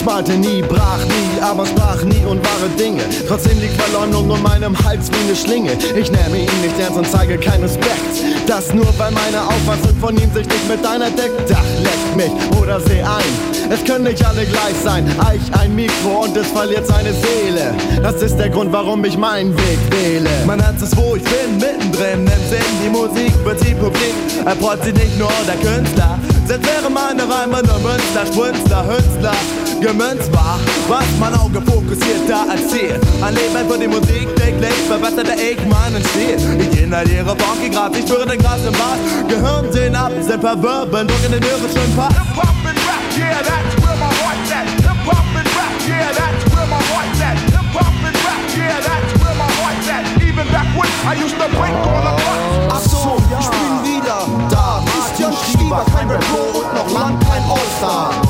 Ich 0.07 0.13
malte 0.13 0.37
nie, 0.37 0.61
brach 0.61 1.03
nie, 1.03 1.41
aber 1.41 1.65
sprach 1.65 2.01
nie 2.05 2.23
und 2.23 2.39
wahre 2.41 2.69
Dinge. 2.79 3.01
Trotzdem 3.27 3.59
liegt 3.59 3.73
Verleumdung 3.73 4.29
um 4.29 4.41
meinem 4.41 4.73
Hals 4.85 5.11
wie 5.11 5.25
eine 5.27 5.35
Schlinge. 5.35 5.73
Ich 5.97 6.09
nehme 6.09 6.43
ihn 6.43 6.61
nicht 6.61 6.79
ernst 6.79 6.97
und 6.97 7.05
zeige 7.11 7.37
keinen 7.37 7.63
Respekt. 7.63 8.23
Das 8.47 8.73
nur, 8.73 8.87
weil 8.97 9.11
meine 9.11 9.41
Auffassung 9.45 9.97
von 9.99 10.15
ihm 10.15 10.33
sich 10.33 10.47
nicht 10.47 10.69
mit 10.69 10.81
deiner 10.83 11.09
deckt. 11.09 11.49
Dach 11.49 11.59
leckt 11.83 12.15
mich 12.15 12.31
oder 12.57 12.79
seh 12.79 13.01
ein. 13.01 13.69
Es 13.69 13.83
können 13.83 14.05
nicht 14.05 14.25
alle 14.25 14.45
gleich 14.45 14.75
sein. 14.81 15.05
Eich 15.19 15.41
ein 15.59 15.75
Mikro 15.75 16.23
und 16.23 16.37
es 16.37 16.47
verliert 16.47 16.87
seine 16.87 17.11
Seele. 17.11 17.75
Das 18.01 18.21
ist 18.21 18.37
der 18.37 18.49
Grund, 18.49 18.71
warum 18.71 19.03
ich 19.03 19.17
meinen 19.17 19.53
Weg 19.57 19.79
wähle. 19.91 20.29
Man 20.45 20.65
hat 20.65 20.81
es, 20.81 20.95
wo 20.95 21.17
ich 21.17 21.23
bin, 21.23 21.57
mittendrin 21.57 22.21
im 22.21 22.49
Sinn. 22.49 22.71
Die 22.81 22.89
Musik 22.89 23.33
wird 23.43 23.59
die 23.59 23.75
Publik. 23.75 24.15
Er 24.45 24.55
freut 24.55 24.81
sich 24.85 24.93
nicht 24.93 25.19
nur 25.19 25.31
der 25.45 25.57
Künstler. 25.57 26.17
Selbst 26.45 26.65
wäre 26.65 26.89
meine 26.89 27.23
Reime 27.23 27.61
nur 27.61 27.79
Münster, 27.79 28.25
Sprünster, 28.25 28.85
Hünstler 28.87 29.35
gemünzt 29.81 30.31
war, 30.33 30.59
was 30.87 31.05
mein 31.19 31.33
Auge 31.35 31.61
fokussiert 31.61 32.27
da 32.27 32.45
erzählt. 32.51 33.01
Ein 33.21 33.35
Leben 33.35 33.69
für 33.69 33.77
die 33.77 33.87
Musik 33.87 34.27
täglich 34.35 34.73
verbesserte 34.87 35.33
ich 35.33 35.57
meinen 35.65 36.03
Stil. 36.11 36.37
Ich 36.59 36.81
inhaliere 36.81 37.35
funky 37.37 37.69
Gras, 37.69 37.91
ich 37.97 38.07
spüre 38.07 38.25
den 38.25 38.39
Gras 38.39 38.59
im 38.65 38.73
Bad. 38.73 38.99
Gehirn 39.27 39.71
sehen 39.71 39.95
ab, 39.95 40.11
sind 40.21 40.41
verwirbeln, 40.41 41.07
drücken 41.07 41.31
den 41.31 41.43
Hörer 41.43 41.69
schön 41.69 41.91
fast. 41.95 42.17
Hip-Hop 42.17 42.65
and 42.65 42.79
rap, 42.87 43.03
yeah, 43.17 43.41
that's 43.43 43.73
where 43.83 43.97
my 43.97 44.09
heart's 44.21 44.51
at. 44.51 44.67
Hip-Hop 44.81 45.35
and 45.37 45.49
rap, 45.57 45.73
yeah, 45.87 46.11
that's 46.17 46.43
where 46.53 46.67
my 46.67 46.81
heart's 46.91 47.21
at. 47.21 47.37
Hip-Hop 47.37 47.95
and 48.07 48.17
rap, 48.25 48.41
yeah, 48.57 48.79
that's 48.81 49.13
where 49.21 49.35
my 49.35 49.49
heart's 49.61 49.89
at. 49.89 50.03
Even 50.23 50.47
back 50.51 50.69
when 50.77 50.89
I 51.05 51.13
used 51.13 51.37
to 51.37 51.47
break 51.53 51.75
all 51.85 52.01
the 52.01 52.13
blocks. 52.17 52.73
Ach 52.73 52.81
so, 52.81 53.17
ja. 53.29 53.39
ich 53.39 53.49
bin 53.49 53.73
wieder 53.83 54.19
da. 54.49 54.83
Ist 54.97 55.19
ja 55.19 55.29
nicht 55.29 55.59
lieber 55.59 55.85
kein 55.93 56.09
Rap 56.09 56.23
und 56.53 56.73
noch 56.73 56.89
lang 56.93 57.19
kein 57.19 57.43
All-Star. 57.43 58.26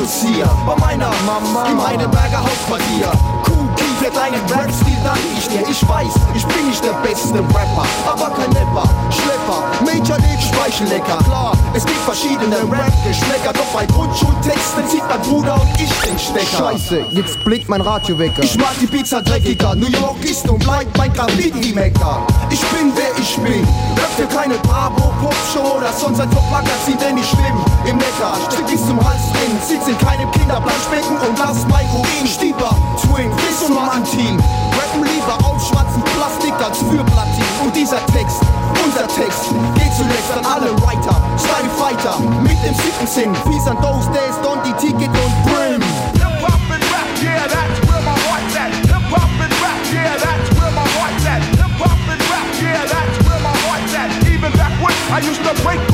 Produziere 0.00 0.48
bei 0.66 0.76
meiner 0.76 1.10
Mama 1.26 1.66
im 1.70 1.86
Heidelberger 1.86 2.40
Hauptquartier. 2.40 3.12
Cookie 3.44 4.04
für 4.04 4.10
deinen 4.10 4.40
Rap-Stil 4.48 4.96
dank 5.04 5.18
ich 5.36 5.48
dir. 5.48 5.62
Ich 5.68 5.86
weiß, 5.86 6.14
ich 6.34 6.46
bin 6.46 6.68
nicht 6.68 6.82
der 6.82 6.94
beste 7.06 7.34
Rapper, 7.34 7.84
aber 8.06 8.30
kein 8.34 8.48
Nepper, 8.50 8.88
Schlepper, 9.10 9.62
Major 9.84 10.16
League 10.18 10.40
Speichellecker. 10.40 11.18
Klar, 11.24 11.52
es 11.74 11.84
gibt 11.84 11.98
verschiedene 12.00 12.56
Rap-Geschmäcker, 12.56 13.52
doch 13.52 13.66
bei 13.74 13.84
Grundschultexten 13.86 14.88
zieht 14.88 15.02
mein 15.08 15.20
Bruder 15.20 15.54
und 15.54 15.68
ich 15.80 15.90
den 16.00 16.18
Stecker. 16.18 16.70
Scheiße, 16.70 17.04
jetzt 17.12 17.44
blinkt 17.44 17.68
mein 17.68 17.82
Radiowecker. 17.82 18.42
Ich 18.42 18.56
mag 18.56 18.74
die 18.80 18.86
Pizza 18.86 19.20
dreckiger, 19.20 19.74
New 19.74 19.88
York 19.88 20.24
ist 20.24 20.48
und 20.48 20.60
bleibt 20.60 20.96
mein 20.96 21.12
Graffiti-Mecker. 21.12 22.26
Ich 22.48 22.60
bin 22.60 22.92
wer 22.94 23.10
ich 23.18 23.36
bin, 23.36 23.64
rap 23.96 24.10
für 24.16 24.26
keine 24.34 24.54
Bravo, 24.54 25.12
Popshow 25.20 25.76
oder 25.76 25.92
sonst 25.92 26.20
ein 26.20 26.30
Top-Magazin, 26.30 26.96
denn 26.98 27.18
ich 27.18 27.28
schwimm 27.28 27.58
im 27.86 27.96
Neckar, 27.96 28.34
strick 28.50 28.66
bis 28.66 28.86
zum 28.86 28.98
Hals 29.04 29.22
drin, 29.32 29.56
sitz 29.66 29.89
in 29.90 29.98
keinem 29.98 30.30
Kinderplanschbecken 30.30 31.16
und 31.18 31.38
lass 31.38 31.66
mein 31.66 31.86
Urin 31.90 32.26
Stieber, 32.26 32.70
Twin, 33.02 33.30
bis 33.36 33.66
zum 33.66 33.74
Team. 34.06 34.38
Rappen 34.78 35.02
lieber 35.02 35.36
auf 35.42 35.58
schwarzen 35.66 36.02
Plastik 36.14 36.54
als 36.62 36.78
für 36.78 37.02
Platin. 37.02 37.44
Und 37.64 37.74
dieser 37.74 38.04
Text, 38.06 38.40
unser 38.84 39.08
Text, 39.08 39.50
geht 39.74 39.92
zuletzt 39.94 40.30
an 40.30 40.46
alle 40.46 40.70
Writer, 40.82 41.16
Style 41.36 41.70
Fighter, 41.78 42.18
mit 42.42 42.58
dem 42.62 42.74
siebten 42.74 43.06
Sinn. 43.06 43.32
Peace 43.44 43.66
and 43.66 43.80
those 43.82 44.06
days, 44.14 44.34
don't 44.44 44.62
die 44.62 44.74
Ticket 44.78 45.10
und 45.10 45.34
Brim. 45.50 45.82
Hip-Hop 46.14 46.62
and 46.70 46.84
rap, 46.94 47.10
yeah, 47.22 47.48
that's 47.50 47.80
where 47.90 48.02
my 48.06 48.14
heart's 48.30 48.56
at. 48.56 48.70
Hip-Hop 48.86 49.30
and 49.42 49.54
rap, 49.58 49.80
yeah, 49.90 50.14
that's 50.14 50.48
where 50.54 50.70
my 50.70 50.86
heart's 50.94 51.26
at. 51.26 51.42
Hip-Hop 51.58 51.98
and 52.06 52.22
rap, 52.30 52.48
yeah, 52.62 52.86
that's 52.86 53.16
where 53.26 53.40
my 53.42 53.54
heart's 53.66 53.94
at. 53.94 54.10
Even 54.30 54.52
back 54.52 54.70
I 55.10 55.18
used 55.18 55.42
to 55.42 55.52
break 55.64 55.89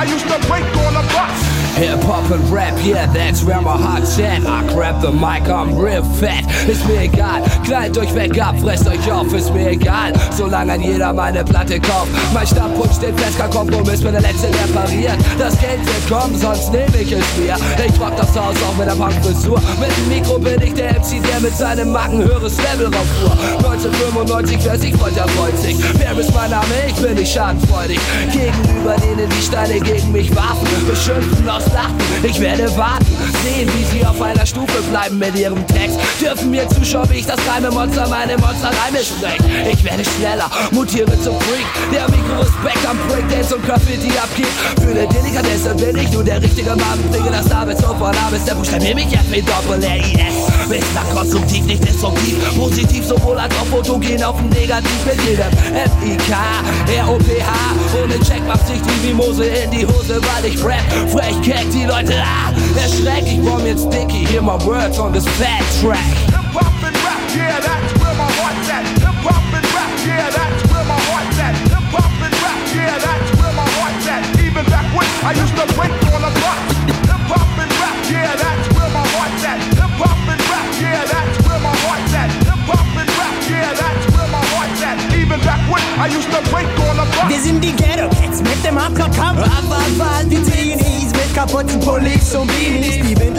I 0.00 0.04
used 0.04 0.26
to 0.28 0.38
break 0.48 0.64
all 0.64 0.64
the 0.64 0.68
blocks. 0.68 0.69
Hip 1.80 2.00
Hop 2.00 2.30
and 2.30 2.44
Rap, 2.52 2.76
yeah, 2.84 3.06
that's 3.06 3.42
where 3.42 3.62
my 3.62 3.74
heart's 3.74 4.18
at. 4.18 4.44
I 4.44 4.66
grab 4.74 5.00
the 5.00 5.10
mic, 5.10 5.48
I'm 5.48 5.74
real 5.74 6.04
fat. 6.20 6.44
Ist 6.68 6.86
mir 6.86 7.04
egal, 7.04 7.40
knallt 7.64 7.96
euch 7.96 8.14
weg 8.14 8.38
ab, 8.38 8.54
fresst 8.60 8.86
euch 8.86 9.10
auf, 9.10 9.32
ist 9.32 9.50
mir 9.54 9.70
egal. 9.70 10.12
Solange 10.30 10.72
ein 10.72 10.82
jeder 10.82 11.14
meine 11.14 11.42
Platte 11.42 11.80
kauft. 11.80 12.10
Mein 12.34 12.46
Stammpunsch 12.46 12.98
den 12.98 13.16
fest, 13.16 13.38
kein 13.38 13.48
Kompromiss, 13.48 14.02
bin 14.02 14.12
der 14.12 14.20
Letzte, 14.20 14.48
der 14.48 14.78
pariert. 14.78 15.16
Das 15.38 15.58
Geld 15.58 15.80
wird 15.86 16.06
kommen, 16.06 16.36
sonst 16.38 16.70
nehm 16.70 16.92
ich 17.00 17.12
es 17.12 17.24
mir. 17.38 17.56
Ich 17.86 17.98
rock 17.98 18.14
das 18.14 18.36
Haus 18.36 18.56
auch 18.68 18.76
mit 18.76 18.86
der 18.86 18.96
Punkfrisur. 18.96 19.58
Mit 19.80 19.88
dem 19.96 20.08
Mikro 20.10 20.38
bin 20.38 20.60
ich 20.60 20.74
der 20.74 21.00
MC, 21.00 21.22
der 21.26 21.40
mit 21.40 21.56
seinem 21.56 21.92
Macken 21.92 22.18
höheres 22.22 22.58
Level 22.58 22.88
rauffuhr. 22.94 23.32
1995, 23.70 24.58
wer 24.64 24.78
sich 24.78 24.94
freut, 24.96 25.16
der 25.16 25.28
freut 25.28 25.58
sich. 25.58 25.76
Wer 25.94 26.18
ist 26.18 26.34
mein 26.34 26.50
Name? 26.50 26.66
Ich 26.88 26.96
bin 26.96 27.14
nicht 27.14 27.32
schadenfreudig. 27.32 27.98
Gegenüber 28.30 28.96
denen 28.96 29.30
die 29.30 29.42
Steine 29.42 29.80
gegen 29.80 30.12
mich 30.12 30.36
warfen. 30.36 30.68
Beschimpfen, 30.86 31.48
auslachen, 31.70 31.96
ich 32.22 32.40
werde 32.40 32.76
warten. 32.76 33.06
Sehen, 33.42 33.70
wie 33.74 33.98
sie 33.98 34.04
auf 34.04 34.20
einer 34.20 34.44
Stufe 34.44 34.82
bleiben 34.90 35.18
mit 35.18 35.34
ihrem 35.36 35.66
Text. 35.66 35.98
Dürfen 36.20 36.50
mir 36.50 36.68
zuschauen, 36.68 37.08
wie 37.10 37.18
ich 37.18 37.26
das 37.26 37.36
kleine 37.36 37.70
Monster 37.70 38.06
meine 38.08 38.36
Monster-Reime 38.36 38.98
spreche. 38.98 39.70
Ich 39.72 39.82
werde 39.84 40.04
schneller, 40.04 40.50
mutiere 40.72 41.12
zum 41.22 41.40
Freak, 41.40 41.66
der 41.92 42.08
Mikro-Respekt 42.08 42.86
am 42.88 42.98
Breakdance 43.08 43.56
und 43.56 43.64
Graffiti 43.64 44.10
abgibt. 44.18 44.48
Für 44.80 44.90
eine 44.90 45.06
Delikatesse 45.08 45.74
bin 45.74 45.96
ich 45.96 46.10
nur 46.12 46.24
der 46.24 46.42
richtige 46.42 46.70
Mann. 46.70 46.98
Bringe 47.10 47.30
das 47.30 47.48
Name 47.48 47.76
von 47.76 48.14
A 48.16 48.28
bis 48.30 48.44
der 48.44 48.54
Buchstabe 48.54 48.94
mich 48.94 49.12
F 49.12 49.28
mit 49.30 49.48
Doppel-R-I-S. 49.48 50.50
Nach 50.94 51.08
konstruktiv, 51.14 51.64
nicht 51.64 51.84
destruktiv. 51.86 52.36
Positiv 52.56 53.04
sowohl 53.06 53.38
als 53.38 53.54
auch 53.56 53.66
fotogen 53.66 54.22
auf 54.22 54.36
dem 54.36 54.48
Negativ 54.50 55.04
mit 55.04 55.20
jedem 55.28 55.50
F-I-K, 55.74 56.36
R-O-P-H. 56.96 57.52
Ohne 58.02 58.20
Check 58.20 58.46
macht 58.46 58.66
sich 58.66 58.78
die 58.80 59.06
Mimose 59.06 59.44
in 59.44 59.70
die 59.70 59.86
Hose, 59.86 60.20
weil 60.20 60.52
ich 60.52 60.62
rap. 60.64 60.80
Frech, 61.10 61.40
keck, 61.60 61.72
die 61.72 61.84
Leute, 61.84 62.14
ah, 62.22 62.52
erschreck. 62.78 63.26
Ich 63.26 63.40
bomb 63.40 63.64
jetzt 63.66 63.92
Dicky, 63.92 64.26
hear 64.26 64.42
my 64.42 64.56
words 64.64 64.98
on 64.98 65.12
this 65.12 65.26
fat 65.38 65.62
track. 65.80 65.98
Hip-hop 66.28 66.72
and 66.84 66.96
rap, 67.04 67.20
yeah, 67.34 67.60
that's 67.60 67.92
where 68.00 68.14
my 68.14 68.30
heart's 68.40 68.70
at. 68.70 68.84
Hip-hop 68.98 69.54
and 69.54 69.66
rap, 69.74 69.90
yeah, 70.06 70.30
that's 70.30 70.62
where 70.70 70.84
my 70.84 70.98
heart's 71.10 71.38
at. 71.38 71.54
Hip-hop 71.68 72.12
and 72.24 72.34
rap, 72.42 72.60
yeah, 72.74 72.98
that's 72.98 73.30
where 73.38 73.52
my 73.52 73.68
heart's 73.78 74.06
at. 74.08 74.22
Even 74.40 74.64
back 74.66 74.86
when 74.94 75.08
I 75.24 75.32
used 75.32 75.56
to 75.56 75.66
break 75.76 75.92
on 76.12 76.22
the 76.22 76.32
block. 76.40 76.60
Hip-hop 77.06 77.58
and 77.60 77.72
rap, 77.80 77.96
yeah, 78.10 78.36
that's 78.36 78.66
where 78.74 78.90
my 78.90 79.04
heart's 79.14 79.44
at. 79.44 79.58
Hip-hop 79.80 80.20
and 80.32 80.42
rap, 80.50 80.68
yeah, 80.80 81.04
that's 81.12 81.36
where 81.44 81.60
my 81.60 81.74
heart's 81.84 82.14
at. 82.14 82.30
Hip-hop 82.48 82.88
and 83.00 83.10
rap, 83.18 83.36
yeah, 83.50 83.70
that's 83.80 84.04
where 84.12 84.28
my 84.32 84.42
heart's 84.52 84.82
at. 84.82 84.96
Even 85.14 85.40
back 85.44 85.62
when 85.70 85.84
I 86.00 86.06
used 86.08 86.30
to 86.32 86.40
break 86.50 86.68
on 86.88 86.96
the 86.96 87.06
block. 87.12 87.28
Wir 87.28 87.40
sind 87.40 87.60
die 87.62 87.74
Ghetto 87.76 88.08
Kids 88.16 88.40
mit 88.40 88.64
dem 88.64 88.80
Hardcore-Kampf. 88.80 89.40
Abwand, 89.44 90.32
die 90.32 90.42
Teenies 91.30 91.36
mit 91.36 91.36
kaputten 91.36 91.80
Pullis 91.80 92.34
und 92.34 92.50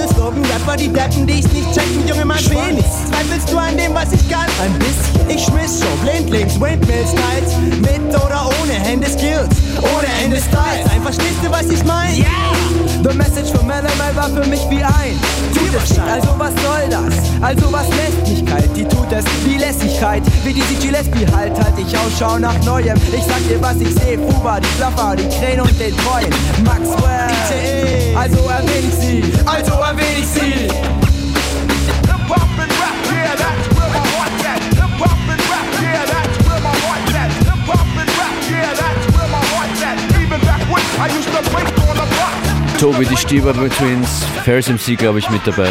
Beanies. 0.01 0.15
Die 0.15 0.21
Windelslogan, 0.21 0.45
Rapper, 0.45 0.77
die 0.77 0.87
Deppen, 0.87 1.27
die 1.27 1.39
ich's 1.39 1.51
nicht 1.51 1.73
checken, 1.73 2.07
Junge, 2.07 2.25
mein 2.25 2.43
Penis. 2.43 2.85
Zweifelst 3.09 3.51
du 3.51 3.57
an 3.57 3.77
dem, 3.77 3.93
was 3.93 4.11
ich 4.11 4.27
kann? 4.29 4.47
Ein 4.61 4.73
bisschen. 4.79 5.29
Ich 5.29 5.45
schmiss 5.45 5.79
schon 5.79 5.97
blindlings, 5.99 6.59
Windmill-Styles. 6.59 7.57
Mit 7.81 8.15
oder 8.15 8.49
ohne 8.61 8.73
Hände 8.73 9.07
Skills. 9.07 9.49
Ohne 9.77 10.07
Ende 10.23 10.37
Styles. 10.37 10.89
Ein, 10.91 11.01
verstehst 11.01 11.39
du, 11.43 11.51
was 11.51 11.65
ich 11.69 11.83
mein? 11.85 12.15
Yeah! 12.15 12.27
The 13.03 13.15
message 13.17 13.51
von 13.51 13.65
Malamai 13.65 14.15
war 14.15 14.29
für 14.29 14.47
mich 14.47 14.61
wie 14.69 14.83
ein 14.83 15.19
Führerschein. 15.53 16.09
Also 16.09 16.35
was 16.37 16.53
soll 16.61 16.89
das? 16.89 17.15
Also 17.41 17.71
was 17.71 17.87
Lässigkeit, 17.89 18.69
die 18.75 18.83
tut 18.83 19.11
es 19.11 19.25
wie 19.45 19.57
Lässigkeit. 19.57 20.21
Wie 20.43 20.53
die 20.53 20.61
CG 20.61 20.89
Lesbi 20.89 21.25
halt, 21.33 21.57
halt 21.57 21.73
ich 21.77 21.97
Ausschau 21.97 22.37
nach 22.37 22.59
Neuem. 22.63 22.97
Ich 23.11 23.23
sag 23.23 23.39
dir, 23.47 23.61
was 23.61 23.77
ich 23.77 23.93
seh, 23.95 24.17
Fuba, 24.17 24.59
die 24.59 24.67
Fluffer, 24.77 25.15
die 25.15 25.27
Krähen 25.35 25.61
und 25.61 25.79
den 25.79 25.95
Treuen. 25.97 26.29
Maxwell, 26.63 28.15
also 28.15 28.37
erwähn 28.49 28.87
ich 28.87 28.95
sie, 28.95 29.23
also 29.45 29.71
erwähn 29.71 29.90
ich 29.99 30.25
sie. 30.25 30.67
Hip-hop 32.07 32.59
and 32.59 32.71
rap, 32.79 32.97
yeah, 33.11 33.35
that's 33.35 33.67
where 33.75 33.89
my 33.89 34.05
heart's 34.13 34.45
at. 34.45 34.61
Hip-hop 34.79 35.19
and 35.31 35.41
rap, 35.51 35.67
yeah, 35.81 36.05
that's 36.05 36.37
where 36.47 36.61
my 36.61 36.75
heart's 36.85 37.13
at. 37.13 37.31
Hip-hop 37.49 37.87
and 37.99 38.11
rap, 38.19 38.35
yeah, 38.49 38.73
that's 38.73 39.05
where 39.15 39.29
my 39.29 39.43
heart's 39.51 39.81
at. 39.83 39.97
Even 40.21 40.39
back 40.41 40.61
when 40.71 40.83
I 40.99 41.07
used 41.17 41.31
to 41.35 41.41
break 41.51 41.67
on 41.89 41.95
the 41.95 42.07
block. 42.15 42.35
Tobi, 42.79 43.05
die 43.05 43.15
Stieber 43.15 43.53
Twins, 43.53 44.23
Ferris 44.43 44.67
MC, 44.67 44.95
glaube 44.95 45.19
ich, 45.19 45.29
mit 45.29 45.45
dabei. 45.45 45.69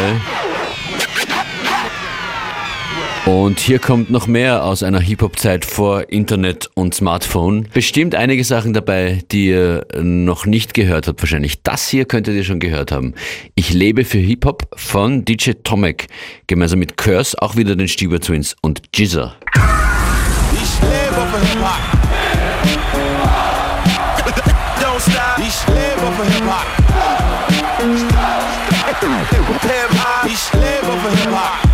Und 3.25 3.59
hier 3.59 3.77
kommt 3.77 4.09
noch 4.09 4.25
mehr 4.25 4.63
aus 4.63 4.81
einer 4.81 4.99
Hip-Hop-Zeit 4.99 5.63
vor 5.63 6.09
Internet 6.09 6.69
und 6.73 6.95
Smartphone. 6.95 7.67
Bestimmt 7.71 8.15
einige 8.15 8.43
Sachen 8.43 8.73
dabei, 8.73 9.21
die 9.31 9.47
ihr 9.47 9.85
noch 10.01 10.47
nicht 10.47 10.73
gehört 10.73 11.07
habt 11.07 11.21
wahrscheinlich. 11.21 11.61
Das 11.61 11.87
hier 11.87 12.05
könntet 12.05 12.35
ihr 12.35 12.43
schon 12.43 12.59
gehört 12.59 12.91
haben. 12.91 13.13
Ich 13.53 13.73
lebe 13.73 14.05
für 14.05 14.17
Hip-Hop 14.17 14.67
von 14.75 15.23
DJ 15.23 15.51
Tomek, 15.63 16.07
gemeinsam 16.47 16.79
mit 16.79 16.97
Curse, 16.97 17.39
auch 17.39 17.55
wieder 17.55 17.75
den 17.75 17.87
Stieber 17.87 18.19
Twins 18.19 18.55
und 18.61 18.81
Jizzer. 18.95 19.35
Ich 20.53 20.81
lebe 20.81 21.21
für 21.31 21.39
Hip-Hop. 21.45 21.79
Don't 24.81 24.99
stop. 24.99 25.37
Ich 25.37 25.67
lebe 25.67 26.11
für 26.17 26.25
Hip-Hop. 26.33 26.65
Ich 30.25 30.53
lebe 30.53 30.91
für 31.01 31.11
Hip-Hop. 31.23 31.71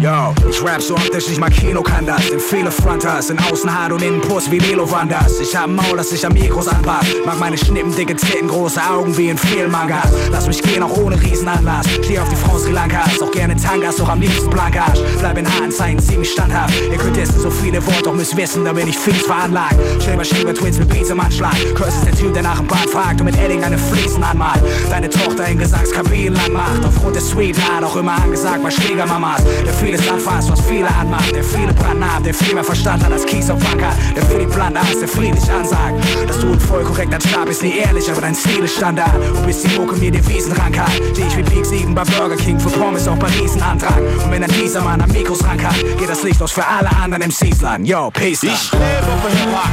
Yo, 0.00 0.34
ich 0.48 0.62
rap 0.62 0.80
so 0.80 0.94
optisch, 0.94 1.36
mal 1.38 1.50
Kino 1.50 1.82
kann 1.82 2.06
das. 2.06 2.30
Empfehle 2.30 2.70
Fronters, 2.70 3.30
in 3.30 3.38
Außen 3.38 3.74
hart 3.74 3.92
und 3.92 4.02
innen 4.02 4.20
Puss 4.20 4.50
wie 4.50 4.60
Melo 4.60 4.88
Wanders. 4.90 5.40
Ich 5.40 5.56
hab 5.56 5.68
Maul, 5.68 5.96
das 5.96 6.10
sich 6.10 6.24
am 6.24 6.32
Mikros 6.32 6.68
anpasst. 6.68 7.08
Mag 7.24 7.40
meine 7.40 7.58
Schnippen, 7.58 7.94
dicke 7.96 8.14
Titten, 8.14 8.46
große 8.46 8.80
Augen 8.80 9.16
wie 9.16 9.30
in 9.30 9.38
vielen 9.38 9.70
Mangas. 9.70 10.12
Lass 10.30 10.46
mich 10.46 10.62
gehen, 10.62 10.82
auch 10.82 10.96
ohne 10.98 11.20
Riesenanlass. 11.20 11.86
Steh 12.04 12.18
auf 12.18 12.28
die 12.28 12.36
Frau 12.36 12.58
Sri 12.58 12.72
Lankas, 12.72 13.18
Tangas, 13.66 13.96
doch 13.96 14.08
am 14.08 14.20
liebsten 14.20 14.48
Blankas. 14.48 15.00
Bleib 15.18 15.38
in 15.38 15.52
Haaren 15.52 15.72
zeigen, 15.72 15.98
ziemlich 15.98 16.30
standhaft. 16.30 16.72
Ihr 16.90 16.98
könnt 16.98 17.18
essen 17.18 17.40
so 17.40 17.50
viele 17.50 17.84
Worte, 17.84 18.04
doch 18.04 18.14
müsst 18.14 18.36
wissen, 18.36 18.64
da 18.64 18.72
bin 18.72 18.86
ich 18.86 18.96
fies 18.96 19.22
veranlagt. 19.22 19.76
Mal 20.16 20.24
Schieber 20.24 20.54
Twins 20.54 20.78
mit 20.78 20.88
Beats 20.88 21.10
im 21.10 21.20
Anschlag. 21.20 21.54
Curse 21.74 21.98
ist 21.98 22.06
der 22.06 22.14
Typ, 22.14 22.32
der 22.32 22.42
nach 22.42 22.58
dem 22.58 22.66
Bad 22.66 22.88
fragt 22.88 23.20
und 23.20 23.26
mit 23.26 23.36
Edding 23.38 23.62
eine 23.64 23.76
Fliesen 23.76 24.22
anmalt. 24.22 24.62
Deine 24.88 25.10
Tochter 25.10 25.46
in 25.48 25.58
Gesangskabinen 25.58 26.34
lang 26.34 26.52
macht. 26.52 26.84
Aufgrund 26.86 27.16
der 27.16 27.22
Sweet 27.22 27.56
Art 27.70 27.84
auch 27.84 27.96
immer 27.96 28.14
angesagt 28.22 28.62
bei 28.62 28.70
Schlägermamas. 28.70 29.42
Der 29.44 29.74
vieles 29.74 30.08
anfasst, 30.08 30.50
was 30.50 30.60
viele 30.62 30.88
anmacht. 30.88 31.34
Der 31.34 31.44
viele 31.44 31.74
Plan 31.74 32.02
hat, 32.02 32.24
der 32.24 32.32
viel 32.32 32.54
mehr 32.54 32.64
Verstand 32.64 33.04
hat 33.04 33.12
als 33.12 33.26
Kies 33.26 33.50
auf 33.50 33.60
Wanker. 33.70 33.92
Der 34.14 34.22
für 34.24 34.38
die 34.38 34.46
Plan 34.46 34.74
ist, 34.90 35.00
der 35.00 35.08
friedlich 35.08 35.50
ansagt. 35.50 36.02
Dass 36.26 36.38
du 36.40 36.52
ein 36.52 36.60
voll 36.60 36.84
korrekter 36.84 37.20
Stab 37.20 37.46
bist, 37.46 37.62
nie 37.62 37.76
ehrlich, 37.76 38.10
aber 38.10 38.22
dein 38.22 38.34
Stil 38.34 38.64
ist 38.64 38.76
Standard. 38.76 39.14
Und 39.36 39.44
bis 39.46 39.62
die 39.62 39.76
Mucke 39.76 39.96
mir 39.96 40.12
den 40.12 40.26
Wiesen 40.28 40.52
rankert. 40.52 40.90
Die 41.16 41.22
ich 41.22 41.36
wie 41.36 41.42
Peak 41.42 41.66
7 41.66 41.94
bei 41.94 42.04
Burger 42.04 42.36
King 42.36 42.58
für 42.58 42.70
Pommes 42.70 43.06
auch 43.06 43.18
bei 43.18 43.28
Riesenantrag. 43.56 43.96
Und 44.24 44.30
wenn 44.30 44.42
dann 44.42 44.50
dieser 44.50 44.82
Mann 44.82 45.00
am 45.00 45.10
Mikros 45.10 45.42
rankert, 45.44 45.74
geht 45.98 46.08
das 46.08 46.22
Licht 46.22 46.40
aus 46.42 46.52
für 46.52 46.66
alle 46.66 46.90
anderen 46.90 47.28
MCs 47.28 47.62
lang. 47.62 47.84
Yo, 47.84 48.10
peace. 48.10 48.42
Ich 48.42 48.72
lebe 48.72 48.84
für 49.22 49.28
Hip-Hop. 49.30 49.68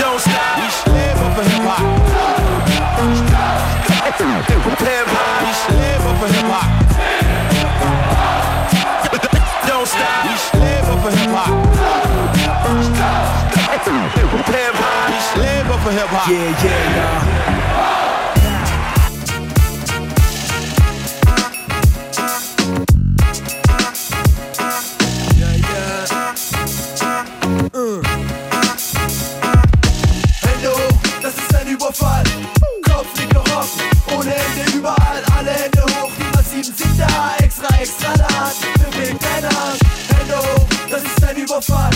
Don't 0.00 0.20
stop. 0.20 0.32
Ich 0.66 0.74
für 0.74 1.42
Hip-Hop. 1.42 1.78
Hip-Hop. 4.36 5.32
Ich 5.50 5.60
lebe 5.74 6.10
für 6.20 6.28
Hip-Hop. 6.34 6.66
Don't 9.66 9.86
stop. 9.86 10.24
Ich 10.34 10.44
lebe 10.60 10.92
für 11.02 11.10
Hip-Hop. 11.18 11.50
Hip-Hop. 13.86 14.12
Ich 15.08 15.28
lebe 15.36 15.74
für 15.84 15.90
Hip-Hop. 15.90 16.28
Yeah, 16.28 16.38
yeah, 16.38 17.50
yeah. 17.50 17.55
Extra, 37.86 38.10
extra 38.10 38.26
large, 38.34 38.90
bewegt 38.90 39.22
deine 39.22 39.46
Hand. 39.46 39.78
Hände 40.18 40.36
hoch, 40.38 40.66
das 40.90 41.02
ist 41.04 41.24
ein 41.24 41.36
Überfall. 41.36 41.90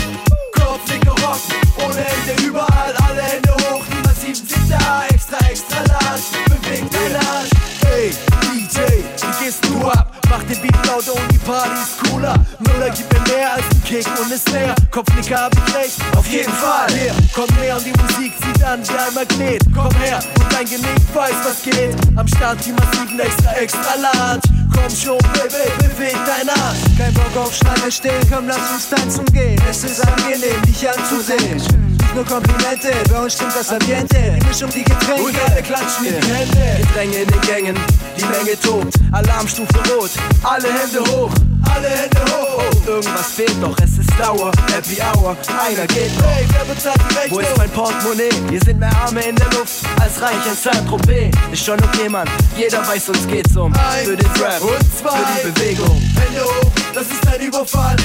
Kopf 0.55 1.05
noch 1.05 1.29
offen, 1.29 1.55
ohne 1.85 2.05
Hände 2.05 2.43
überall. 2.45 2.95
Alle 3.09 3.23
Hände 3.23 3.51
hoch, 3.51 3.83
die 3.91 4.07
massiven 4.07 4.47
sind 4.47 4.71
da. 4.71 5.03
Extra, 5.09 5.39
extra 5.51 5.79
large, 5.79 6.23
bewegt 6.47 6.95
deine 6.95 7.19
Hand. 7.19 7.51
Hey, 7.85 8.11
DJ, 8.53 9.03
wie 9.03 9.45
gehst 9.45 9.65
du 9.65 9.89
ab? 9.89 10.15
Mach 10.31 10.45
den 10.45 10.63
Beat 10.63 10.87
lauter 10.87 11.13
und 11.13 11.33
die 11.33 11.39
Party 11.39 11.71
ist 11.83 12.09
cooler. 12.09 12.35
Müller 12.61 12.91
gibt 12.91 13.13
mir 13.13 13.35
mehr 13.35 13.55
als 13.55 13.65
ein 13.65 13.83
Kick 13.83 14.07
und 14.21 14.31
ist 14.31 14.49
näher. 14.53 14.77
Kopfnicker 14.93 15.41
hab 15.41 15.53
ich 15.57 15.75
recht, 15.75 15.99
auf 16.17 16.27
jeden 16.29 16.53
Fall. 16.53 16.89
Yeah. 16.93 17.15
Komm 17.35 17.49
näher 17.59 17.77
und 17.77 17.85
die 17.85 18.01
Musik 18.01 18.33
zieht 18.41 18.63
an 18.63 18.81
wie 18.87 18.93
ein 18.93 19.15
Magnet. 19.15 19.63
Komm 19.75 19.93
her 20.01 20.21
und 20.39 20.53
dein 20.53 20.67
Genick 20.67 21.03
weiß, 21.13 21.35
was 21.43 21.63
geht. 21.63 21.97
Am 22.15 22.29
Start 22.29 22.65
die 22.65 22.71
massiven 22.71 23.19
extra, 23.19 23.53
extra 23.55 23.95
large. 23.97 24.60
Komm 24.73 24.91
schon, 24.91 25.19
Baby, 25.33 25.71
beweg 25.79 26.17
dein 26.27 26.49
Arsch. 26.49 26.79
Kein 26.97 27.13
Bock 27.15 27.37
auf 27.45 27.55
Schlange 27.55 27.91
stehen, 27.91 28.21
komm, 28.33 28.47
lass 28.49 28.59
uns 28.75 28.89
tanzen 28.89 29.25
gehen. 29.27 29.61
Es 29.69 29.85
ist 29.85 30.01
angenehm, 30.07 30.61
dich 30.67 30.89
anzusehen. 30.89 31.57
Nicht 31.57 32.15
nur 32.15 32.25
Komplimente, 32.25 32.91
bei 33.11 33.21
uns 33.23 33.35
stimmt 33.35 33.55
das 33.55 33.71
Ambiente. 33.71 34.17
Die 34.41 34.47
Mischung, 34.47 34.71
die 34.71 34.83
Getränke. 34.83 35.23
Und 35.23 35.37
alle 35.51 35.63
klatschen 35.63 36.07
in 36.07 36.21
die 36.21 36.27
Hände. 36.27 36.83
Gedränge 36.87 37.17
in 37.19 37.29
den 37.29 37.41
Gängen, 37.43 37.77
die 38.17 38.25
Menge 38.25 38.61
tobt, 38.61 38.95
Alarmstufe 39.13 39.79
rot, 39.95 40.11
alle 40.43 40.69
Hände 40.73 41.01
hoch, 41.11 41.31
Alle 41.75 41.89
Hände 41.89 42.21
hoch. 42.33 42.87
irgendwas 42.87 43.27
fehlt 43.33 43.57
doch, 43.63 43.77
es 43.83 43.99
ist 44.11 44.21
Dauer, 44.21 44.51
Happy 44.73 44.99
Hour, 45.01 45.37
einer 45.49 45.87
geht 45.87 46.17
noch. 46.19 46.27
Hey, 46.27 46.47
wer 46.53 46.75
bezahlt 46.75 46.97
die 47.11 47.15
Rechnung? 47.15 47.39
Wo 47.39 47.41
ist 47.41 47.57
mein 47.57 47.71
Portemonnaie? 47.71 48.31
Hier 48.49 48.61
sind 48.65 48.79
mehr 48.79 48.93
Arme 49.05 49.21
in 49.23 49.37
der 49.37 49.47
Luft 49.51 49.85
als 50.01 50.21
reich 50.21 50.47
in 50.47 50.57
Saint-Tropez. 50.57 51.35
Ist 51.53 51.65
schon 51.65 51.79
okay, 51.83 52.09
Mann, 52.09 52.29
jeder 52.57 52.87
weiß, 52.87 53.09
uns 53.11 53.27
geht's 53.27 53.57
um. 53.57 53.73
Ein 53.75 54.05
Für 54.05 54.17
den 54.17 54.31
Rap 54.43 54.63
und 54.63 54.99
zwei. 54.99 55.11
für 55.11 55.51
die 55.51 55.61
Bewegung. 55.61 56.01
Hände 56.17 56.45
hoch, 56.45 56.71
das 56.95 57.07
ist 57.07 57.27
ein 57.27 57.41
Überfall. 57.41 57.97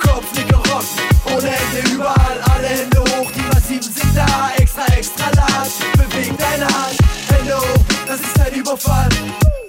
Kopf 0.00 0.26
gerockt, 0.48 0.86
ohne 1.26 1.48
Ende 1.48 1.90
überall. 1.92 2.38
Alle 2.54 2.68
Hände 2.68 3.00
hoch, 3.00 3.30
die 3.34 3.42
Massiven 3.54 3.82
sind 3.82 4.16
da. 4.16 4.50
Extra, 4.56 4.84
extra 4.96 5.26
large, 5.36 5.70
beweg 5.96 6.32
deine 6.38 6.66
Hand. 6.66 6.96
Hände 7.28 7.56
hoch, 7.56 7.84
das 8.06 8.20
ist 8.20 8.40
ein 8.40 8.54
Überfall. 8.60 9.08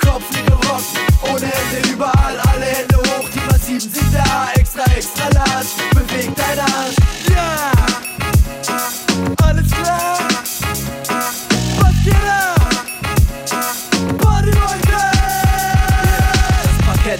Kopf 0.02 0.24
gerockt, 0.46 0.86
ohne 1.24 1.46
Ende 1.46 1.90
überall. 1.90 2.40
Alle 2.54 2.66
Hände 2.66 2.97
sind 3.68 4.14
da. 4.14 4.52
Extra, 4.56 4.84
extra 4.96 5.28
large, 5.30 5.70
beweg 5.94 6.34
deine 6.36 6.62
Hand. 6.62 7.17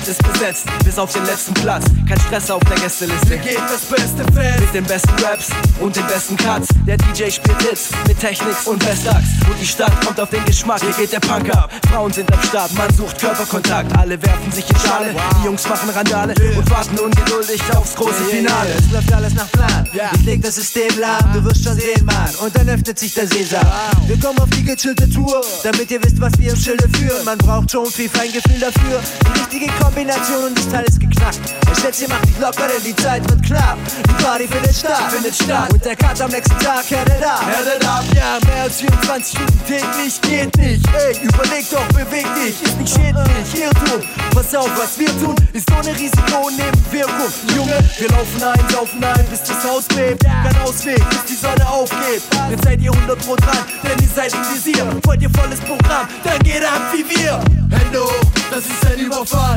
Parkett 0.08 0.10
ist 0.10 0.34
besetzt, 0.34 0.66
bis 0.84 0.98
auf 0.98 1.12
den 1.14 1.26
letzten 1.26 1.54
Platz. 1.54 1.86
Kein 2.08 2.20
Stress 2.20 2.52
auf 2.52 2.62
der 2.64 2.78
Gästeliste. 2.78 3.28
Hier 3.28 3.38
geht 3.38 3.58
das 3.58 3.82
beste 3.82 4.24
Fest. 4.34 4.60
Mit 4.60 4.74
den 4.74 4.84
besten 4.86 5.24
Raps 5.24 5.50
und 5.80 5.96
den 5.96 6.06
besten 6.08 6.38
Cuts. 6.38 6.68
Der 6.86 6.98
DJ 6.98 7.30
spielt 7.30 7.62
Hits 7.62 7.90
mit 8.08 8.20
Technics 8.20 8.66
und 8.68 8.80
Bestax. 8.80 9.26
Und 9.50 9.60
die 9.60 9.66
Stadt 9.66 9.94
kommt 10.06 10.20
auf 10.20 10.30
den 10.30 10.44
Geschmack. 10.46 10.82
Hier 10.82 10.94
geht 10.94 11.12
der 11.12 11.20
Punk 11.20 11.50
ab. 11.56 11.72
Frauen 11.92 12.12
sind 12.12 12.32
am 12.32 12.42
Start, 12.44 12.74
man 12.76 12.94
sucht 12.94 13.20
Körperkontakt. 13.20 13.96
Alle 13.98 14.22
werfen 14.22 14.52
sich 14.52 14.70
in 14.70 14.76
Schale. 14.78 15.16
Die 15.40 15.46
Jungs 15.46 15.68
machen 15.68 15.90
Randale 15.90 16.34
und 16.58 16.70
warten 16.70 17.00
ungeduldig 17.00 17.62
aufs 17.76 17.96
große 17.96 18.24
Finale. 18.30 18.70
Es 18.78 18.92
läuft 18.92 19.14
alles 19.14 19.34
nach 19.34 19.52
Plan. 19.52 19.88
Ich 20.14 20.26
leg 20.26 20.42
das 20.42 20.56
System 20.56 20.92
lahm, 21.00 21.34
du 21.34 21.44
wirst 21.44 21.64
schon 21.64 21.76
sehen, 21.76 22.06
Mann. 22.06 22.30
Und 22.42 22.56
dann 22.56 22.70
öffnet 22.70 22.98
sich 23.00 23.14
der 23.14 23.28
Sesam. 23.28 23.66
Wir 24.06 24.20
kommen 24.20 24.40
auf 24.40 24.50
die 24.50 24.64
gechillte 24.64 25.10
Tour, 25.10 25.42
damit 25.64 25.90
ihr 25.92 26.04
wisst, 26.04 26.20
was 26.22 26.32
wir 26.38 26.52
im 26.52 26.58
Schilde 26.58 26.88
führen. 26.98 27.26
Man 27.26 27.38
braucht 27.38 27.72
schon 27.72 27.86
viel 27.88 28.10
Feingefühl 28.10 28.60
dafür. 28.60 29.02
Die 29.26 29.40
richtige 29.40 29.68
Kombination 29.98 30.44
und 30.44 30.56
das 30.56 30.70
Teil 30.70 30.86
ist 30.86 31.00
geknackt. 31.00 31.40
Ich 31.74 31.80
schätze, 31.82 32.04
ihr 32.04 32.10
macht 32.10 32.30
dich 32.30 32.38
locker, 32.38 32.68
denn 32.68 32.84
die 32.86 32.96
Zeit 32.98 33.28
wird 33.28 33.42
knapp. 33.42 33.78
Die 34.08 34.24
Party 34.24 34.48
findet 34.48 34.76
statt, 34.76 35.10
findet 35.10 35.34
statt. 35.34 35.74
Und 35.74 35.84
der 35.84 35.96
Cut 35.96 36.22
am 36.22 36.30
nächsten 36.30 36.60
Tag, 36.60 36.86
härtet 36.88 37.26
ab. 37.26 37.42
Härtet 37.44 37.88
ab, 37.88 38.04
ja, 38.14 38.38
mehr 38.46 38.64
als 38.64 38.80
24 38.80 39.40
Stunden 39.40 39.60
täglich 39.66 40.22
geht 40.22 40.56
nicht. 40.58 40.86
Ey, 40.94 41.18
überleg 41.24 41.66
doch, 41.72 41.88
beweg 41.98 42.28
dich, 42.36 42.62
ist 42.62 42.78
nicht 42.78 42.94
schädlich. 42.94 43.64
Irrtum, 43.64 44.08
pass 44.36 44.54
auf, 44.54 44.70
was 44.78 45.00
wir 45.00 45.08
tun, 45.20 45.36
ist 45.54 45.68
ohne 45.72 45.90
Risiko 45.90 46.46
und 46.46 46.58
Nebenwirkung. 46.58 47.34
Junge, 47.56 47.80
wir 47.98 48.10
laufen 48.10 48.44
ein, 48.44 48.70
saufen 48.70 49.04
ein, 49.04 49.26
bis 49.32 49.42
das 49.42 49.64
Haus 49.64 49.86
bebt. 49.86 50.24
Kein 50.24 50.58
Ausweg, 50.62 51.02
bis 51.10 51.26
die 51.26 51.34
Sonne 51.34 51.68
aufgeht. 51.68 52.22
Jetzt 52.52 52.64
seid 52.64 52.80
ihr 52.82 52.94
100 52.94 53.18
Pro 53.26 53.36
dran, 53.36 53.66
denn 53.82 53.98
ihr 54.00 54.10
seid 54.14 54.32
im 54.32 54.42
Visier. 54.54 54.86
Wollt 55.06 55.24
ihr 55.24 55.32
volles 55.32 55.60
Programm, 55.62 56.08
dann 56.24 56.38
geht 56.44 56.64
ab 56.64 56.94
wie 56.94 57.04
wir. 57.18 57.42
Hände 57.70 58.00
hoch, 58.00 58.32
das 58.50 58.66
ist 58.66 58.86
ein 58.86 59.00
Überfall. 59.00 59.56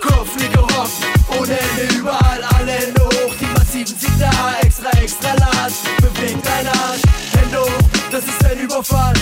Kopf 0.00 0.36
gerockt, 0.52 0.92
ohne 1.38 1.58
Ende 1.58 1.94
überall, 1.96 2.42
alle 2.56 2.72
Hände 2.72 3.02
hoch, 3.02 3.34
die 3.40 3.46
Massiven 3.46 3.98
sind 3.98 4.20
da, 4.20 4.30
extra, 4.62 4.90
extra 5.00 5.34
large, 5.34 5.74
bewegt 6.00 6.46
deine 6.46 6.70
Hand, 6.70 7.02
Hände 7.32 7.60
hoch, 7.60 7.88
das 8.10 8.24
ist 8.24 8.44
ein 8.44 8.60
Überfall, 8.60 9.14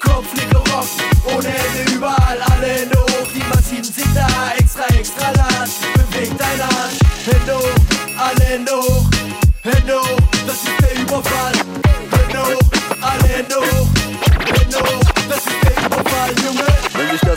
Kopf 0.00 0.28
gerockt, 0.50 0.88
ohne 1.34 1.48
Ende 1.48 1.92
überall, 1.92 2.38
alle 2.52 2.66
Hände 2.66 2.98
hoch, 2.98 3.28
die 3.34 3.42
Massiven 3.48 3.84
sind 3.84 4.14
da, 4.14 4.26
extra, 4.58 4.84
extra 4.98 5.30
large, 5.30 5.72
bewegt 5.94 6.38
deine 6.38 6.64
Hand, 6.64 6.98
Hände 7.24 7.56
hoch, 7.56 8.18
alle 8.18 8.44
Hände 8.44 8.72
hoch, 8.72 9.07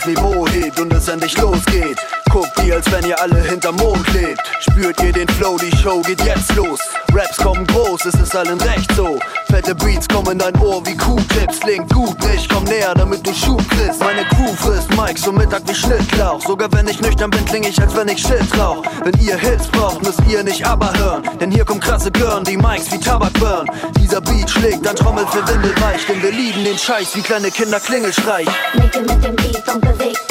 Wenn 0.03 0.15
sich 0.15 0.15
das 0.15 0.23
Niveau 0.23 0.47
hebt 0.47 0.50
und 0.81 0.93
es 0.93 1.07
endlich 1.07 1.37
losgeht, 1.37 1.97
guckt 2.31 2.51
ihr, 2.65 2.75
als 2.75 2.91
wenn 2.91 3.05
ihr 3.05 3.19
alle 3.21 3.41
hinterm 3.41 3.75
Mond 3.75 4.11
lebt. 4.13 4.41
Spürt 4.59 5.01
ihr 5.03 5.13
den 5.13 5.27
Flow, 5.29 5.57
die 5.57 5.75
Show 5.77 6.01
geht 6.01 6.23
jetzt 6.23 6.55
los. 6.55 6.79
Raps 7.13 7.37
kommen 7.37 7.67
groß, 7.67 8.05
es 8.05 8.15
ist 8.15 8.35
allen 8.35 8.59
recht 8.61 8.91
so. 8.95 9.19
Fette 9.47 9.75
Beats 9.75 10.07
kommen 10.07 10.31
in 10.31 10.37
dein 10.39 10.55
Ohr 10.61 10.85
wie 10.85 10.95
Q-Tips. 10.95 11.59
Klingt 11.59 11.93
gut 11.93 12.17
nicht, 12.23 12.49
komm 12.49 12.63
näher, 12.63 12.93
damit 12.95 13.25
du 13.27 13.33
Schub 13.33 13.61
kriegst. 13.69 13.99
Meine 13.99 14.23
Crew 14.25 14.53
frisst 14.55 14.89
Mike 14.95 15.19
so 15.19 15.31
Mittag 15.31 15.61
wie 15.67 15.75
Schnittlauch. 15.75 16.41
Sogar 16.41 16.71
wenn 16.71 16.87
ich 16.87 17.01
nüchtern 17.01 17.29
bin, 17.29 17.45
kling 17.45 17.63
ich, 17.63 17.79
als 17.81 17.95
wenn 17.95 18.07
ich 18.07 18.21
Shit 18.21 18.57
rauch. 18.57 18.81
Wenn 19.03 19.13
ihr 19.19 19.37
Hits 19.37 19.67
braucht, 19.67 20.01
müsst 20.03 20.21
ihr 20.29 20.43
nicht 20.43 20.65
aber 20.65 20.91
hören. 20.97 21.23
Denn 21.39 21.51
hier 21.51 21.65
kommen 21.65 21.81
krasse 21.81 22.11
Girl, 22.11 22.41
die 22.43 22.57
Mikes 22.57 22.91
wie 22.91 22.99
Tabak 22.99 23.33
burn. 23.33 23.67
Dieser 23.99 24.21
Beat 24.21 24.49
schlägt, 24.49 24.85
dann 24.85 24.95
Trommel 24.95 25.27
für 25.27 25.45
Windelweich. 25.47 26.05
Denn 26.07 26.23
wir 26.23 26.31
lieben 26.31 26.63
den 26.63 26.77
Scheiß 26.77 27.15
wie 27.15 27.21
kleine 27.21 27.51
Kinder 27.51 27.79
Klingelstreich. 27.79 28.47
Nicke 28.73 29.01
mit 29.01 29.23
dem 29.23 29.35
Beat 29.35 29.67
und 29.67 29.81
beweg 29.81 30.17
dein 30.29 30.30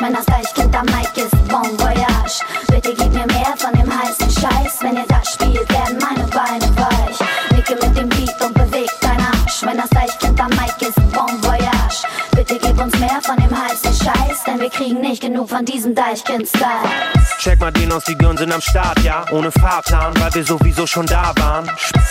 Wenn 0.00 0.14
das 0.14 0.24
Deichkind 0.24 0.74
am 0.74 0.86
Mic 0.86 1.14
ist, 1.16 1.48
Bon 1.48 1.78
Voyage. 1.78 2.40
Bitte 2.68 2.94
gib 2.94 3.12
mir 3.12 3.26
mehr 3.26 3.54
von 3.56 3.72
dem 3.72 3.90
heißen 3.90 4.30
Scheiß. 4.30 4.78
Wenn 4.80 4.96
ihr 4.96 5.06
das 5.06 5.34
spielt, 5.34 5.70
werden 5.70 5.98
meine 6.00 6.26
Beine 6.28 6.64
weich. 6.76 7.18
Nicke 7.54 7.74
mit 7.74 7.96
dem 7.98 8.08
Beat 8.08 8.40
und 8.40 8.54
beweg 8.54 8.90
dein 9.02 9.20
Arsch. 9.20 9.62
Wenn 9.62 9.76
das 9.76 9.90
Deichkind 9.90 10.40
am 10.40 10.48
Mic 10.50 10.80
ist, 10.80 10.96
Bon 11.12 11.42
Voyage. 11.42 12.06
Bitte 12.34 12.58
gib 12.58 12.80
uns 12.80 12.98
mehr 12.98 13.20
von 13.22 13.36
dem 13.36 13.50
heißen 13.50 13.92
Scheiß. 13.92 14.29
Denn 14.50 14.60
wir 14.60 14.70
kriegen 14.70 15.00
nicht 15.00 15.22
genug 15.22 15.48
von 15.48 15.64
diesem 15.64 15.94
Deichkind-Style. 15.94 16.90
Check 17.38 17.60
mal 17.60 17.70
den 17.70 17.92
aus, 17.92 18.04
die 18.04 18.16
Girls 18.16 18.40
sind 18.40 18.52
am 18.52 18.60
Start, 18.60 18.98
ja, 19.00 19.24
ohne 19.30 19.52
Fahrplan, 19.52 20.12
weil 20.18 20.34
wir 20.34 20.44
sowieso 20.44 20.86
schon 20.88 21.06
da 21.06 21.32
waren. 21.36 21.70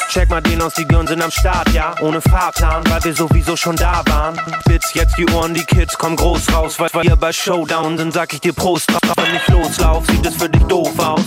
Check 0.10 0.30
mal 0.30 0.42
den 0.42 0.62
aus, 0.62 0.74
die 0.76 0.86
Girls 0.86 1.10
sind 1.10 1.22
am 1.22 1.32
Start, 1.32 1.70
ja, 1.74 1.94
ohne 2.02 2.22
Fahrplan, 2.22 2.84
weil 2.90 3.04
wir 3.04 3.14
sowieso 3.14 3.58
schon 3.58 3.76
da 3.76 4.04
waren. 4.08 4.40
Spitz 4.62 4.94
jetzt 4.94 5.18
die 5.18 5.30
Ohren, 5.32 5.54
die 5.54 5.66
Kids 5.66 5.98
kommen 5.98 6.16
groß 6.16 6.54
raus, 6.54 6.78
weil 6.80 7.04
wir 7.04 7.16
bei 7.18 7.34
Showdown 7.34 7.98
sind, 7.98 8.14
sag 8.14 8.32
ich 8.32 8.40
dir 8.40 8.54
Prost 8.54 8.90
drauf. 8.90 9.02
Wenn 9.18 9.36
ich 9.36 9.48
loslauf, 9.50 10.06
sieht 10.08 10.26
es 10.26 10.36
für 10.36 10.50
dich 10.50 10.64
doof 10.64 10.98
aus. 10.98 11.22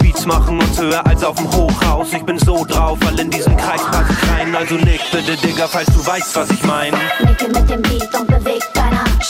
Beats 0.00 0.26
machen 0.26 0.60
uns 0.60 0.80
höher 0.80 1.06
als 1.06 1.22
auf 1.22 1.36
dem 1.36 1.50
Hochhaus. 1.52 2.12
Ich 2.12 2.24
bin 2.24 2.38
so 2.40 2.64
drauf, 2.64 2.98
weil 3.02 3.20
in 3.20 3.30
diesem 3.30 3.56
Kreis 3.56 3.82
pass 3.82 4.04
ich 4.10 4.30
rein. 4.30 4.56
Also 4.56 4.74
nick 4.74 5.00
bitte, 5.12 5.36
Digga, 5.36 5.68
falls 5.68 5.86
du 5.86 6.04
weißt, 6.04 6.34
was 6.34 6.50
ich 6.50 6.62
mein. 6.64 6.92
Nicke 7.20 7.46
mit 7.46 7.70
dem 7.70 7.82
Beat 7.82 8.14
und 8.18 8.26
beweg 8.26 8.79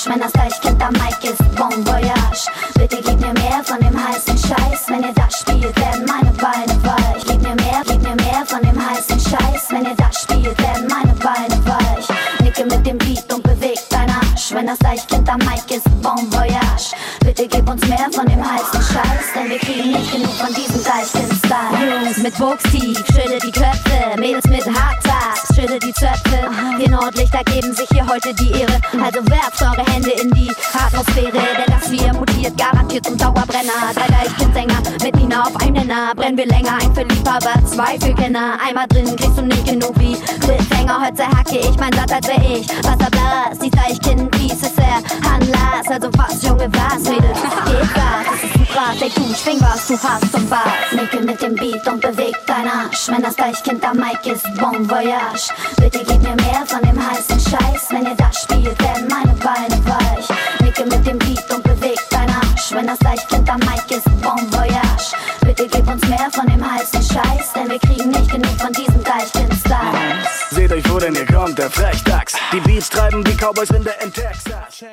Wenn 0.06 0.18
das 0.18 0.32
Deichkind 0.32 0.82
am 0.82 0.92
Mic 0.92 1.30
ist, 1.30 1.56
Bon 1.56 1.86
Voyage. 1.86 2.48
Bitte 2.74 2.96
gib 3.02 3.20
mir 3.20 3.34
mehr 3.34 3.62
von 3.62 3.78
dem 3.80 3.94
heißen 3.94 4.38
Scheiß. 4.38 4.88
Wenn 4.88 5.02
ihr 5.02 5.12
das 5.14 5.40
spielt, 5.40 5.76
werden 5.78 6.06
meine 6.06 6.30
Beine 6.32 6.74
weich. 6.82 7.22
Gib 7.26 7.42
mir 7.42 7.54
mehr, 7.54 7.82
gib 7.86 8.00
mir 8.02 8.16
mehr 8.16 8.42
von 8.46 8.62
dem 8.62 8.78
heißen 8.80 9.20
Scheiß. 9.20 9.66
Wenn 9.68 9.84
ihr 9.84 9.96
das 9.96 10.22
spielt, 10.22 10.58
werden 10.58 10.88
meine 10.88 11.12
Beine 11.14 11.66
weich. 11.66 12.08
Nicke 12.40 12.64
mit 12.64 12.86
dem 12.86 12.96
Beat 12.96 13.30
und 13.32 13.39
Arsch. 14.50 14.54
Wenn 14.54 14.66
das 14.66 14.78
Deichkind 14.78 15.28
am 15.28 15.38
Mic 15.38 15.74
ist, 15.74 15.84
Bon 16.02 16.32
Voyage. 16.32 16.94
Bitte 17.20 17.46
gib 17.46 17.68
uns 17.68 17.86
mehr 17.86 18.08
von 18.12 18.26
dem 18.26 18.42
heißen 18.42 18.82
Scheiß. 18.82 19.32
Denn 19.34 19.50
wir 19.50 19.58
kriegen 19.58 19.92
nicht 19.92 20.12
genug 20.12 20.32
von 20.32 20.54
diesem 20.54 20.82
Deichkind-Style. 20.84 22.04
Jungs 22.04 22.18
mit 22.18 22.40
Wuchs 22.40 22.62
tief, 22.64 22.98
schüttel 23.06 23.38
die 23.40 23.52
Köpfe. 23.52 24.18
Mädels 24.18 24.46
mit 24.46 24.64
Hardtags, 24.66 25.54
schüttel 25.54 25.78
die 25.78 25.92
Zöpfe. 25.94 26.50
Wir 26.78 26.88
Nordlichter 26.88 27.44
geben 27.44 27.74
sich 27.74 27.88
hier 27.90 28.06
heute 28.06 28.34
die 28.34 28.52
Ehre. 28.52 28.80
Also 29.02 29.20
werft 29.28 29.62
eure 29.62 29.84
Hände 29.92 30.10
in 30.10 30.30
die 30.30 30.50
Atmosphäre. 30.74 31.32
Denn 31.32 31.69
garantiert 32.90 33.06
zum 33.06 33.16
Dauerbrenner. 33.16 33.92
Drei 33.94 34.06
Deichkind-Sänger 34.08 34.82
mit 35.02 35.16
Nina 35.16 35.42
auf 35.42 35.56
einem 35.56 35.74
Nenner. 35.74 36.14
Brennen 36.14 36.36
wir 36.36 36.46
länger, 36.46 36.74
ein 36.80 36.94
für 36.94 37.02
Liebhaber, 37.02 37.54
zwei 37.66 37.98
für 37.98 38.14
Kenner. 38.14 38.58
Einmal 38.66 38.86
drin 38.88 39.04
kriegst 39.16 39.38
du 39.38 39.42
nicht 39.42 39.64
genug 39.64 39.94
wie 39.98 40.16
Cliffhanger. 40.40 41.06
Heute 41.06 41.26
hacke 41.26 41.58
ich 41.58 41.76
mein 41.78 41.92
Satz, 41.92 42.12
als 42.12 42.26
wär 42.26 42.56
ich 42.56 42.68
Wasserblas. 42.84 43.58
Die 43.62 43.70
Deichkind, 43.70 44.34
dies 44.36 44.54
ist 44.54 44.76
der 44.76 44.98
Anlass. 45.30 45.88
Also 45.88 46.10
was, 46.16 46.42
Junge, 46.42 46.68
was, 46.72 47.02
Mädels, 47.04 47.40
geht 47.64 47.94
was. 47.94 48.34
Es 48.34 48.44
ist 48.44 48.56
ein 48.56 48.66
Fraß, 48.66 49.02
ey 49.02 49.10
du, 49.14 49.34
schwing 49.34 49.60
was 49.60 49.86
du 49.86 49.94
hast 49.94 50.32
zum 50.32 50.48
Bass. 50.48 50.92
Nicke 50.92 51.24
mit 51.24 51.40
dem 51.42 51.54
Beat 51.54 51.86
und 51.86 52.00
beweg 52.00 52.36
dein 52.46 52.68
Arsch. 52.68 53.08
Wenn 53.08 53.22
das 53.22 53.36
Deichkind 53.36 53.84
am 53.84 53.96
Mic 53.96 54.26
ist, 54.30 54.44
Bon 54.56 54.88
Voyage. 54.88 55.50
Bitte 55.76 55.98
gib 55.98 56.22
mir 56.22 56.36
mehr 56.36 56.64
von 56.66 56.80
dem 56.82 56.98
heißen 56.98 57.38
Scheiß. 57.38 57.88
Wenn 57.90 58.06
ihr 58.06 58.16
das 58.16 58.42
spielt, 58.42 58.80
werden 58.82 59.08
meine 59.08 59.34
Beine 59.34 59.84
weich. 59.86 60.28
Nicke 60.60 60.84
mit 60.84 61.06
dem 61.06 61.19
Arsch. 62.70 62.72
Wenn 62.72 62.86
das 62.86 62.98
Deichkind 62.98 63.50
am 63.50 63.60
Mic 63.60 63.90
ist, 63.90 64.04
Bon 64.22 64.52
Voyage. 64.52 65.14
Bitte 65.42 65.68
gib 65.68 65.88
uns 65.88 66.06
mehr 66.08 66.28
von 66.32 66.46
dem 66.46 66.62
heißen 66.64 67.02
Scheiß. 67.02 67.52
Denn 67.54 67.70
wir 67.70 67.78
kriegen 67.78 68.10
nicht 68.10 68.30
genug 68.30 68.60
von 68.60 68.72
diesem 68.72 69.02
Deichkind-Style. 69.02 70.24
Seht 70.50 70.72
euch, 70.72 70.90
wo 70.90 70.98
denn 70.98 71.14
ihr 71.14 71.26
kommt, 71.26 71.58
der 71.58 71.70
Frechdachs. 71.70 72.34
Die 72.52 72.60
Beats 72.60 72.88
treiben 72.88 73.26
wie 73.26 73.34
Cowboys 73.34 73.70
in 73.70 73.84
der 73.84 73.98
Texas. 73.98 74.84